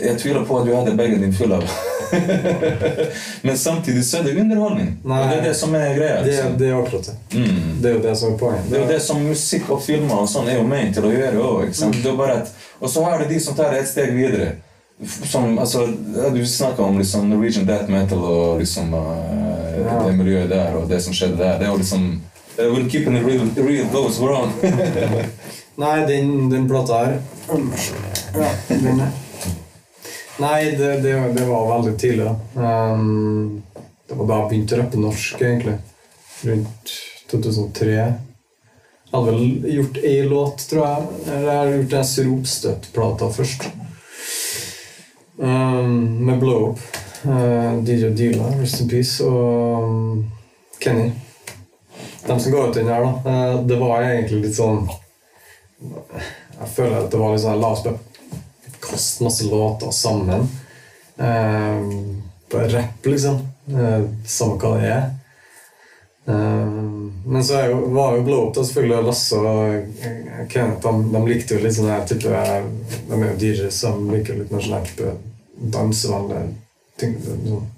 Jeg 0.00 0.16
tviler 0.20 0.44
på 0.48 0.62
at 0.62 0.64
du 0.66 0.72
hadde 0.74 0.96
bagen 0.96 1.20
din 1.20 1.32
full 1.36 1.52
av. 1.52 1.68
Men 3.46 3.58
samtidig 3.58 4.04
så 4.06 4.18
er 4.18 4.28
det 4.28 4.34
underholdning. 4.40 4.90
Nei. 5.04 5.20
og 5.22 5.30
det 5.30 5.38
er 5.38 5.46
det 5.48 5.54
som 5.56 5.74
er 5.74 5.94
greia. 5.96 6.20
det, 6.24 6.36
er 6.40 6.52
det 6.58 6.68
er 6.68 6.76
akkurat 6.78 7.08
det. 7.10 7.16
Mm. 7.38 7.80
Det 7.82 7.90
er 7.90 7.96
jo 7.96 8.02
det 8.04 8.16
som 8.18 8.32
er 8.32 8.38
poenget. 8.38 8.68
Det 8.70 8.78
er 8.78 8.84
jo 8.84 8.90
det 8.92 9.00
som 9.02 9.24
musikk 9.24 9.70
og 9.74 9.82
filmer 9.84 10.22
og 10.24 10.28
sånn 10.30 10.50
er 10.50 10.60
jo 10.60 10.66
ment 10.68 10.94
til 10.96 11.08
å 11.08 11.12
gjøre 11.14 11.48
òg. 11.48 12.52
Og 12.80 12.90
så 12.90 13.04
har 13.04 13.22
du 13.22 13.28
de 13.34 13.40
som 13.40 13.56
tar 13.58 13.74
det 13.74 13.82
et 13.84 13.90
steg 13.90 14.14
videre. 14.16 14.52
Som, 15.04 15.58
altså, 15.58 15.88
du 16.34 16.46
snakka 16.46 16.82
om 16.82 16.98
liksom 16.98 17.26
Norwegian 17.30 17.66
Death 17.66 17.90
Metal 17.90 18.18
og 18.18 18.60
liksom 18.62 18.94
uh, 18.94 19.00
Ja. 19.84 19.98
det 20.06 20.12
miljøet 20.16 20.48
der 20.50 20.76
og 20.78 20.86
det 20.88 21.02
som 21.02 21.12
skjedde 21.12 21.36
der. 21.40 21.58
Det 21.58 21.66
er 21.66 21.72
jo 21.72 21.80
liksom 21.80 22.04
uh, 22.58 22.64
We're 22.70 22.88
keeping 22.88 23.16
it 23.18 23.26
real, 23.26 23.48
real 23.58 23.90
goes 23.92 24.20
wrong. 24.22 24.54
Nei, 25.76 25.98
den, 26.06 26.50
den 26.50 26.68
plata 26.70 27.04
her 27.04 27.18
ja, 28.34 28.48
den 28.68 29.00
her. 29.00 29.23
Nei, 30.38 30.70
det, 30.70 30.96
det, 31.00 31.14
det 31.36 31.44
var 31.46 31.66
veldig 31.76 31.98
tidlig. 31.98 32.30
Um, 32.54 33.62
det 34.08 34.14
var 34.18 34.26
da 34.26 34.38
jeg 34.38 34.50
begynte 34.50 34.76
å 34.76 34.80
rappe 34.80 35.00
norsk, 35.00 35.42
egentlig. 35.42 35.76
Rundt 36.44 36.94
2003. 37.30 37.92
Jeg 37.94 39.12
hadde 39.12 39.34
vel 39.36 39.68
gjort 39.76 40.00
ei 40.02 40.16
låt, 40.26 40.64
tror 40.70 40.82
jeg. 40.82 41.06
Eller 41.28 41.46
jeg 41.46 41.60
hadde 41.60 41.76
gjort 41.76 41.94
den 41.94 42.08
Sropstøtt-plata 42.10 43.30
først. 43.36 43.68
Um, 45.38 45.94
med 46.26 46.42
Blow 46.42 46.72
Up. 46.72 46.82
Uh, 47.24 47.78
DJ 47.86 48.10
Deala, 48.18 48.50
Rest 48.58 48.82
in 48.82 48.90
Peace, 48.90 49.24
og 49.24 49.86
um, 49.86 50.26
Kenny. 50.82 51.12
De 52.26 52.36
som 52.40 52.52
ga 52.52 52.66
ut 52.66 52.74
den 52.76 52.90
her, 52.90 53.06
da. 53.06 53.14
Uh, 53.22 53.62
det 53.68 53.78
var 53.80 54.02
egentlig 54.08 54.48
litt 54.48 54.58
sånn 54.58 54.82
jeg 56.54 56.68
føler 56.70 57.00
at 57.02 57.10
det 57.12 57.20
var 57.20 57.34
litt 57.34 57.42
sånn 57.42 57.60
La 57.60 57.72
kaste 58.94 59.26
masse 59.26 59.50
låter 59.50 59.92
sammen. 59.94 60.48
Eh, 61.18 61.90
bare 62.52 62.70
rapp, 62.72 63.06
liksom. 63.06 63.42
Eh, 63.68 64.08
samme 64.26 64.58
hva 64.60 64.74
det 64.78 64.88
er. 64.94 65.04
Eh, 66.26 66.66
men 67.26 67.44
så 67.44 67.58
er 67.58 67.70
jo, 67.72 67.82
var 67.92 68.16
jo 68.16 68.24
Blow 68.24 68.48
Up 68.48 68.54
da 68.56 68.64
selvfølgelig 68.64 69.04
Lasse 69.04 69.36
og 69.36 69.74
eh, 69.74 70.44
Kenneth 70.48 70.80
de, 70.80 70.92
de 71.12 71.22
likte 71.28 71.58
jo 71.58 71.64
litt 71.64 71.76
sånn 71.76 71.90
her 71.92 72.06
type 72.08 72.30
De 72.30 73.18
er 73.18 73.26
jo 73.26 73.34
DJs 73.42 73.80
som 73.84 74.06
liker 74.08 74.38
litt 74.38 74.52
mer 74.54 74.64
sånn 74.64 74.86
type 74.88 75.14
dansevennlige 75.74 76.46
ting. 77.00 77.18
Sånn 77.24 77.70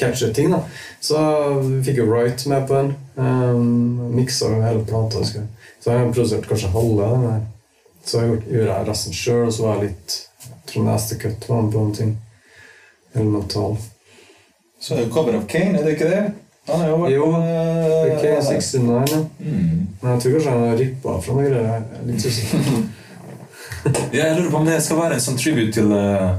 catchy 0.00 0.30
ting, 0.32 0.48
da. 0.54 0.62
Så 1.04 1.20
vi 1.60 1.82
fikk 1.84 2.00
jo 2.00 2.08
Wright 2.08 2.46
med 2.48 2.64
på 2.68 2.78
den. 2.78 2.94
Um, 3.20 4.14
Miksa 4.16 4.48
jo 4.48 4.62
hele 4.64 4.84
plata. 4.88 5.20
Så 5.20 5.42
jeg 5.90 5.98
har 5.98 6.08
produsert 6.08 6.48
kanskje 6.48 6.72
halve. 6.72 7.10
Så 8.04 8.22
jeg 8.22 8.40
gjorde 8.48 8.70
jeg 8.70 8.88
resten 8.88 9.16
sjøl, 9.16 9.42
og 9.50 9.52
så 9.52 9.66
var 9.66 9.76
jeg 9.76 9.90
litt 9.90 10.16
Cut 10.74 11.48
var 11.48 11.62
en 11.80 11.94
ting. 11.94 12.18
Elemental. 13.14 13.76
Så 14.80 14.94
er 14.94 15.04
det 15.04 15.12
cover 15.12 15.36
of 15.36 15.46
Kane, 15.48 15.78
er 15.78 15.84
det 15.84 15.96
ikke 15.96 16.08
det? 16.08 16.22
Han 16.70 16.82
er 16.84 16.88
jo 16.88 16.98
vært 17.00 17.12
Jo, 17.14 17.26
eh, 17.36 18.14
Ok, 18.14 18.24
69, 18.46 19.10
ja. 19.10 19.18
Mm. 19.38 19.88
Men 20.00 20.12
jeg 20.12 20.20
tror 20.22 20.32
kanskje 20.36 20.50
han 20.54 20.68
har 20.68 20.78
rippa 20.80 21.16
fra 21.24 21.34
noe 21.36 21.48
greier. 21.48 21.66
Jeg 21.66 21.82
er 22.00 22.06
litt 22.10 22.26
usikker. 22.26 22.80
Ja, 24.12 24.26
jeg 24.26 24.36
lurer 24.36 24.50
på 24.52 24.58
om 24.58 24.66
det 24.68 24.74
skal 24.84 24.98
være 24.98 25.16
en 25.16 25.22
sånn 25.24 25.38
tribute 25.40 25.72
til 25.72 25.88
uh, 25.88 26.34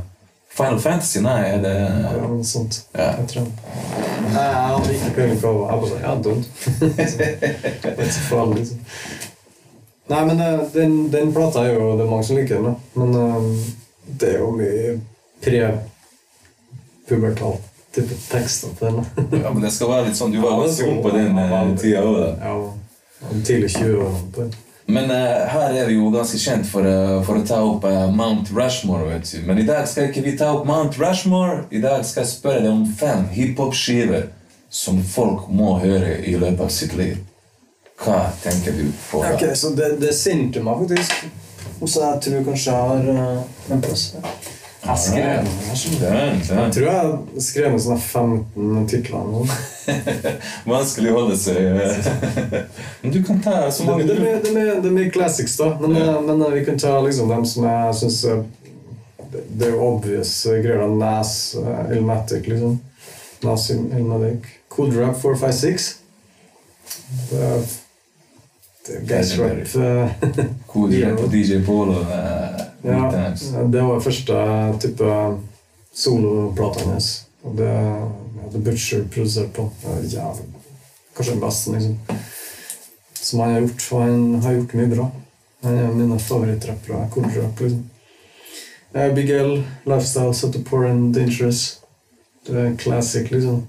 Final 0.54 0.78
Fantasy? 0.84 1.24
Nei, 1.26 1.40
er 1.56 1.64
det 1.64 1.72
Ja, 1.74 2.12
noe 2.30 2.44
sånt. 2.46 2.84
Ja. 2.94 3.08
Jeg 3.18 3.32
tror 3.32 3.48
Nei, 3.48 4.44
jeg 4.44 4.68
hadde 4.68 4.94
ikke 4.94 5.12
peiling 5.16 5.40
på 5.42 5.54
hva 5.56 5.72
Jeg 5.72 5.82
bare 5.82 5.90
sa 5.90 6.02
ja, 6.04 6.14
dumt. 6.22 6.46
Litt 7.98 8.14
så 8.14 8.26
farlig, 8.28 8.60
liksom. 8.62 8.84
Nei, 10.12 10.22
men 10.28 10.44
eh, 10.44 10.62
den, 10.76 10.96
den 11.14 11.34
plata 11.34 11.64
er 11.66 11.78
jo 11.78 11.94
Det 11.96 12.06
er 12.06 12.12
mange 12.12 12.28
som 12.28 12.38
liker 12.38 12.60
den, 12.60 12.70
da. 12.70 13.02
Men 13.02 13.18
eh, 13.24 13.50
det 14.06 14.34
er 14.34 14.40
jo 14.40 14.52
mye 14.56 15.00
pre-pubertal 15.42 17.56
type 17.96 18.16
tekster 18.30 18.70
til. 18.80 18.94
Ja, 19.44 19.52
men 19.52 19.62
det 19.64 19.72
skal 19.76 19.90
være 19.92 20.06
litt 20.10 20.20
sånn 20.20 20.34
Du 20.34 20.40
var 20.44 20.60
ganske 20.62 20.88
ung 20.88 21.00
på 21.04 21.10
den 21.16 21.38
ja, 21.38 21.44
eh, 21.62 21.78
tida 21.80 22.00
òg, 22.08 22.16
da. 22.22 22.30
Ja, 22.42 22.54
tidlig 23.46 23.70
20-årene 23.76 24.22
på. 24.36 24.42
Men 24.92 25.06
uh, 25.14 25.48
her 25.48 25.72
er 25.78 25.86
vi 25.88 25.94
jo 25.96 26.10
ganske 26.12 26.40
kjent 26.42 26.66
for, 26.68 26.84
uh, 26.84 27.22
for 27.24 27.36
å 27.40 27.46
ta 27.48 27.62
opp 27.64 27.86
uh, 27.88 28.10
Mount 28.12 28.52
Rushmore. 28.52 29.08
vet 29.12 29.26
du. 29.30 29.38
Men 29.48 29.58
i 29.62 29.68
dag 29.68 29.88
skal 29.88 30.10
ikke 30.10 30.24
vi 30.26 30.34
ta 30.40 30.48
opp 30.56 30.66
Mount 30.68 30.94
Rushmore. 31.00 31.58
I 31.72 31.80
dag 31.84 32.04
skal 32.08 32.26
jeg 32.26 32.34
spørre 32.34 32.64
deg 32.66 32.72
om 32.74 32.86
fem 33.00 33.22
hiphop-skiver 33.32 34.24
som 34.72 35.04
folk 35.04 35.48
må 35.52 35.78
høre 35.84 36.14
i 36.28 36.36
løpet 36.40 36.64
av 36.66 36.72
sitt 36.74 36.94
liv? 37.00 37.18
Hva 38.02 38.32
tenker 38.42 38.72
du 38.76 38.88
på? 39.12 39.22
da? 39.22 39.36
Ok, 39.36 39.44
så 39.56 39.68
det, 39.78 39.90
det 40.02 40.12
sinte 40.18 40.60
meg 40.66 40.84
faktisk. 40.84 41.12
Og 41.82 41.90
så 41.90 42.04
jeg 42.06 42.22
tror 42.28 42.44
kanskje 42.52 42.72
jeg 42.72 42.90
har 42.90 43.10
uh, 43.10 43.74
en 43.76 43.82
plass. 43.82 44.04
Jeg 44.82 44.98
skrev 44.98 45.50
jeg 45.72 46.72
tror 46.74 46.86
jeg 46.88 47.42
skrev 47.46 47.68
ned 47.72 47.82
sånne 47.84 48.00
15 48.02 48.88
titler. 48.90 49.28
nå. 49.30 49.44
Vanskelig 50.72 51.12
å 51.12 51.20
holde 51.20 51.38
seg 51.38 51.60
Men 53.04 53.14
du 53.14 53.20
kan 53.26 53.42
ta 53.46 53.60
så 53.74 53.86
mange 53.86 54.08
det, 54.10 54.16
det, 54.18 54.32
det, 54.48 54.66
det 54.82 54.90
er 54.90 54.96
mye 54.96 55.12
classics, 55.14 55.54
da. 55.62 55.72
Men, 55.82 55.94
Ja. 55.98 56.16
eh, 56.16 56.22
men 56.26 56.42
eh, 56.42 56.56
vi 56.58 56.66
kan 56.66 56.82
ta 56.82 56.96
liksom 57.06 57.30
dem 57.30 57.46
som 57.46 57.68
jeg 57.70 58.00
syns 58.02 58.20
Det 58.26 59.46
det 59.58 59.68
er 59.70 59.76
jo 59.78 59.86
obvious 59.94 60.32
eh, 60.50 60.58
greier. 60.64 60.88
Nas, 60.98 61.56
uh, 61.56 61.86
Ilmatic, 61.96 62.50
liksom. 62.52 62.80
Nas 63.46 63.70
Ilmatic. 63.72 64.50
Cool 64.74 64.92
Rap 64.98 65.16
456. 65.22 65.86
Det 67.30 67.40
er, 67.40 67.64
det 68.88 68.96
er 68.96 69.06
gastrap. 69.08 69.76
eh, 69.76 70.46
Koder 70.68 71.16
på 71.18 71.28
DJ 71.32 71.62
Polo. 71.66 72.00
Uh, 72.02 72.68
Ja, 72.84 73.34
det 73.70 73.82
var 73.86 74.00
første 74.02 74.34
type 74.82 75.10
soloplata 75.94 76.86
hans. 76.90 77.28
Og 77.44 77.58
det 77.58 77.68
hadde 77.70 78.62
Butcher 78.66 79.04
produsert 79.14 79.52
på. 79.54 79.68
Jævlig. 80.02 80.48
Kanskje 81.16 81.34
den 81.36 81.42
beste, 81.44 81.72
liksom. 81.72 81.98
Som 83.14 83.40
han 83.40 83.52
har 83.54 83.60
gjort. 83.62 83.86
Og 83.92 84.02
han 84.02 84.42
har 84.42 84.54
gjort 84.54 84.74
mye 84.74 84.96
bra. 84.96 85.12
Han 85.64 85.78
er 85.78 85.92
mine 85.94 86.20
favorittrappere. 86.20 87.08
Cool 87.14 87.26
rock, 87.36 87.60
liksom. 87.62 87.84
Eh, 88.96 89.14
Big 89.16 89.30
L, 89.30 89.64
Lifestyle, 89.86 90.34
Set 90.34 90.54
to 90.54 90.60
Poor 90.66 90.86
and 90.90 91.14
Dangerous. 91.14 91.80
Det 92.48 92.56
er 92.58 92.76
classic, 92.78 93.30
liksom. 93.32 93.62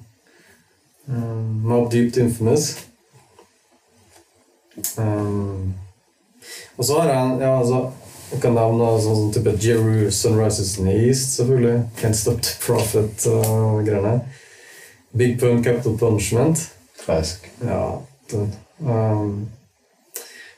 Um, 1.08 1.60
Mob 1.68 1.92
Deep 1.92 2.16
Infamous. 2.16 2.78
Um, 4.98 5.74
og 6.78 6.84
så 6.84 7.00
har 7.00 7.08
jeg 7.12 7.40
ja, 7.40 7.50
altså, 7.60 7.90
jeg 8.32 8.40
kan 8.40 8.54
nevne 8.56 8.86
sånn 9.04 9.18
sånn 9.18 9.32
type 9.34 9.52
Jeru, 9.60 10.10
Sunrises 10.10 10.78
in 10.80 10.86
the 10.88 10.94
East, 11.06 11.34
selvfølgelig. 11.36 11.82
Can't 12.00 12.16
Stop 12.16 12.40
the 12.42 12.54
Profit 12.64 13.26
og 13.28 13.82
greiene. 13.86 14.14
Big 15.16 15.38
Pun, 15.40 15.62
Capital 15.64 15.98
Punishment. 16.00 16.62
Klassisk. 17.04 17.50
Ja, 17.64 17.98
den. 18.32 18.52
Um, 18.80 19.48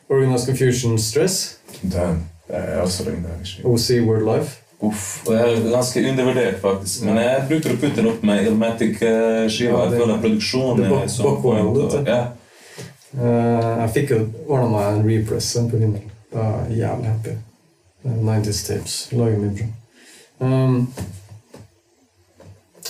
Organized 0.08 0.46
Confusion, 0.46 0.98
Stress. 0.98 1.58
Den. 1.82 2.22
Det 2.46 2.56
er 2.60 2.80
også 2.84 3.04
legendarisk. 3.08 3.64
OC, 3.64 3.90
Word 4.06 4.22
Life. 4.36 4.60
Uff. 4.84 5.22
Og 5.26 5.32
jeg 5.34 5.52
er 5.56 5.70
ganske 5.72 6.02
undervurdert, 6.10 6.58
faktisk. 6.60 7.04
Men 7.08 7.16
jeg 7.22 7.44
bruker 7.48 7.72
å 7.72 7.76
putte 7.80 7.96
den 7.96 8.08
opp 8.10 8.22
med 8.22 8.46
Ilmatic-skiva. 8.46 9.70
Ja, 9.72 9.82
Jeg 9.84 9.90
det- 9.90 10.00
føler 10.00 10.20
produksjonen 10.20 10.82
det 10.82 10.90
er 10.92 11.06
så 11.08 11.22
bak- 11.22 11.42
bakgrunnen, 11.42 11.74
point, 11.74 11.94
og- 11.94 12.06
Ja. 12.06 12.24
Uh, 13.14 13.80
jeg 13.84 13.90
fikk 13.94 14.10
jo 14.10 14.20
ordna 14.48 14.68
meg 14.72 14.86
en 14.92 15.04
repress 15.08 15.52
på 15.70 15.78
vinyl. 15.78 16.06
Da 16.32 16.38
var 16.42 16.68
jeg 16.68 16.78
jævlig 16.82 17.10
happy. 17.12 17.34
Uh, 18.04 18.20
90s 18.26 18.62
tapes. 18.66 18.96
Lager 19.12 19.38
mye 19.38 19.56
bra. 19.58 19.66
Um, 20.44 20.88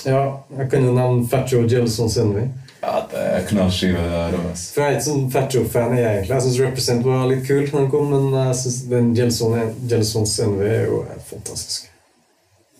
ja, 0.05 0.21
jeg 0.59 0.71
kan 0.71 0.85
jo 0.85 0.93
nevne 0.97 1.29
Fat 1.29 1.53
og 1.57 1.71
Jellsons 1.73 2.17
Envy. 2.21 2.45
ja, 2.83 2.95
det 3.11 3.21
er 3.21 3.47
knallskive. 3.49 4.01
For 4.01 4.83
jeg 4.83 4.89
er 4.89 4.97
ikke 4.97 5.05
sånn 5.07 5.31
Fat 5.33 5.55
Joe-fan, 5.55 5.95
jeg 5.97 6.05
egentlig. 6.09 6.35
Jeg 6.35 6.45
syns 6.47 6.59
Represent 6.61 7.07
var 7.07 7.27
litt 7.31 7.47
kul 7.47 7.63
når 7.63 7.79
den 7.79 7.91
kom, 7.93 8.11
men 8.13 8.35
jeg 8.37 8.57
synes 8.61 8.81
den 8.91 9.13
Jellson- 9.17 9.89
Jellsons 9.91 10.35
Envy 10.45 10.67
er 10.69 10.85
jo 10.91 11.05
fantastisk. 11.31 11.91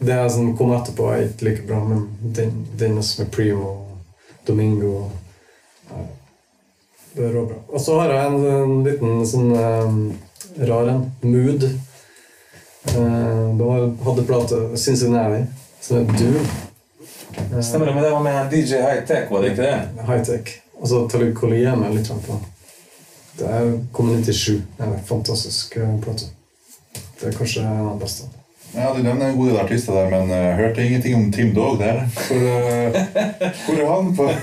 Det 0.05 0.17
jeg 0.19 0.31
som 0.35 0.57
kom 0.59 0.75
etterpå, 0.77 1.07
er 1.15 1.29
ikke 1.29 1.49
like 1.49 1.65
bra, 1.69 1.79
men 1.89 2.05
den, 2.37 2.67
den 2.77 3.01
som 3.03 3.25
med 3.25 3.33
Primo 3.33 3.71
og 3.71 3.99
Domingo 4.49 4.93
ja, 5.89 6.03
Det 7.15 7.25
er 7.29 7.35
råbra. 7.35 7.57
Og 7.71 7.81
så 7.81 7.99
har 8.01 8.11
jeg 8.11 8.27
en, 8.27 8.47
en 8.51 8.85
liten 8.87 9.21
sånn 9.29 9.53
eh, 9.55 10.67
rar 10.69 10.89
en. 10.91 11.05
Mood. 11.23 11.67
Eh, 12.91 13.45
da 13.59 13.69
hadde 14.09 14.25
plate 14.29 14.61
Cincinnati, 14.77 15.45
som 15.81 16.01
er 16.03 16.19
Doom. 16.19 16.49
Eh, 17.37 17.61
Stemmer 17.63 17.87
det, 17.87 17.95
men 17.95 18.05
det 18.05 18.11
var 18.11 18.25
med 18.27 18.53
DJ 18.53 18.83
High 18.83 19.05
Tech, 19.07 19.31
var 19.31 19.43
det 19.43 19.55
ikke 19.55 19.63
det? 19.71 20.05
High-tech. 20.09 20.55
Og 20.81 20.89
så 20.91 21.05
Talib 21.09 21.35
Koliem 21.39 21.83
er 21.87 21.95
litt 21.95 22.11
på. 22.27 22.39
Det 23.39 23.51
er 23.51 23.73
Community 23.95 24.33
7. 24.33 24.59
Det 24.77 24.85
er 24.85 24.91
en 24.93 25.05
fantastisk 25.07 25.77
eh, 25.77 25.95
plate. 26.03 26.31
Det 27.21 27.31
er 27.31 27.39
kanskje 27.39 27.63
en 27.63 27.87
av 27.87 27.95
de 27.95 28.03
beste. 28.05 28.27
Ja, 28.77 28.95
Du 28.97 29.03
nevner 29.03 29.27
en 29.29 29.37
god 29.37 29.49
del 29.49 29.59
artister 29.61 29.93
der, 29.95 30.11
men 30.11 30.31
jeg 30.31 30.55
hørte 30.59 30.85
ingenting 30.87 31.15
om 31.15 31.33
Tim 31.33 31.55
Dog 31.55 31.79
der. 31.79 32.01
Hvor, 32.15 32.37
eh, 32.37 32.91
hvor 33.67 33.75
er 33.81 33.87
han 33.95 34.17
på 34.17 34.31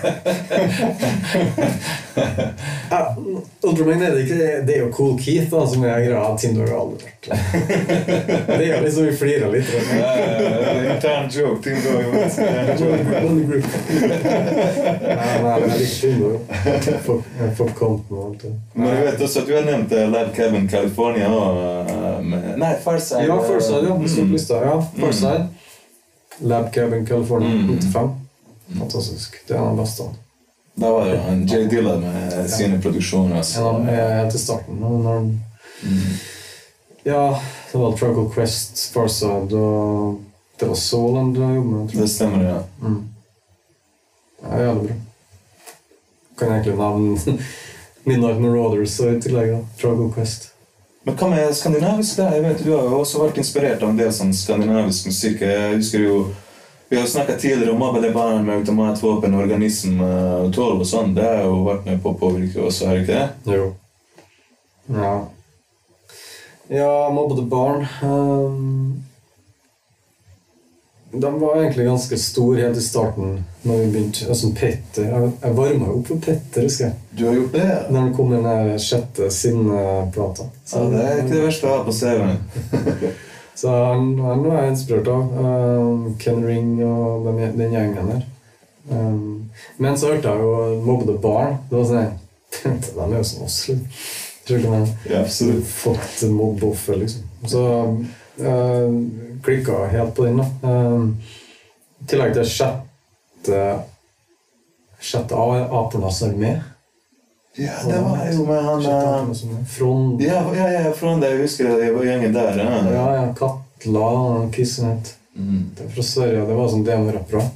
Ja, 2.91 3.15
Ultra 3.63 3.85
Magnetic 3.85 4.29
det 4.29 4.53
er- 4.55 4.61
det 4.65 4.75
er 4.75 4.79
jo 4.79 4.91
Cool 4.91 5.17
Keith 5.19 5.51
da, 5.51 5.65
som 5.67 5.83
er 5.83 5.99
greia. 6.05 6.37
Tim 6.37 6.55
Dog 6.55 6.67
har 6.69 6.77
aldri 6.79 6.97
vært 7.05 7.25
Det 8.47 8.67
er 8.67 8.77
jo 8.77 8.83
liksom 8.83 9.05
vi 9.05 9.15
flirer 9.17 9.51
litt. 9.51 9.69
Uh, 9.69 10.93
intern 10.95 11.29
joke. 11.29 11.61
Tim 11.63 11.77
Dog. 11.85 12.01
er 12.01 12.11
eh, 12.17 13.61
alt. 18.21 18.45
Men 18.73 18.87
jeg 18.87 19.05
vet 19.05 19.21
også 19.21 19.39
at 19.41 19.47
du 19.47 19.53
har 19.55 19.65
nevnt 19.67 19.91
eh, 19.95 20.07
Lab 20.11 20.33
Cabin 20.35 20.67
California 20.69 21.27
og 21.29 22.23
med, 22.25 22.57
Nei, 22.61 22.73
Farsa. 22.83 23.21
Ja, 23.25 23.37
Farside, 23.41 23.87
ja. 23.87 23.95
Mm. 23.95 24.07
Lista. 24.29 24.53
Ja, 24.65 24.81
Farside. 24.99 25.47
Lab 26.39 26.71
Cabin 26.73 27.05
California 27.07 27.49
Mm. 27.49 27.67
95. 27.79 28.09
Fantastisk. 28.79 29.35
Det 29.47 29.53
er 29.55 29.59
en 29.59 29.67
av 29.67 29.75
de 29.77 29.81
beste. 29.83 30.03
Da 30.75 30.91
var 30.91 31.05
det 31.05 31.11
jo 31.15 31.21
han 31.21 31.47
Jay 31.47 31.65
Dillard 31.67 31.99
med 31.99 32.49
sine 32.49 32.81
produksjoner. 32.81 33.35
altså. 33.37 33.59
En 33.59 33.65
av 33.67 33.73
dem 33.75 33.89
er 33.89 34.23
helt 34.23 34.35
i 34.35 34.37
starten. 34.37 34.79
Når, 34.79 35.19
Mm. 35.83 35.97
ja, 37.03 37.39
det 37.71 37.77
var 37.79 37.97
Truncle 37.97 38.29
Quest, 38.33 38.93
Farside 38.93 39.53
og 39.57 40.19
Det 40.59 40.67
var 40.67 40.75
Soul 40.75 41.15
han 41.17 41.33
jobbet 41.33 41.65
med, 41.71 41.89
tror 41.89 41.93
jeg. 41.93 42.01
Det 42.01 42.09
stemmer, 42.09 42.43
ja. 42.43 42.59
Mm. 42.81 43.07
Ja, 44.43 44.57
jævlig 44.57 44.87
bra. 44.87 44.95
Kan 46.37 46.47
jeg 46.47 46.61
egentlig 46.65 46.77
nevne 46.77 47.39
Midnight 48.05 48.41
Marauders 48.41 48.99
og 48.99 49.13
i 49.15 49.19
tillegg 49.21 49.65
Truncle 49.81 50.13
Quest. 50.13 50.50
Men 51.03 51.17
hva 51.17 51.27
med 51.31 51.55
skandinavisk? 51.57 52.17
da? 52.19 52.29
Jeg 52.35 52.43
vet 52.45 52.63
Du 52.63 52.71
har 52.75 52.85
jo 52.85 53.01
også 53.01 53.23
vært 53.23 53.39
inspirert 53.41 53.81
av 53.81 53.89
en 53.89 53.97
del 53.97 54.11
sånn 54.13 54.33
skandinavisk 54.37 55.09
musikk. 55.09 55.41
Jeg 55.41 55.75
husker 55.79 56.05
jo 56.05 56.17
Vi 56.91 56.99
har 56.99 57.07
snakka 57.07 57.37
tidligere 57.39 57.71
om 57.71 57.83
Abel 57.87 58.09
Barn 58.13 58.43
med 58.45 58.57
automatvåpen, 58.59 59.33
organism 59.39 60.01
og 60.03 60.49
tolv 60.53 60.81
og 60.83 60.89
sånn. 60.89 61.13
Det 61.15 61.23
har 61.23 61.45
jo 61.47 61.61
vært 61.63 61.85
med 61.87 62.01
på 62.03 62.11
å 62.11 62.17
påvirke 62.19 62.65
også, 62.67 62.89
har 62.89 62.99
ikke 62.99 63.15
det? 63.15 63.53
Jo. 63.55 63.69
Ja. 64.91 65.13
Ja, 66.67 66.91
mobbede 67.15 67.45
barn. 67.47 67.87
Um, 68.03 69.03
de 71.13 71.39
var 71.39 71.55
egentlig 71.55 71.85
ganske 71.85 72.17
store 72.17 72.61
helt 72.61 72.77
i 72.77 72.81
starten. 72.81 73.43
Når 73.61 73.77
vi 73.77 73.87
begynte, 73.91 74.27
altså 74.27 74.51
Petter, 74.55 75.03
Jeg, 75.03 75.31
jeg 75.41 75.57
varma 75.57 75.89
jo 75.89 75.97
opp 75.99 76.07
for 76.07 76.21
Petter, 76.23 76.63
husker 76.63 76.85
jeg. 76.85 76.93
Du 77.17 77.25
har 77.27 77.35
gjort 77.35 77.57
det? 77.57 77.65
ja? 77.67 77.81
Når 77.89 77.99
han 77.99 78.13
kom 78.15 78.31
den 78.31 78.79
sjette 78.79 79.27
Sinne-plata. 79.31 80.47
Ja, 80.71 80.85
det 80.93 81.03
er 81.03 81.19
ikke 81.19 81.35
det 81.35 81.43
verste 81.43 81.67
jeg 81.67 81.75
har 81.75 81.83
på 81.85 81.97
CV-en. 81.99 83.13
Så 83.61 83.69
han, 83.69 84.07
han 84.19 84.45
var 84.47 84.61
jeg 84.61 84.71
inspirert 84.71 85.11
av. 85.11 85.35
Um, 85.37 86.15
Ken 86.19 86.39
Ring 86.47 86.79
og 86.85 87.27
den, 87.27 87.43
den 87.59 87.75
gjengen 87.75 88.07
der. 88.13 88.23
Um, 88.89 89.51
men 89.77 89.97
så 89.99 90.13
hørte 90.13 90.31
jeg 90.31 90.41
jo 90.41 90.79
Mobbede 90.87 91.19
barn. 91.21 91.59
Det 91.69 91.77
var 91.77 91.85
sånn 91.91 92.17
De 92.95 93.03
er 93.03 93.17
jo 93.19 93.27
som 93.27 93.43
oss. 93.45 93.59
liksom. 93.67 94.87
Ja, 95.05 95.21
absolutt. 95.21 95.67
fått 95.67 96.23
mobbeoffer, 96.31 96.97
liksom. 97.03 97.27
Så 97.47 97.61
uh, 98.39 98.89
klikka 99.43 99.85
helt 99.91 100.15
på 100.15 100.25
den, 100.25 100.37
da. 100.39 100.47
Um, 100.63 101.17
I 102.01 102.07
tillegg 102.09 102.33
til 102.37 102.47
sjette 102.49 103.63
Sjette 105.01 105.33
A- 105.35 105.67
Apernas 105.81 106.21
armé. 106.23 106.59
Ja, 107.57 107.73
det 107.83 107.97
var 108.05 108.19
jo 108.31 108.43
med 108.45 108.61
han 108.63 108.83
eh, 108.85 109.07
armé. 109.17 109.63
Frond 109.67 110.21
Ja, 110.21 110.43
ja, 110.55 110.67
ja, 110.71 110.91
Frond. 110.93 111.23
Jeg 111.25 111.41
husker 111.41 111.67
det. 111.67 111.79
det 111.81 111.93
var 111.95 112.05
gjengen 112.05 112.33
der. 112.35 112.59
Ja. 112.61 112.75
Ja, 112.93 113.07
ja. 113.17 113.23
Katla 113.35 114.05
og 114.11 114.53
Kissenet. 114.55 115.15
Mm. 115.35 115.71
Det 115.75 115.85
er 115.87 115.89
fra 115.95 116.05
Sverige. 116.05 116.45
Det 116.47 116.55
var 116.59 116.69
sånn 116.71 116.85
demorappere. 116.85 117.47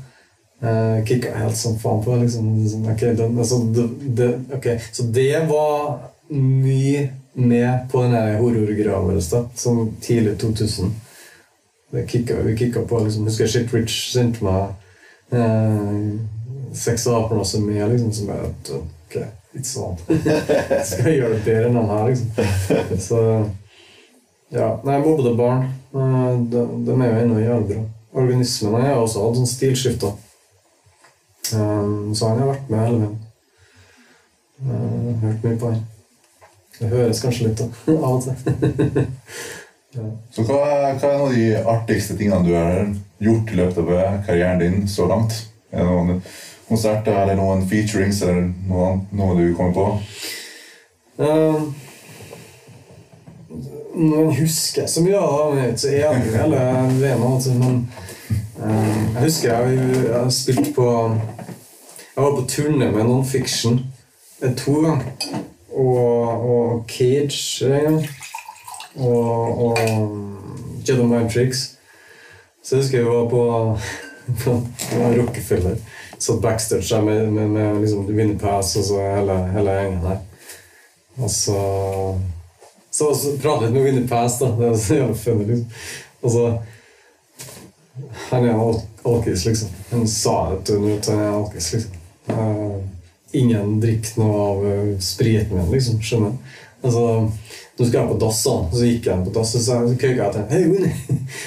Uh, 0.66 0.98
kicka 1.06 1.36
helt 1.38 1.58
som 1.60 1.78
faen 1.80 2.02
på. 2.04 2.18
Liksom, 2.24 2.50
sånn, 2.72 2.90
ok, 2.96 3.06
den, 3.22 3.38
altså, 3.38 3.62
det, 3.78 3.86
det, 4.18 4.30
ok, 4.58 4.68
Så 4.92 5.06
det 5.14 5.30
var 5.52 6.00
mye 6.34 7.06
med 7.36 7.90
på 7.92 8.02
den 8.04 8.16
her 8.16 8.38
horrorgreia 8.40 9.00
vår 9.04 9.20
da, 9.32 9.42
som 9.60 9.82
tidlig 10.02 10.38
2000. 10.40 10.94
Det 11.92 12.08
kicka, 12.10 12.36
vi 12.44 12.58
kicka 12.58 12.82
på. 12.88 13.00
liksom, 13.04 13.28
Husker 13.28 13.48
Shit 13.48 13.74
Rich 13.74 13.98
sendte 14.14 14.44
meg 14.44 15.36
eh, 15.36 16.16
seks 16.76 17.08
aper 17.08 17.40
også 17.44 17.60
med, 17.64 17.84
liksom, 17.92 18.12
som 18.14 18.28
bare 18.32 18.50
Ok, 19.06 19.18
ikke 19.56 19.68
sånn. 19.70 20.00
Skal 20.90 21.12
jeg 21.12 21.20
gjøre 21.20 21.36
det 21.38 21.44
bedre 21.46 21.70
enn 21.70 21.78
den 21.78 21.92
her, 21.92 22.08
liksom. 22.10 23.00
Så 23.00 23.20
ja, 24.56 24.72
nei, 24.88 24.98
mobbede 25.04 25.36
barn. 25.38 25.68
eh, 25.96 26.32
De, 26.52 26.64
de 26.88 26.96
er 27.02 27.12
jo 27.12 27.22
ennå 27.24 27.40
jævlig 27.44 27.68
bra. 27.76 27.84
Organismene 28.16 28.82
har 28.88 29.02
også 29.04 29.24
hatt 29.26 29.40
sånn 29.42 29.52
stilskifter. 29.52 30.16
Um, 31.54 32.14
så 32.16 32.32
han 32.32 32.40
har 32.42 32.48
vært 32.56 32.70
med 32.72 32.80
hele 32.82 33.00
veien. 33.04 33.18
Uh, 34.66 35.10
hørt 35.22 35.44
mye 35.44 35.60
på 35.62 35.72
han. 35.74 35.84
Det 36.80 36.90
høres 36.92 37.22
kanskje 37.24 37.48
litt 37.50 37.62
da, 37.62 37.68
av 37.96 38.18
og 38.18 38.24
til. 38.26 39.08
Så 40.36 40.44
hva, 40.44 40.58
er- 40.68 40.98
hva 41.00 41.08
er 41.10 41.20
noen 41.22 41.30
av 41.30 41.36
de 41.38 41.46
artigste 41.72 42.18
tingene 42.20 42.44
du 42.44 42.52
har 42.56 42.90
gjort 43.24 43.52
i 43.54 43.60
løpet 43.62 43.78
av 43.96 44.18
karrieren 44.28 44.60
din 44.60 44.88
så 44.92 45.06
langt? 45.08 45.38
Er 45.72 45.86
det 45.86 45.88
noen 45.88 46.20
konserter 46.68 47.16
eller 47.22 47.38
noen 47.40 47.64
featurings 47.70 48.20
eller 48.26 48.50
noe, 48.68 48.90
noe 49.16 49.38
du 49.40 49.54
kommer 49.56 49.74
på? 49.78 49.86
Um, 51.24 51.70
Nå 53.96 54.26
husker 54.36 54.82
jeg 54.84 54.92
så 54.92 55.02
mye 55.06 55.20
av 55.24 55.54
det, 55.56 55.66
er 55.70 55.78
så 55.80 55.92
enig 55.96 56.28
i 56.28 56.36
hele 56.36 56.64
veien. 57.00 57.22
Altså, 57.24 57.54
men 57.56 57.78
um, 58.60 59.06
jeg 59.16 59.22
husker 59.24 59.54
jeg, 59.54 59.78
jeg 59.96 60.12
har 60.18 60.32
spilt 60.36 60.74
på 60.76 60.88
Jeg 61.16 62.24
var 62.24 62.36
på 62.36 62.44
turné 62.52 62.90
med 62.92 63.08
Nonfiction 63.08 63.80
eh, 64.42 64.52
to 64.60 64.82
ganger. 64.84 65.14
Og, 65.76 66.46
og 66.50 66.86
Cage. 66.88 68.06
Og, 68.96 69.66
og 69.66 69.78
Jedi 70.88 71.04
Mind 71.04 71.30
Tricks. 71.32 71.78
Så 72.64 72.76
jeg 72.76 72.84
husker 72.84 72.98
jeg 72.98 73.08
var 73.08 73.30
på, 73.30 73.44
på, 74.44 74.56
på 74.90 75.02
Rockefeller. 75.18 75.76
Satt 76.20 76.42
backstage 76.42 76.96
der 76.96 77.02
med, 77.02 77.28
med, 77.32 77.48
med 77.48 77.82
liksom 77.82 78.06
Winnie 78.08 78.40
Pass 78.40 78.76
og 78.76 78.84
så 78.84 79.02
hele, 79.16 79.36
hele 79.52 79.72
gjengen 79.72 80.02
der. 80.04 80.18
Og 81.18 81.30
så 81.30 81.60
Så, 82.92 83.16
så 83.16 83.38
pratet 83.42 83.74
med 83.74 83.84
Winnie 83.84 84.08
Pass, 84.08 84.40
da. 84.40 84.46
Det 84.46 84.68
er 84.68 84.78
så 84.78 84.96
jævlig 84.96 85.18
funny, 85.18 85.46
liksom. 85.48 85.72
Og 86.22 86.32
så 86.32 86.58
Han 88.30 88.46
er 88.46 88.84
alkis, 89.06 89.46
liksom. 89.46 89.70
Han 89.90 90.08
sa 90.08 90.36
det 90.54 90.62
til 90.66 90.80
meg 90.80 90.98
at 90.98 91.10
han 91.12 91.20
er 91.20 91.34
alkis, 91.34 91.74
liksom. 91.74 91.98
Eh, 93.36 93.42
ingen 93.42 93.80
drikker 93.80 94.20
noe 94.20 94.40
av 94.40 94.66
uh, 94.66 95.00
spriten 95.00 95.58
min, 95.58 95.72
liksom. 95.72 96.00
Skjønner 96.02 96.32
du? 96.32 96.38
Altså, 96.86 97.02
nå 97.78 97.86
skal 97.88 98.00
jeg 98.00 98.10
på 98.10 98.18
dass, 98.22 98.44
da. 98.46 98.56
Så 98.72 98.86
gikk 98.88 99.06
jeg 99.10 99.26
på 99.26 99.36
dass 99.36 99.56
og 99.56 99.62
så 99.66 99.80
køyka 100.00 100.24
jeg 100.24 100.32
til. 100.34 100.44
Hei, 100.52 100.64
Winnie! 100.72 100.96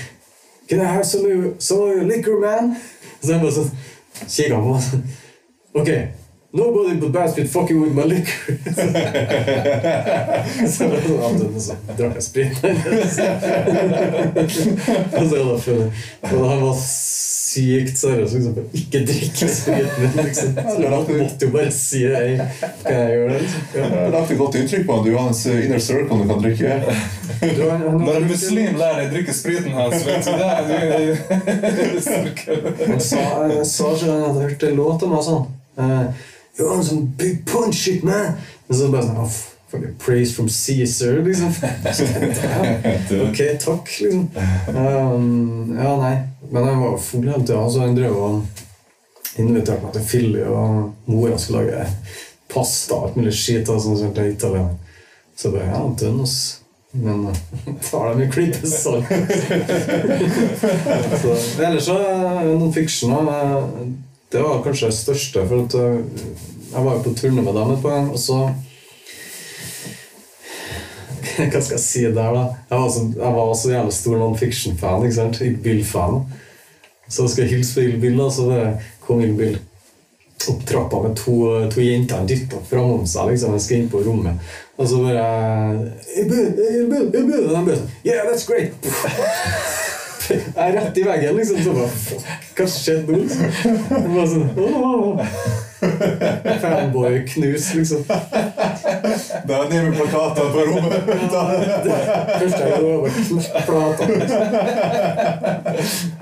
Can 0.68 0.80
I 0.80 0.84
have 0.84 1.05
some 1.05 1.55
some 1.59 2.09
liquor, 2.09 2.41
man? 2.41 2.76
Så 3.22 3.32
jeg 3.32 3.41
bare 3.41 3.53
sånn 3.57 3.70
kikka 4.28 4.59
på 4.61 4.74
meg 4.74 4.82
sånn 4.84 5.05
Ok, 5.78 5.89
nobody 6.53 6.97
but 7.01 7.12
Bassfit 7.14 7.49
fucking 7.49 7.80
with 7.80 7.95
my 7.97 8.05
liquor. 8.05 8.59
så 10.74 10.89
jeg 10.93 11.03
sånn, 11.07 11.39
du, 11.41 11.61
så 11.62 11.76
drakk 11.95 12.18
jeg 12.18 12.24
sprit. 12.26 12.57
og 15.14 15.24
så 15.30 15.36
han 16.45 16.62
var 16.66 16.76
sykt 17.59 17.99
seriøs 17.99 18.33
liksom, 18.37 18.55
for 18.55 18.63
å 18.63 18.71
ikke 18.81 19.01
drikke 19.09 19.49
spriten 19.51 20.03
min. 20.03 20.13
Liksom. 20.25 20.55
Jeg 20.83 20.91
måtte 20.93 21.47
jo 21.47 21.51
bare 21.55 21.73
si 21.75 22.03
det. 22.05 22.47
kan 22.85 22.95
jeg 22.95 23.11
gjøre 23.17 23.33
det? 23.33 23.41
Liksom. 23.43 23.61
Det 23.73 23.81
Ja. 23.81 23.89
har 23.89 24.11
lagt 24.15 24.31
et 24.31 24.39
godt 24.39 24.55
inntrykk 24.61 24.87
på 24.87 24.99
at 24.99 25.05
du 25.05 25.11
har 25.17 25.25
hans 25.25 25.43
inner 25.47 25.79
circle 25.79 26.19
du 26.23 26.27
kan 26.29 26.43
drikke. 26.43 26.69
Du, 27.39 27.63
Når 27.99 28.17
en 28.17 28.27
muslim 28.29 28.79
lærer 28.81 28.97
deg 29.03 29.09
å 29.09 29.13
drikke 29.17 29.35
spriten 29.37 29.73
hans, 29.77 30.07
vet 30.07 30.25
du 30.25 30.33
det 30.39 30.49
Han 32.89 33.01
sa, 33.01 33.21
ikke 33.95 34.11
han 34.11 34.23
hadde 34.25 34.41
hørt 34.41 34.63
en 34.63 34.77
låt 34.77 35.03
om 35.07 35.15
meg 35.15 35.23
sånn. 35.29 35.47
Uh, 35.79 36.07
You're 36.59 36.73
on 36.75 36.83
some 36.83 37.07
big 37.17 37.45
punch 37.47 37.75
shit, 37.79 38.03
man! 38.03 38.35
Og 38.69 38.75
så 38.75 38.89
bare 38.91 39.07
sånn 39.07 39.29
Praise 39.99 40.35
from 40.35 40.49
Caesar, 40.49 41.23
liksom. 41.23 41.49
Ok, 43.31 43.59
takk, 43.61 44.01
liksom. 44.01 44.31
Um, 44.69 45.79
ja, 45.83 45.97
nei. 45.97 46.16
Men 46.51 46.64
han 46.64 46.81
var 46.81 46.99
full 46.99 47.29
hele 47.29 47.47
tida. 47.47 47.71
Så 47.71 47.81
han 47.81 47.97
drev 47.97 48.16
og 48.16 48.43
inviterte 49.37 49.85
meg 49.85 49.93
til 49.93 50.07
Philly, 50.09 50.45
og 50.49 51.11
mora 51.11 51.37
skulle 51.39 51.66
lage 51.66 51.85
pasta 52.49 52.97
og 52.97 53.09
alt 53.09 53.19
mulig 53.21 53.35
skit. 53.37 53.69
Og 53.69 53.83
sånt, 53.85 54.01
sånt, 54.01 54.21
Italia. 54.25 54.64
Så 55.37 55.51
jeg 55.51 55.59
bare 55.59 55.69
Ja, 55.69 55.83
dønn, 56.01 56.23
ass. 56.25 56.39
Men 56.97 57.27
uh, 57.29 57.37
tar 57.91 58.14
dem 58.14 58.23
i 58.25 58.31
klippesalt. 58.33 59.05
Så, 61.21 61.35
ellers 61.61 61.85
så 61.85 61.99
er 62.01 62.49
noen 62.49 62.73
fiction 62.73 63.12
eh, 63.12 63.59
Det 64.33 64.41
var 64.41 64.62
kanskje 64.64 64.89
det 64.89 64.97
største, 64.97 65.45
for 65.51 65.66
at 65.66 65.77
jeg 66.73 66.85
var 66.85 66.97
jo 66.97 67.05
på 67.05 67.12
turné 67.16 67.45
med 67.45 67.53
dem 67.53 67.75
et 67.75 67.85
par 67.85 67.95
ganger, 67.99 68.16
og 68.16 68.21
så 68.21 68.41
Hva 71.53 71.61
skal 71.62 71.76
jeg 71.76 71.84
si 71.84 72.03
der, 72.03 72.34
da? 72.34 72.45
Jeg 72.70 72.82
var 72.82 72.91
så, 72.91 73.07
jeg 73.14 73.32
var 73.39 73.45
også 73.55 73.70
jævlig 73.72 73.95
stor 73.95 74.18
non-fiction-fan. 74.18 75.05
ikke 75.07 75.14
sant? 75.14 75.41
Ikke 75.41 75.62
Bill-fan. 75.62 76.20
Så 77.09 77.28
jeg 77.39 77.49
hilse 77.49 77.74
på 77.74 77.86
Ill 77.86 78.01
Bill, 78.01 78.18
da, 78.18 78.30
så 78.30 78.49
det 78.51 78.62
kom 79.07 79.20
Ill 79.24 79.36
Bill 79.39 79.59
opp 80.49 80.61
trappa 80.66 81.03
med 81.03 81.16
to, 81.18 81.34
to 81.72 81.80
jenter 81.82 82.16
han 82.20 82.28
dytta 82.28 82.61
framom 82.70 83.07
seg. 83.07 83.30
liksom, 83.32 83.53
Jeg 83.57 83.64
skal 83.64 83.76
inn 83.78 83.91
på 83.93 84.03
rommet. 84.07 84.53
Og 84.78 84.89
så 84.89 85.01
bare 85.03 85.24
Ill 86.16 86.28
Bill, 86.30 86.47
Ill 86.68 86.86
Bill, 86.93 87.09
Ill 87.11 87.26
Bill! 87.26 87.45
Og 87.49 87.57
de 87.57 87.64
bare 87.66 87.82
Yeah, 88.07 88.22
that's 88.28 88.47
great! 88.47 88.72
Jeg 90.28 90.45
er 90.61 90.74
rett 90.76 90.99
i 91.01 91.05
veggen, 91.07 91.36
liksom. 91.39 91.62
Så 91.64 91.72
bare 91.72 91.89
Fuck, 91.89 92.24
hva 92.59 92.66
skjedde 92.68 93.12
nå? 93.12 93.18
liksom? 93.22 93.45
Bare 94.12 94.26
sånn. 94.28 94.49
Fanboy-knus, 96.61 97.70
liksom. 97.78 98.05
Er 99.45 99.68
ned 99.70 99.84
med 99.84 99.97
plakater 99.99 100.51
på 100.53 100.59
rommet. 100.68 100.93
Jeg 102.41 102.51
gjorde, 102.80 102.99
var 103.03 103.11
knust 103.16 103.53
plata. 103.66 104.03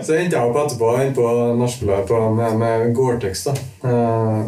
Så 0.03 0.11
endte 0.17 0.37
jeg 0.37 0.43
opp 0.43 0.59
etterpå 0.61 0.93
inn 1.03 1.15
på 1.17 1.25
nachspielet 1.61 2.11
med, 2.37 2.51
med 2.61 2.95
Gore-Tex. 2.97 3.47
Eh, 3.47 4.39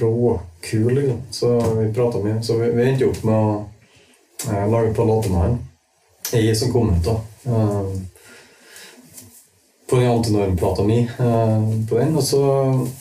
Råkul, 0.00 0.92
liksom. 0.94 1.20
Så 1.30 1.54
vi 1.78 1.88
prata 1.94 2.18
mye. 2.24 2.42
Så 2.42 2.58
vi, 2.60 2.70
vi 2.76 2.86
endte 2.90 3.08
opp 3.08 3.22
med 3.28 3.36
å 3.38 3.56
eh, 4.50 4.66
lage 4.72 4.92
låter 4.98 5.30
med 5.32 5.40
han. 5.44 5.58
I 6.32 6.54
som 6.54 6.72
kom 6.72 6.90
ut, 6.92 7.04
da. 7.04 7.20
Uh, 7.48 7.88
på 9.90 9.96
den 9.96 10.10
antinormplata 10.10 10.84
mi. 10.84 11.10
Uh, 11.20 11.86
på 11.88 11.98
den, 11.98 12.16
Og 12.16 12.22
så 12.22 12.42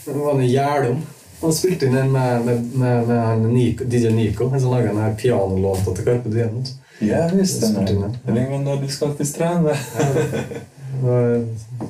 var 0.06 0.40
det 0.40 0.48
Gjerdum. 0.54 1.02
Han 1.42 1.54
spilte 1.54 1.86
inn 1.86 1.98
en 1.98 2.12
med, 2.12 2.46
med, 2.46 2.64
med, 2.82 3.08
med 3.08 3.50
Nico, 3.54 3.86
DJ 3.86 4.10
Nico. 4.16 4.48
Han 4.50 4.62
som 4.62 4.72
laga 4.74 4.88
den 4.94 5.02
her 5.04 5.14
pianolåta 5.20 5.94
til 5.96 6.06
Carpe 6.08 6.30
Diem. 6.34 6.64
Ja 7.06 7.28
visst. 7.34 7.62
Den 7.62 7.76
smart, 7.76 7.90
er- 8.26 8.34
Ring 8.34 8.50
meg 8.52 8.64
når 8.66 8.82
du 8.82 8.88
skal 8.90 9.14
til 9.20 9.28
stranda. 9.30 9.76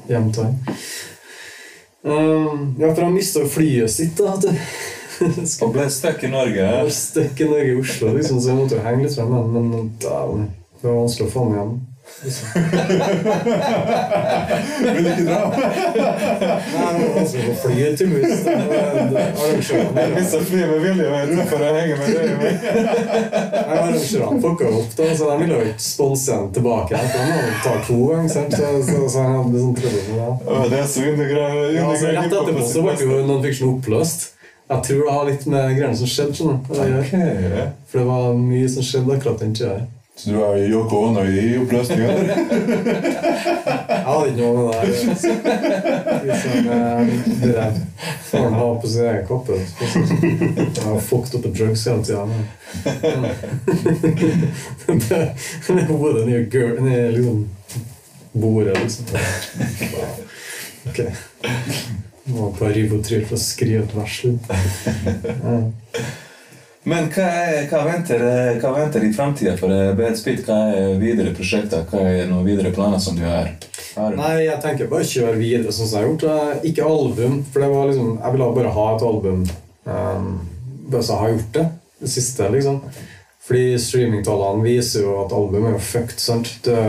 Hjem 0.09 0.31
til 0.35 0.43
han. 0.43 0.57
Um, 2.07 2.75
ja, 2.79 2.91
for 2.93 3.01
han 3.03 3.13
mista 3.15 3.43
flyet 3.51 3.91
sitt. 3.91 4.17
da 4.19 4.35
Og 5.65 5.71
ble 5.75 5.87
stuck 5.91 6.23
i 6.23 6.29
Norge. 6.31 6.67
Stuck 6.93 7.39
i 7.41 7.47
Norge 7.49 7.71
i 7.73 7.79
Oslo, 7.81 8.13
liksom, 8.15 8.39
så 8.41 8.51
jeg 8.51 8.59
måtte 8.59 8.77
jo 8.77 8.83
henge 8.85 9.03
litt 9.07 9.15
frem. 9.17 9.31
Men, 9.33 9.69
men 9.71 9.91
da, 10.03 10.21
det 10.81 10.87
var 10.89 10.99
vanskelig 11.01 11.27
å 11.29 11.33
få 11.33 11.45
ham 11.47 11.55
hjem. 11.57 11.73
Vil 12.17 12.33
du 15.03 15.09
ikke 15.11 15.25
dra? 15.27 15.41
Nei, 15.53 15.97
det 15.97 16.05
var 16.97 17.09
vanskelig 17.15 17.43
å 17.43 17.45
få 17.47 17.53
flyet 17.61 17.93
til 17.99 18.09
Jeg 19.97 20.07
mista 20.15 20.37
flyet 20.47 20.67
med 20.71 20.79
vilje 20.81 21.07
vet 21.13 21.27
du, 21.29 21.33
for 21.51 21.59
å 21.61 21.63
henge 21.77 21.95
med 21.99 22.07
deg. 22.17 22.29
Arrangørene 23.61 24.39
fucka 24.45 24.65
opp, 24.79 24.91
da, 24.97 25.03
så 25.19 25.23
de 25.29 25.35
ville 25.43 25.55
jo 25.59 25.63
ikke 25.73 25.85
sponse 25.87 26.29
den 26.31 26.47
tilbake. 26.57 26.91
De 26.97 27.01
hadde 27.27 27.81
to 27.89 27.97
ganger, 28.07 28.29
så, 28.33 28.39
så, 28.55 28.65
så 28.87 28.97
jeg 29.21 29.29
hadde 29.35 29.57
sånn 29.65 29.77
trøbbel 29.81 30.03
med 30.07 30.17
det. 30.17 30.23
Det 30.73 30.77
er 30.79 30.87
så 30.95 31.01
undergravd. 31.11 31.61
Ja, 31.75 31.83
altså, 31.91 32.05
rett 32.17 32.31
etterpå 32.31 32.61
så 32.71 32.79
ble 32.87 32.93
jo 33.03 33.07
non-fiction 33.29 33.67
oppløst. 33.75 34.19
Jeg 34.67 34.79
tror 34.83 34.99
det 35.05 35.13
har 35.15 35.23
litt 35.29 35.45
med 35.47 35.77
greiene 35.77 35.95
som 35.95 36.09
skjedde. 36.11 36.33
skjønner 37.07 37.51
du. 37.53 37.61
For 37.87 37.95
det 38.01 38.07
var 38.09 38.23
mye 38.41 38.67
som 38.71 38.83
skjedde 38.83 39.13
akkurat 39.15 39.39
den 39.45 39.53
tida. 39.55 39.77
Så 40.17 40.29
du 40.29 40.35
har 40.41 40.55
Yoko 40.57 40.97
Ono 41.11 41.21
i 41.29 41.57
oppløsninga? 41.61 42.07
Jeg 43.87 44.03
hadde 44.07 44.29
ikke 44.31 44.41
noe 44.41 44.53
med 44.57 44.65
det. 44.73 44.81
Liksom, 44.87 45.09
det 47.43 47.51
der 47.53 47.71
får 48.29 48.41
han 48.47 48.55
ha 48.57 48.69
på 48.81 48.87
sin 48.89 49.05
egen 49.11 49.27
kopp. 49.29 49.45
Jeg 49.53 49.61
har 50.87 50.97
fucked 51.05 51.33
up 51.37 51.41
på 51.45 51.49
drugs 51.59 51.83
hele 51.85 52.01
tida. 52.07 52.23
Hodet 55.91 56.23
nedi 56.25 56.49
gir- 56.55 56.79
nedi 56.81 57.13
liksom 57.19 57.37
bordet, 58.33 58.73
liksom. 58.81 59.05
Ok. 60.89 60.99
Må 62.27 62.49
bare 62.57 62.73
rive 62.73 62.97
og 62.97 62.97
Rivotril 62.97 63.23
for 63.29 63.37
å 63.37 63.39
skrive 63.39 63.83
et 63.85 63.93
vers. 63.95 64.15
Men 66.87 67.09
hva, 67.11 67.23
er, 67.27 67.65
hva, 67.67 67.81
venter, 67.83 68.21
eh, 68.23 68.57
hva 68.61 68.69
venter 68.77 69.03
i 69.03 69.09
framtida 69.15 69.57
for 69.59 69.69
Bedspit? 69.97 70.45
Hva 70.47 70.57
er 70.71 70.93
videre 71.01 71.33
prosjekter? 71.35 71.81
Hva 71.89 71.99
er 72.07 72.29
noen 72.29 72.45
videre 72.47 72.71
planer 72.75 72.99
som 73.03 73.17
du 73.17 73.25
har? 73.27 73.47
har? 73.97 74.11
Nei, 74.15 74.45
jeg 74.45 74.61
tenker 74.63 74.87
bare 74.91 75.07
kjøre 75.07 75.35
videre 75.39 75.73
sånn 75.75 75.89
som 75.89 75.97
jeg 75.97 76.05
har 76.05 76.11
gjort. 76.13 76.25
Eh, 76.31 76.53
Ikke 76.71 76.87
album, 76.87 77.33
for 77.51 77.57
det 77.63 77.69
var 77.73 77.83
liksom 77.91 78.09
Jeg 78.21 78.31
ville 78.37 78.55
bare 78.59 78.75
ha 78.77 78.85
et 78.95 79.07
album 79.09 79.39
um, 79.83 80.27
bare 80.87 81.03
så 81.03 81.11
jeg 81.13 81.21
har 81.23 81.33
gjort 81.35 81.53
det. 81.59 81.67
Det 81.99 82.09
siste, 82.13 82.43
liksom. 82.53 82.77
Fordi 83.47 83.65
streamingtallene 83.79 84.63
viser 84.63 84.99
jo 85.03 85.11
at 85.25 85.35
albumet 85.35 85.69
er 85.73 85.77
jo 85.77 85.83
fucked. 85.83 86.19
sant? 86.23 86.47
Det 86.67 86.81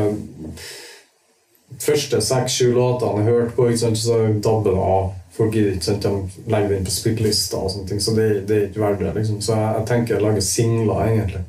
første 1.82 2.16
seks-sju 2.22 2.68
låtene 2.76 3.22
jeg 3.22 3.30
hørte 3.32 3.56
på, 3.56 3.62
ikke 3.70 3.82
sant? 3.82 3.98
så 3.98 4.14
dabber 4.42 4.72
det 4.74 4.82
av 4.94 5.04
folk 5.38 5.54
gidder 5.54 5.76
ikke, 5.76 5.86
sant? 5.86 6.02
de 6.02 6.50
legger 6.50 6.72
det 6.72 6.78
inn 6.78 6.88
på 6.88 6.94
spillelister 6.94 7.62
og 7.62 7.72
sånne 7.72 7.88
ting, 7.90 8.02
så 8.02 8.14
det, 8.16 8.28
det 8.48 8.56
er 8.56 8.66
ikke 8.68 8.82
verdt 8.82 9.04
det. 9.04 9.14
liksom. 9.20 9.40
Så 9.44 9.54
jeg, 9.54 9.70
jeg 9.78 9.88
tenker 9.92 10.18
å 10.18 10.26
lage 10.26 10.44
singler, 10.44 11.02
egentlig. 11.06 11.44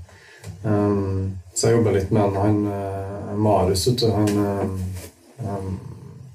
Um, 0.64 1.38
så 1.54 1.70
jeg 1.70 1.80
jobber 1.80 1.96
litt 1.98 2.12
med 2.14 2.22
han, 2.24 2.38
han 2.44 2.60
uh, 2.68 3.34
Marius, 3.40 3.88
vet 3.90 4.04
du. 4.04 4.10
Han 4.14 4.32
uh, 4.38 5.58
um, 5.58 5.80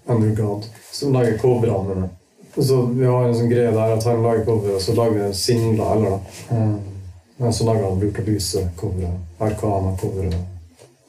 Undergod, 0.04 0.66
som 0.92 1.14
lager 1.16 1.38
coverne 1.40 1.94
mine. 1.94 2.10
Så 2.54 2.82
vi 2.86 3.06
har 3.06 3.24
en 3.24 3.34
sånn 3.34 3.48
greie 3.50 3.70
der 3.74 3.94
at 3.96 4.04
han 4.06 4.20
lager 4.22 4.44
cover, 4.46 4.76
og 4.76 4.82
så 4.82 4.94
lager 4.94 5.16
vi 5.16 5.30
singler, 5.38 5.94
eller 5.96 6.18
da. 6.18 6.58
Um, 6.58 7.50
så 7.50 7.66
lager 7.66 7.88
han 7.88 7.98
Bruk 7.98 8.18
av 8.20 8.28
lyset-coveret, 8.28 9.22
Arkana-coveret, 9.42 10.36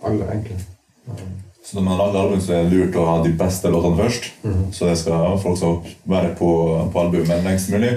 alle, 0.02 0.30
egentlig. 0.32 0.64
Um, 1.06 1.45
Så 1.66 1.78
når 1.78 1.86
man 1.88 1.98
lager 1.98 2.20
album, 2.20 2.42
så 2.42 2.54
er 2.54 2.68
det 2.68 2.78
lurt 2.78 2.98
å 3.02 3.06
ha 3.08 3.16
de 3.24 3.32
beste 3.40 3.70
låtene 3.74 3.98
først. 3.98 4.28
Mhm. 4.44 4.66
Så 4.74 4.86
det 4.90 5.00
skal 5.02 5.40
folk 5.42 5.58
som 5.58 5.80
være 6.06 6.36
på, 6.38 6.52
på 6.94 7.02
albumet 7.02 7.44
lengst 7.44 7.72
mulig. 7.74 7.96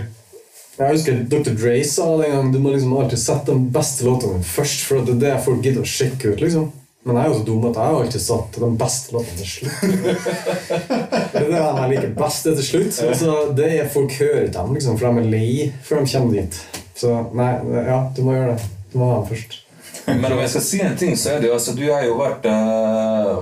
Jeg 0.79 0.95
husker 0.95 1.23
Dr. 1.27 1.55
Dre 1.59 1.79
sa 1.85 2.05
en 2.15 2.33
gang 2.33 2.51
du 2.55 2.61
må 2.63 2.71
liksom 2.71 2.93
alltid 2.97 3.19
sette 3.19 3.51
de 3.51 3.71
beste 3.75 4.07
låtene 4.07 4.45
først, 4.47 4.85
for 4.87 5.03
det 5.03 5.17
er 5.17 5.25
det 5.25 5.41
folk 5.45 5.65
gidder 5.67 5.83
å 5.83 5.91
sjekke 5.91 6.33
ut. 6.33 6.41
liksom. 6.45 6.71
Men 7.05 7.17
jeg 7.17 7.25
er 7.25 7.29
jo 7.33 7.39
så 7.39 7.45
dum 7.47 7.67
at 7.69 7.79
jeg 7.79 7.91
har 7.91 8.01
alltid 8.03 8.23
satt 8.23 8.59
de 8.63 8.71
beste 8.83 9.15
låtene 9.17 9.39
til 9.39 9.51
slutt. 9.53 9.79
det 11.33 11.43
er 11.43 11.53
det 11.53 11.61
jeg 11.61 11.93
liker 11.93 12.11
best 12.19 12.49
til 12.49 12.65
slutt. 12.71 12.99
Altså, 13.09 13.37
det 13.59 13.71
er 13.75 13.93
Folk 13.93 14.17
hører 14.21 14.51
dem, 14.55 14.75
liksom, 14.77 14.99
for 15.01 15.09
de 15.09 15.23
er 15.25 15.31
lei 15.33 15.71
før 15.85 16.05
de 16.05 16.13
kommer 16.15 16.41
dit. 16.41 16.61
Så 16.99 17.15
nei, 17.39 17.53
ja, 17.89 18.03
du 18.15 18.23
må 18.27 18.35
gjøre 18.37 18.57
det. 18.57 18.69
Du 18.93 18.99
må 19.01 19.13
ha 19.13 19.21
dem 19.21 19.31
først. 19.31 19.61
Men 20.09 20.33
om 20.33 20.41
jeg 20.41 20.53
skal 20.55 20.65
si 20.65 20.81
en 20.85 20.97
ting, 20.97 21.17
så 21.21 21.35
er 21.35 21.43
det 21.43 21.51
jo 21.51 21.57
altså 21.59 21.75
Du 21.77 21.83
har 21.85 22.05
jo 22.07 22.15
vært 22.17 22.47
eh, 22.49 23.41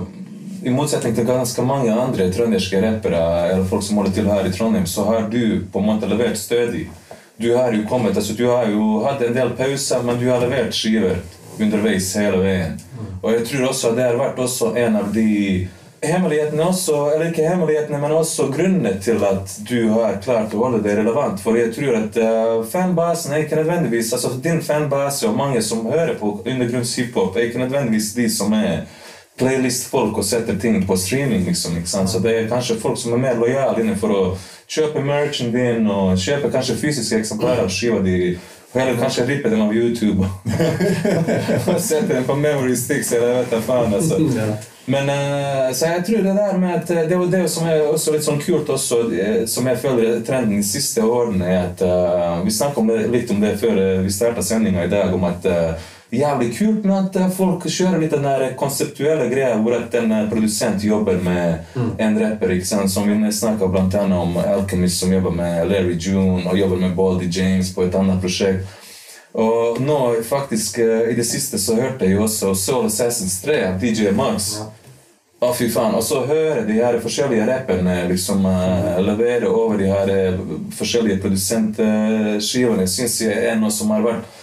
I 0.67 0.71
motsetning 0.75 1.13
til 1.15 1.23
ganske 1.23 1.63
mange 1.63 1.93
andre 1.95 2.25
trønderske 2.33 2.81
rappere 2.83 3.19
eller 3.53 3.67
folk 3.69 3.85
som 3.87 4.01
holder 4.01 4.17
til 4.17 4.25
her 4.27 4.49
i 4.49 4.51
Trondheim, 4.51 4.87
så 4.89 5.05
har 5.07 5.29
du 5.31 5.63
på 5.71 5.79
en 5.79 5.87
måte 5.87 6.09
levert 6.11 6.35
stødig. 6.37 6.89
Du 7.39 7.53
har 7.55 7.71
jo 7.71 7.85
kommet, 7.87 8.17
altså 8.17 8.33
du 8.35 8.43
har 8.49 8.67
jo 8.67 8.97
hatt 9.05 9.23
en 9.23 9.35
del 9.35 9.53
pauser, 9.55 10.03
men 10.03 10.19
du 10.19 10.27
har 10.27 10.43
levert 10.43 10.75
skiver 10.75 11.21
underveis 11.59 12.09
hele 12.19 12.43
veien. 12.43 12.75
Og 13.21 13.31
jeg 13.31 13.47
tror 13.47 13.69
også 13.69 13.93
det 13.95 14.09
har 14.09 14.19
vært 14.19 14.43
også 14.43 14.73
en 14.75 14.99
av 14.99 15.07
de 15.15 15.31
hemmelighetene 16.03 16.67
også, 16.67 16.97
eller 17.13 17.31
ikke 17.31 17.47
hemmelighetene, 17.47 18.03
men 18.03 18.17
også 18.19 18.51
grunnene 18.51 18.97
til 19.01 19.23
at 19.23 19.55
du 19.69 19.89
har 19.95 20.19
klart 20.23 20.53
å 20.53 20.65
holde 20.65 20.83
det 20.83 20.99
relevant. 20.99 21.39
For 21.41 21.55
jeg 21.55 21.71
tror 21.79 22.01
at 22.03 22.19
uh, 22.19 22.59
fanbasen 22.67 23.33
er 23.33 23.45
ikke 23.45 23.61
nødvendigvis 23.61 24.11
altså 24.19 24.35
Din 24.43 24.59
fanbase 24.61 25.31
og 25.31 25.39
mange 25.39 25.63
som 25.63 25.87
hører 25.87 26.17
på 26.19 26.41
undergrunnshiphop, 26.43 27.37
er 27.37 27.47
ikke 27.47 27.63
nødvendigvis 27.63 28.15
de 28.19 28.27
som 28.35 28.53
er 28.57 28.83
playlist-folk 29.37 30.17
og 30.17 30.25
setter 30.25 30.59
ting 30.59 30.79
på 30.87 30.97
streaming. 30.97 31.45
liksom, 31.45 31.77
ikke 31.77 31.89
sant? 31.89 32.09
Så 32.09 32.19
det 32.19 32.35
er 32.35 32.49
kanskje 32.49 32.79
folk 32.81 32.97
som 32.97 33.13
er 33.13 33.23
mer 33.23 33.39
lojale 33.39 33.81
innenfor 33.83 34.13
å 34.13 34.21
kjøpe 34.67 35.03
merchen 35.05 35.51
din 35.53 35.87
og 35.87 36.17
kjøpe 36.19 36.51
kanskje 36.51 36.77
fysiske 36.81 37.21
eksemplarer 37.21 37.65
av 37.65 37.73
skiva 37.73 37.99
di. 38.03 38.37
Og 38.73 38.81
Eller 38.81 38.97
kanskje 38.99 39.25
rippe 39.25 39.49
den 39.49 39.61
av 39.61 39.73
YouTube 39.73 40.27
og 41.69 41.77
sette 41.79 42.09
den 42.13 42.25
på 42.27 42.35
memory 42.35 42.75
sticks. 42.75 43.11
eller 43.11 43.27
jeg 43.27 43.37
vet 43.37 43.53
da 43.55 43.61
faen, 43.61 43.93
altså. 43.93 44.17
Men 44.87 45.09
eh, 45.09 45.73
så 45.73 45.85
jeg 45.85 46.03
tror 46.07 46.21
det 46.23 46.33
der 46.35 46.57
med 46.57 46.75
at 46.75 46.89
eh, 46.89 47.09
Det 47.09 47.15
er 47.15 47.31
det 47.31 47.49
som 47.51 47.67
er 47.67 47.81
også 47.87 48.13
litt 48.13 48.23
sånn 48.23 48.39
kult 48.39 48.69
også, 48.71 48.99
eh, 49.11 49.41
som 49.47 49.67
jeg 49.67 49.81
føler 49.81 50.11
er 50.11 50.21
trenden 50.27 50.61
de 50.61 50.67
siste 50.67 51.03
årene, 51.03 51.43
er 51.43 51.65
at 51.65 51.83
uh, 51.83 52.39
Vi 52.45 52.53
snakket 52.55 53.11
litt 53.11 53.31
om 53.31 53.41
det 53.43 53.57
før 53.59 53.81
vi 54.05 54.13
starta 54.15 54.43
sendinga 54.43 54.85
i 54.87 54.91
dag, 54.91 55.11
om 55.15 55.27
at 55.27 55.47
eh, 55.47 55.89
Jævlig 56.09 56.53
kult 56.55 56.85
med 56.85 56.95
at 56.95 57.15
eh, 57.19 57.31
folk 57.35 57.65
kjører 57.67 57.99
litt 57.99 58.13
den 58.15 58.23
der 58.23 58.53
konseptuelle 58.59 59.27
greia 59.27 59.57
hvor 59.59 59.75
at 59.75 59.95
en 59.99 60.13
eh, 60.15 60.29
produsent 60.31 60.83
jobber 60.87 61.19
med 61.19 61.75
en 61.99 62.19
rapper. 62.21 62.53
ikke 62.55 62.69
sant? 62.69 62.91
Som 62.91 63.09
vi 63.11 63.31
snakka 63.31 63.67
bl.a. 63.67 64.03
om 64.15 64.37
Alchemist, 64.39 65.01
som 65.01 65.11
jobber 65.11 65.35
med 65.35 65.67
Larry 65.67 65.97
June, 65.99 66.45
og 66.47 66.55
jobber 66.57 66.79
med 66.79 66.95
Baldy 66.95 67.27
James 67.27 67.73
på 67.75 67.83
et 67.83 67.95
annet 67.99 68.23
prosjekt. 68.23 68.63
Og 69.37 69.81
nå 69.83 69.99
faktisk 70.23 70.79
eh, 70.79 71.11
i 71.11 71.19
det 71.19 71.27
siste 71.27 71.59
så 71.59 71.75
hørte 71.75 72.07
jeg 72.07 72.15
jo 72.15 72.23
også 72.23 72.55
Soul 72.55 72.87
Assassins 72.87 73.41
3 73.43 73.59
av 73.67 73.83
DJ 73.83 74.15
Max. 74.15 74.53
Å, 75.37 75.51
fy 75.53 75.67
faen. 75.69 75.93
Og 75.93 76.01
så 76.07 76.23
hører 76.25 76.63
de 76.65 76.79
her 76.79 76.95
forskjellige 77.03 77.45
rapperne 77.45 77.99
liksom 78.09 78.47
uh, 78.47 78.95
levere 79.03 79.51
over 79.51 79.77
de 79.77 79.91
her 79.91 80.09
uh, 80.09 80.39
forskjellige 80.73 81.19
produsentskivene. 81.21 82.87
Jeg 82.87 82.93
syns 82.95 83.19
jeg 83.27 83.43
er 83.51 83.59
noe 83.61 83.69
som 83.75 83.91
har 83.93 84.01
vært 84.07 84.37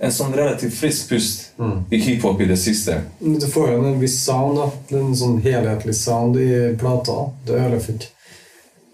en 0.00 0.12
sånn 0.14 0.34
relativt 0.36 0.74
frisk 0.78 1.08
pust 1.10 1.48
i 1.90 1.98
hiphop 1.98 2.40
i 2.40 2.46
det 2.46 2.56
siste. 2.60 3.00
Du 3.20 3.46
får 3.50 3.72
jo 3.72 3.84
en 3.84 4.00
viss 4.00 4.20
sound, 4.24 4.56
da. 4.56 4.70
Det 4.88 4.96
er 4.96 5.00
En 5.04 5.16
sånn 5.16 5.40
helhetlig 5.42 5.94
sound 5.94 6.36
i 6.36 6.74
plata. 6.78 7.30
Det 7.46 7.54
er 7.56 7.64
veldig 7.68 7.82
fint. 7.82 8.08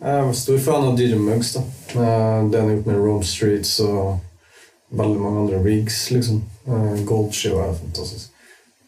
Jeg 0.01 0.29
er 0.29 0.33
stor 0.37 0.59
fan 0.59 0.85
av 0.89 0.99
DJ 0.99 1.15
Muggs. 1.17 1.53
da. 1.55 1.61
Eh, 1.61 2.49
Det 2.51 2.61
han 2.61 2.69
har 2.69 2.77
gjort 2.77 2.87
med 2.87 2.97
Rome 2.97 3.25
Streets 3.25 3.81
og 3.81 4.19
veldig 4.93 5.21
mange 5.21 5.41
andre 5.41 5.63
rigs. 5.65 6.11
liksom. 6.11 6.43
Eh, 6.67 7.05
Goldskiva 7.05 7.69
er 7.69 7.75
fantastisk. 7.75 8.31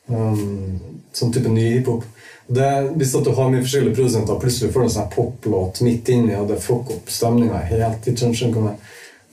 Um, 0.09 0.81
sånn 1.13 1.33
type 1.33 1.49
ny 1.49 1.79
hiphop. 1.79 2.05
Det 2.49 2.93
Hvis 2.97 3.15
at 3.19 3.25
du 3.25 3.33
har 3.33 3.51
mye 3.51 3.63
forskjellige 3.63 3.95
produsenter, 3.97 4.39
plutselig 4.39 4.73
får 4.73 4.81
du 4.81 4.87
en 4.87 4.91
sånn 4.91 5.11
poplåt 5.11 5.81
midt 5.83 6.09
inni, 6.09 6.35
og 6.35 6.47
det 6.49 6.61
fucker 6.63 6.95
opp 6.95 7.09
stemninga 7.11 7.59
helt. 7.67 8.07
i 8.07 8.13
jeg- 8.15 8.77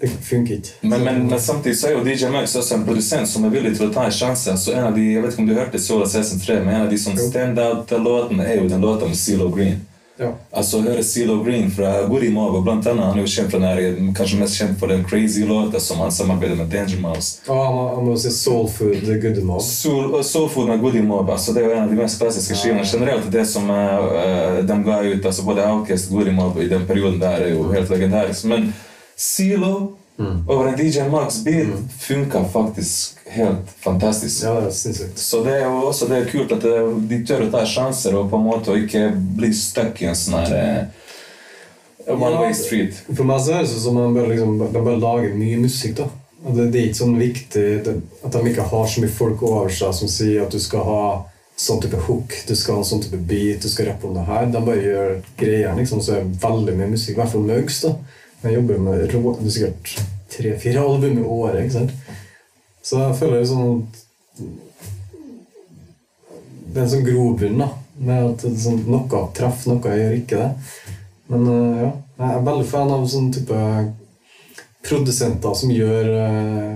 Det 0.04 0.10
funker 0.10 0.58
ikke. 0.58 0.74
Men, 0.82 1.04
men, 1.04 1.28
men 1.28 1.40
samtidig 1.40 1.78
så 1.80 1.88
er 1.88 1.94
jo 1.96 2.04
DJ 2.04 2.28
Max 2.34 2.56
også 2.60 2.76
en 2.76 2.84
produsent 2.84 3.30
som 3.30 3.46
er 3.48 3.54
villig 3.54 3.78
til 3.78 3.88
å 3.88 3.94
ta 3.96 4.04
en 4.10 4.12
sjanse. 4.12 4.52
Så 4.60 4.76
en 4.76 4.90
av 4.90 4.98
de, 4.98 5.06
Jeg 5.14 5.24
vet 5.24 5.32
ikke 5.32 5.44
om 5.46 5.48
du 5.48 5.56
hørte 5.56 5.80
Sola 5.80 6.10
Season 6.12 6.42
3, 6.44 6.60
men 6.66 6.76
en 6.76 6.86
av 6.90 6.92
de 6.92 7.00
sånn 7.00 7.16
standout-låtene 7.30 8.44
er 8.44 8.60
jo 8.60 8.68
den 8.68 8.84
låta 8.84 9.08
med 9.08 9.16
Zelo 9.16 9.48
Green. 9.54 9.80
Ja. 10.20 10.28
Altså 10.54 10.78
å 10.78 10.84
høre 10.86 11.02
Zelo 11.08 11.40
Green 11.42 11.72
fra 11.74 11.94
Goody 12.06 12.28
og 12.36 12.60
blant 12.66 12.86
annet 12.86 13.08
han 13.08 13.18
er 13.18 13.24
jo 13.24 13.32
kjent 13.32 13.50
fra 13.50 13.62
den 13.64 14.12
kanskje 14.14 14.42
mest 14.44 14.60
kjent 14.60 14.76
for 14.78 14.92
den 14.92 15.02
crazy-låta 15.08 15.80
som 15.82 16.04
han 16.04 16.14
samarbeider 16.14 16.60
med 16.60 16.70
Danger 16.70 17.00
Mouse. 17.02 17.42
Ja, 17.48 17.58
han 17.96 18.06
han 18.12 18.20
si 18.22 18.30
Soul 18.36 18.68
Food, 18.70 19.08
The 19.08 19.34
Soul, 19.66 20.20
Soul 20.24 20.50
Food 20.54 20.70
med 20.70 20.84
Goody 20.84 21.02
Mob 21.02 21.32
altså 21.32 21.56
det 21.56 21.64
er 21.64 21.70
jo 21.70 21.76
en 21.80 21.88
av 21.88 21.96
de 21.96 21.98
mest 22.04 22.22
klassiske 22.22 22.60
skivene. 22.60 22.86
Generelt 22.86 23.32
det 23.32 23.48
som 23.50 23.72
uh, 23.72 24.62
de 24.62 24.80
ga 24.86 25.02
ut, 25.08 25.26
altså 25.26 25.48
både 25.48 25.66
Outcast 25.66 26.12
og 26.12 26.20
Goody 26.20 26.36
Mob 26.36 26.60
i 26.62 26.70
den 26.70 26.86
perioden 26.86 27.22
der, 27.24 27.48
er 27.48 27.56
jo 27.56 27.72
helt 27.72 27.90
legendarisk. 27.90 28.52
Men 28.52 28.74
CeeLo 29.18 29.74
over 30.48 30.68
en 30.68 30.78
DJ 30.78 31.02
Max 31.10 31.44
beat 31.44 31.68
funka 32.00 32.44
faktisk 32.44 33.18
helt 33.26 33.70
fantastisk. 33.80 34.44
Ja, 34.44 34.62
det. 34.62 34.74
Så 35.16 35.44
det 35.44 35.52
er 35.52 35.66
jo 35.66 35.88
også 35.88 36.08
det 36.08 36.18
er 36.18 36.30
kult 36.30 36.52
at 36.54 36.66
eh, 36.70 36.92
de 37.10 37.20
tør 37.26 37.48
å 37.48 37.52
ta 37.54 37.64
sjanser 37.66 38.18
og 38.20 38.30
på 38.30 38.38
en 38.38 38.46
måte 38.46 38.78
ikke 38.78 39.08
bli 39.38 39.50
stuck 39.58 40.04
i 40.04 40.12
en 40.12 40.18
sånn 40.18 40.38
her 40.44 40.54
uh, 42.06 42.14
one 42.14 42.38
way 42.38 42.54
street. 42.54 43.02
For 43.10 43.26
meg 43.26 43.42
så 43.42 43.58
er 43.58 43.66
det 43.66 43.74
sånn 43.74 43.88
som 43.88 43.98
man 43.98 44.14
bare, 44.14 44.30
liksom, 44.36 44.60
de 44.62 44.86
bør 44.86 45.02
lager 45.02 45.36
mye 45.40 45.66
musikk. 45.66 45.98
da. 46.04 46.10
Det, 46.44 46.70
det 46.70 46.80
er 46.80 46.90
ikke 46.92 47.02
sånn 47.02 47.20
viktig 47.20 47.68
det, 47.86 48.00
at 48.22 48.34
de 48.36 48.50
ikke 48.52 48.70
har 48.70 48.90
så 48.92 49.02
mye 49.02 49.18
folk 49.18 49.46
over 49.48 49.74
seg 49.74 49.94
som 49.98 50.12
sier 50.12 50.44
at 50.44 50.54
du 50.54 50.60
skal 50.62 50.86
ha 50.86 51.04
sånn 51.64 51.80
type 51.82 52.00
hook, 52.06 52.34
du 52.50 52.54
skal 52.58 52.78
ha 52.78 52.84
en 52.84 52.90
sånn 52.90 53.02
type 53.06 53.18
beat, 53.30 53.64
du 53.64 53.70
skal 53.72 53.88
rappe 53.90 54.10
om 54.10 54.18
det 54.18 54.28
her. 54.28 54.50
De 54.52 54.62
bare 54.62 54.84
gjør 54.84 55.16
greier, 55.40 55.74
liksom, 55.80 56.04
så 56.04 56.20
er 56.20 56.28
det 56.28 56.44
veldig 56.44 56.76
mye 56.78 56.94
musikk. 56.94 57.16
I 57.16 57.24
hvert 57.24 57.34
fall 57.34 57.50
Mugs. 57.50 57.82
da. 57.88 57.98
Jeg 58.44 58.58
jobber 58.58 58.80
med 58.84 59.06
rå, 59.14 59.36
det 59.40 59.48
er 59.48 59.56
sikkert 59.56 59.92
tre-fire 60.34 60.82
album 60.84 61.20
i 61.22 61.24
året. 61.24 61.62
ikke 61.64 61.78
sant? 61.78 61.94
Så 62.84 63.00
jeg 63.00 63.16
føler 63.16 63.40
jo 63.40 63.46
sånn 63.48 63.84
Det 66.74 66.80
er 66.82 66.84
en 66.84 66.92
sånn 66.92 67.06
grobunn, 67.06 67.62
da. 67.62 67.70
Med 68.04 68.26
at 68.32 68.46
sånn, 68.60 68.82
noe 68.90 69.20
treffer, 69.38 69.70
noe 69.72 69.98
gjør 70.00 70.16
ikke 70.18 70.40
det. 70.42 70.72
Men 71.30 71.46
eh, 71.54 71.84
ja, 71.84 71.92
jeg 72.18 72.32
er 72.32 72.48
veldig 72.48 72.70
fan 72.72 72.94
av 72.96 73.06
sånn 73.10 73.30
type 73.36 73.60
produsenter 74.84 75.54
som 75.56 75.72
gjør 75.72 76.10
uh, 76.18 76.74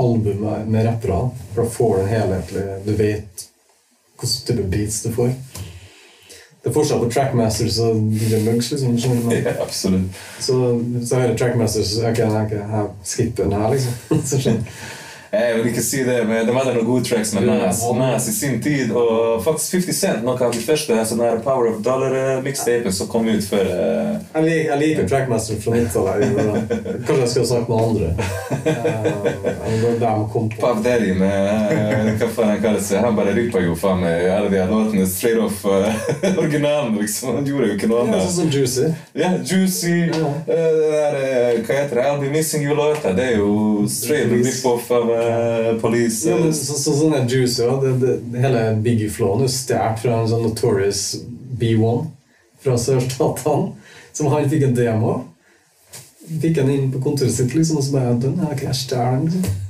album 0.00 0.46
med 0.70 0.86
rappere. 0.86 1.18
For 1.52 1.64
da 1.64 1.74
får 1.74 1.96
du 1.96 2.02
en 2.04 2.12
helhetlig 2.14 2.64
Du 2.86 2.94
vet 2.96 3.44
hvilken 4.14 4.46
type 4.48 4.68
beats 4.70 5.02
du 5.04 5.10
får. 5.12 5.34
Det 6.64 6.70
er 6.70 6.74
forskjell 6.78 7.00
på 7.02 7.10
Trackmasters 7.12 7.78
og 7.84 7.96
DJ 8.16 8.38
Mugs. 8.46 8.70
liksom? 8.72 8.94
Ja, 9.36 9.52
absolutt. 9.60 10.20
Så 10.40 10.80
så 11.04 11.18
er 11.20 11.26
det 11.28 11.38
Trackmasters 11.38 11.86
så 11.92 12.08
okay, 12.08 12.24
jeg, 12.24 12.60
jeg 12.60 12.86
skipper 13.04 13.44
den 13.44 13.52
her, 13.52 13.74
liksom. 13.74 14.62
Jeg 15.34 15.58
vil 15.58 15.70
ikke 15.72 15.84
si 15.84 16.04
det, 16.06 16.20
men 16.28 16.46
de 16.46 16.54
hadde 16.54 16.76
noen 16.76 16.88
gode 16.88 17.08
tracks 17.08 17.34
med 17.34 17.48
Nas, 17.50 17.82
Nas 17.98 18.28
i 18.30 18.36
sin 18.36 18.60
tid. 18.64 18.94
Og 18.94 19.42
faktisk 19.44 19.80
50 19.80 20.00
Cent, 20.04 20.24
noe 20.26 20.38
av 20.38 20.54
de 20.54 20.62
første 20.62 21.00
sånne 21.10 21.30
her 21.30 21.42
Power 21.44 21.72
of 21.72 21.82
Dollar-mixtapen 21.86 22.94
som 22.94 23.10
kom 23.10 23.26
ut 23.30 23.46
før 23.48 23.68
uh, 23.70 24.14
Jeg, 24.34 24.44
lik, 24.46 24.62
jeg 24.68 24.80
liker 24.82 25.10
Trackmaster 25.10 25.60
fra 25.62 25.76
90-tallet. 25.78 26.74
Kanskje 27.06 27.20
jeg 27.24 27.32
skulle 27.34 27.48
snakke 27.50 27.64
sagt 27.64 27.68
noe 27.68 27.82
andre. 27.88 28.14
Uh. 28.64 29.54
Puff 30.60 30.82
Daddy 30.84 31.14
med 31.14 31.46
eh, 31.72 32.10
Hva 32.18 32.28
faen 32.32 32.50
han 32.52 32.60
kaller 32.62 32.82
seg? 32.82 33.00
Han 33.04 33.16
bare 33.16 33.34
rippa 33.36 33.60
jo 33.62 33.74
faen 33.78 34.00
meg 34.02 34.26
alle 34.32 34.50
de 34.52 34.62
låtene 34.70 35.06
straight 35.10 35.40
off 35.42 35.64
uh, 35.66 35.88
originalen, 36.40 36.96
liksom. 37.00 37.34
Han 37.38 37.48
gjorde 37.48 37.70
jo 37.70 37.76
ikke 37.78 37.90
noe 37.90 38.04
annet. 38.04 38.18
Ja, 38.20 38.28
sånn 38.28 38.36
som 38.38 38.52
Juicy. 38.54 38.90
Ja, 39.18 39.30
Juicy 39.40 39.94
eh, 40.08 40.20
eh, 40.54 41.60
Hva 41.64 41.78
heter 41.80 42.00
det? 42.00 42.06
I'll 42.06 42.20
Be 42.22 42.30
Missing 42.32 42.64
You-låta. 42.66 43.14
Det 43.16 43.28
er 43.32 43.40
jo 43.42 43.84
straight 43.90 44.32
rip-off 44.32 44.90
av 44.94 45.12
eh, 45.24 45.70
Police. 45.80 46.30
Ja, 46.30 46.38
men 46.40 46.54
så, 46.54 46.76
så, 46.78 46.94
sånn 46.96 47.14
er 47.16 47.28
Juice 47.30 47.62
ja. 47.64 47.74
det, 47.82 47.94
det, 48.02 48.40
Hele 48.44 48.64
Biggie-flowen 48.84 49.44
er 49.46 49.52
stjålet 49.52 50.02
fra 50.02 50.18
en 50.20 50.30
sånn 50.30 50.44
Notorious 50.46 51.04
B1 51.60 52.08
fra 52.64 52.78
sørstatene, 52.80 53.74
som 54.16 54.30
han 54.32 54.48
fikk 54.50 54.68
en 54.68 54.76
demo. 54.78 55.14
fikk 56.40 56.62
han 56.62 56.72
inn 56.72 56.90
på 56.92 57.02
kontoret 57.04 57.34
sitt, 57.34 57.54
liksom, 57.54 57.78
og 57.80 57.84
så 57.84 57.98
bare 57.98 58.16
Den 58.22 58.40
her 58.40 58.56
kan 58.56 58.70
jeg 58.70 58.80
stjele. 58.80 59.28
Liksom. 59.28 59.60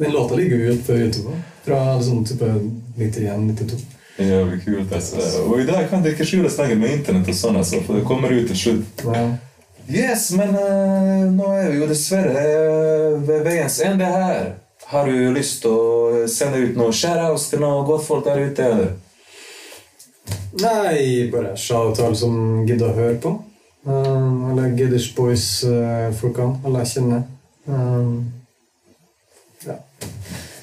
Den 0.00 0.12
låta 0.12 0.34
ligger 0.34 0.56
ute 0.70 0.84
på 0.86 0.96
YouTube 0.96 1.36
fra 1.64 1.96
liksom, 1.96 2.24
type 2.24 2.54
91-92. 2.96 3.80
Det 4.16 4.24
er 4.26 4.32
jævlig 4.36 4.64
kult. 4.64 4.92
Altså. 4.92 5.42
Og 5.46 5.60
i 5.60 5.66
dag 5.66 5.86
kan 5.90 6.02
det 6.04 6.14
ikke 6.14 6.26
skjules 6.28 6.58
lenger 6.58 6.80
med 6.80 6.98
internett 6.98 7.28
og 7.28 7.36
sånn, 7.36 7.60
altså, 7.60 7.80
for 7.86 7.96
det 7.96 8.08
kommer 8.08 8.32
ut 8.32 8.48
til 8.50 8.58
slutt. 8.64 9.04
Ja. 9.06 9.28
Yes, 9.90 10.28
men 10.38 10.52
uh, 10.54 11.26
nå 11.34 11.46
er 11.58 11.70
vi 11.72 11.80
jo 11.80 11.86
dessverre 11.90 12.42
eh, 12.46 13.14
ved 13.26 13.40
veiens 13.42 13.80
ende 13.82 14.06
her. 14.06 14.44
Har 14.90 15.06
du 15.06 15.30
lyst 15.30 15.60
til 15.62 15.70
å 15.70 16.26
sende 16.26 16.64
ut 16.64 16.74
noen 16.74 16.94
shoutouts 16.94 17.44
til 17.52 17.60
noen 17.62 17.84
godtfolk 17.86 18.24
der 18.26 18.40
ute, 18.42 18.64
eller? 18.66 18.88
Nei, 20.58 21.28
bare 21.30 21.52
shout 21.54 21.94
til 21.94 22.08
alle 22.08 22.18
som 22.18 22.40
gidder 22.66 22.90
å 22.90 22.96
høre 22.96 23.20
på. 23.22 23.30
Um, 23.86 24.48
alle 24.50 24.72
Gidders 24.74 25.06
Boys-folkene. 25.14 26.58
alle 26.66 26.82
jeg 26.82 26.90
kjenner. 26.96 27.22
Um, 27.70 28.32
ja. 29.62 29.76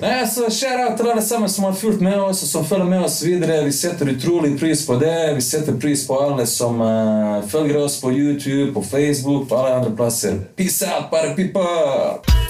Nei, 0.01 0.11
altså, 0.25 0.49
Shout-out 0.51 0.99
til 0.99 1.13
alle 1.13 1.23
sammen 1.23 1.49
som 1.49 1.69
har 1.69 1.79
fulgt 1.79 2.03
med 2.03 2.19
oss 2.19 2.43
og 2.43 2.51
som 2.51 2.67
følger 2.67 2.91
med 2.91 3.07
oss 3.07 3.21
videre. 3.23 3.61
Vi 3.63 3.71
setter 3.79 4.11
utrolig 4.11 4.57
pris 4.59 4.83
på 4.89 4.99
det. 4.99 5.15
Vi 5.39 5.45
setter 5.45 5.79
pris 5.79 6.03
på 6.09 6.19
alle 6.19 6.43
som 6.51 6.83
uh, 6.83 7.39
følger 7.47 7.79
oss 7.79 7.95
på 8.03 8.11
YouTube, 8.11 8.73
på 8.75 8.83
Facebook, 8.91 9.47
på 9.47 9.63
alle 9.63 9.79
andre 9.79 9.95
plasser. 9.95 10.43
Peace 10.59 10.83
out, 10.83 11.07
bare 11.15 11.31
people! 11.39 12.46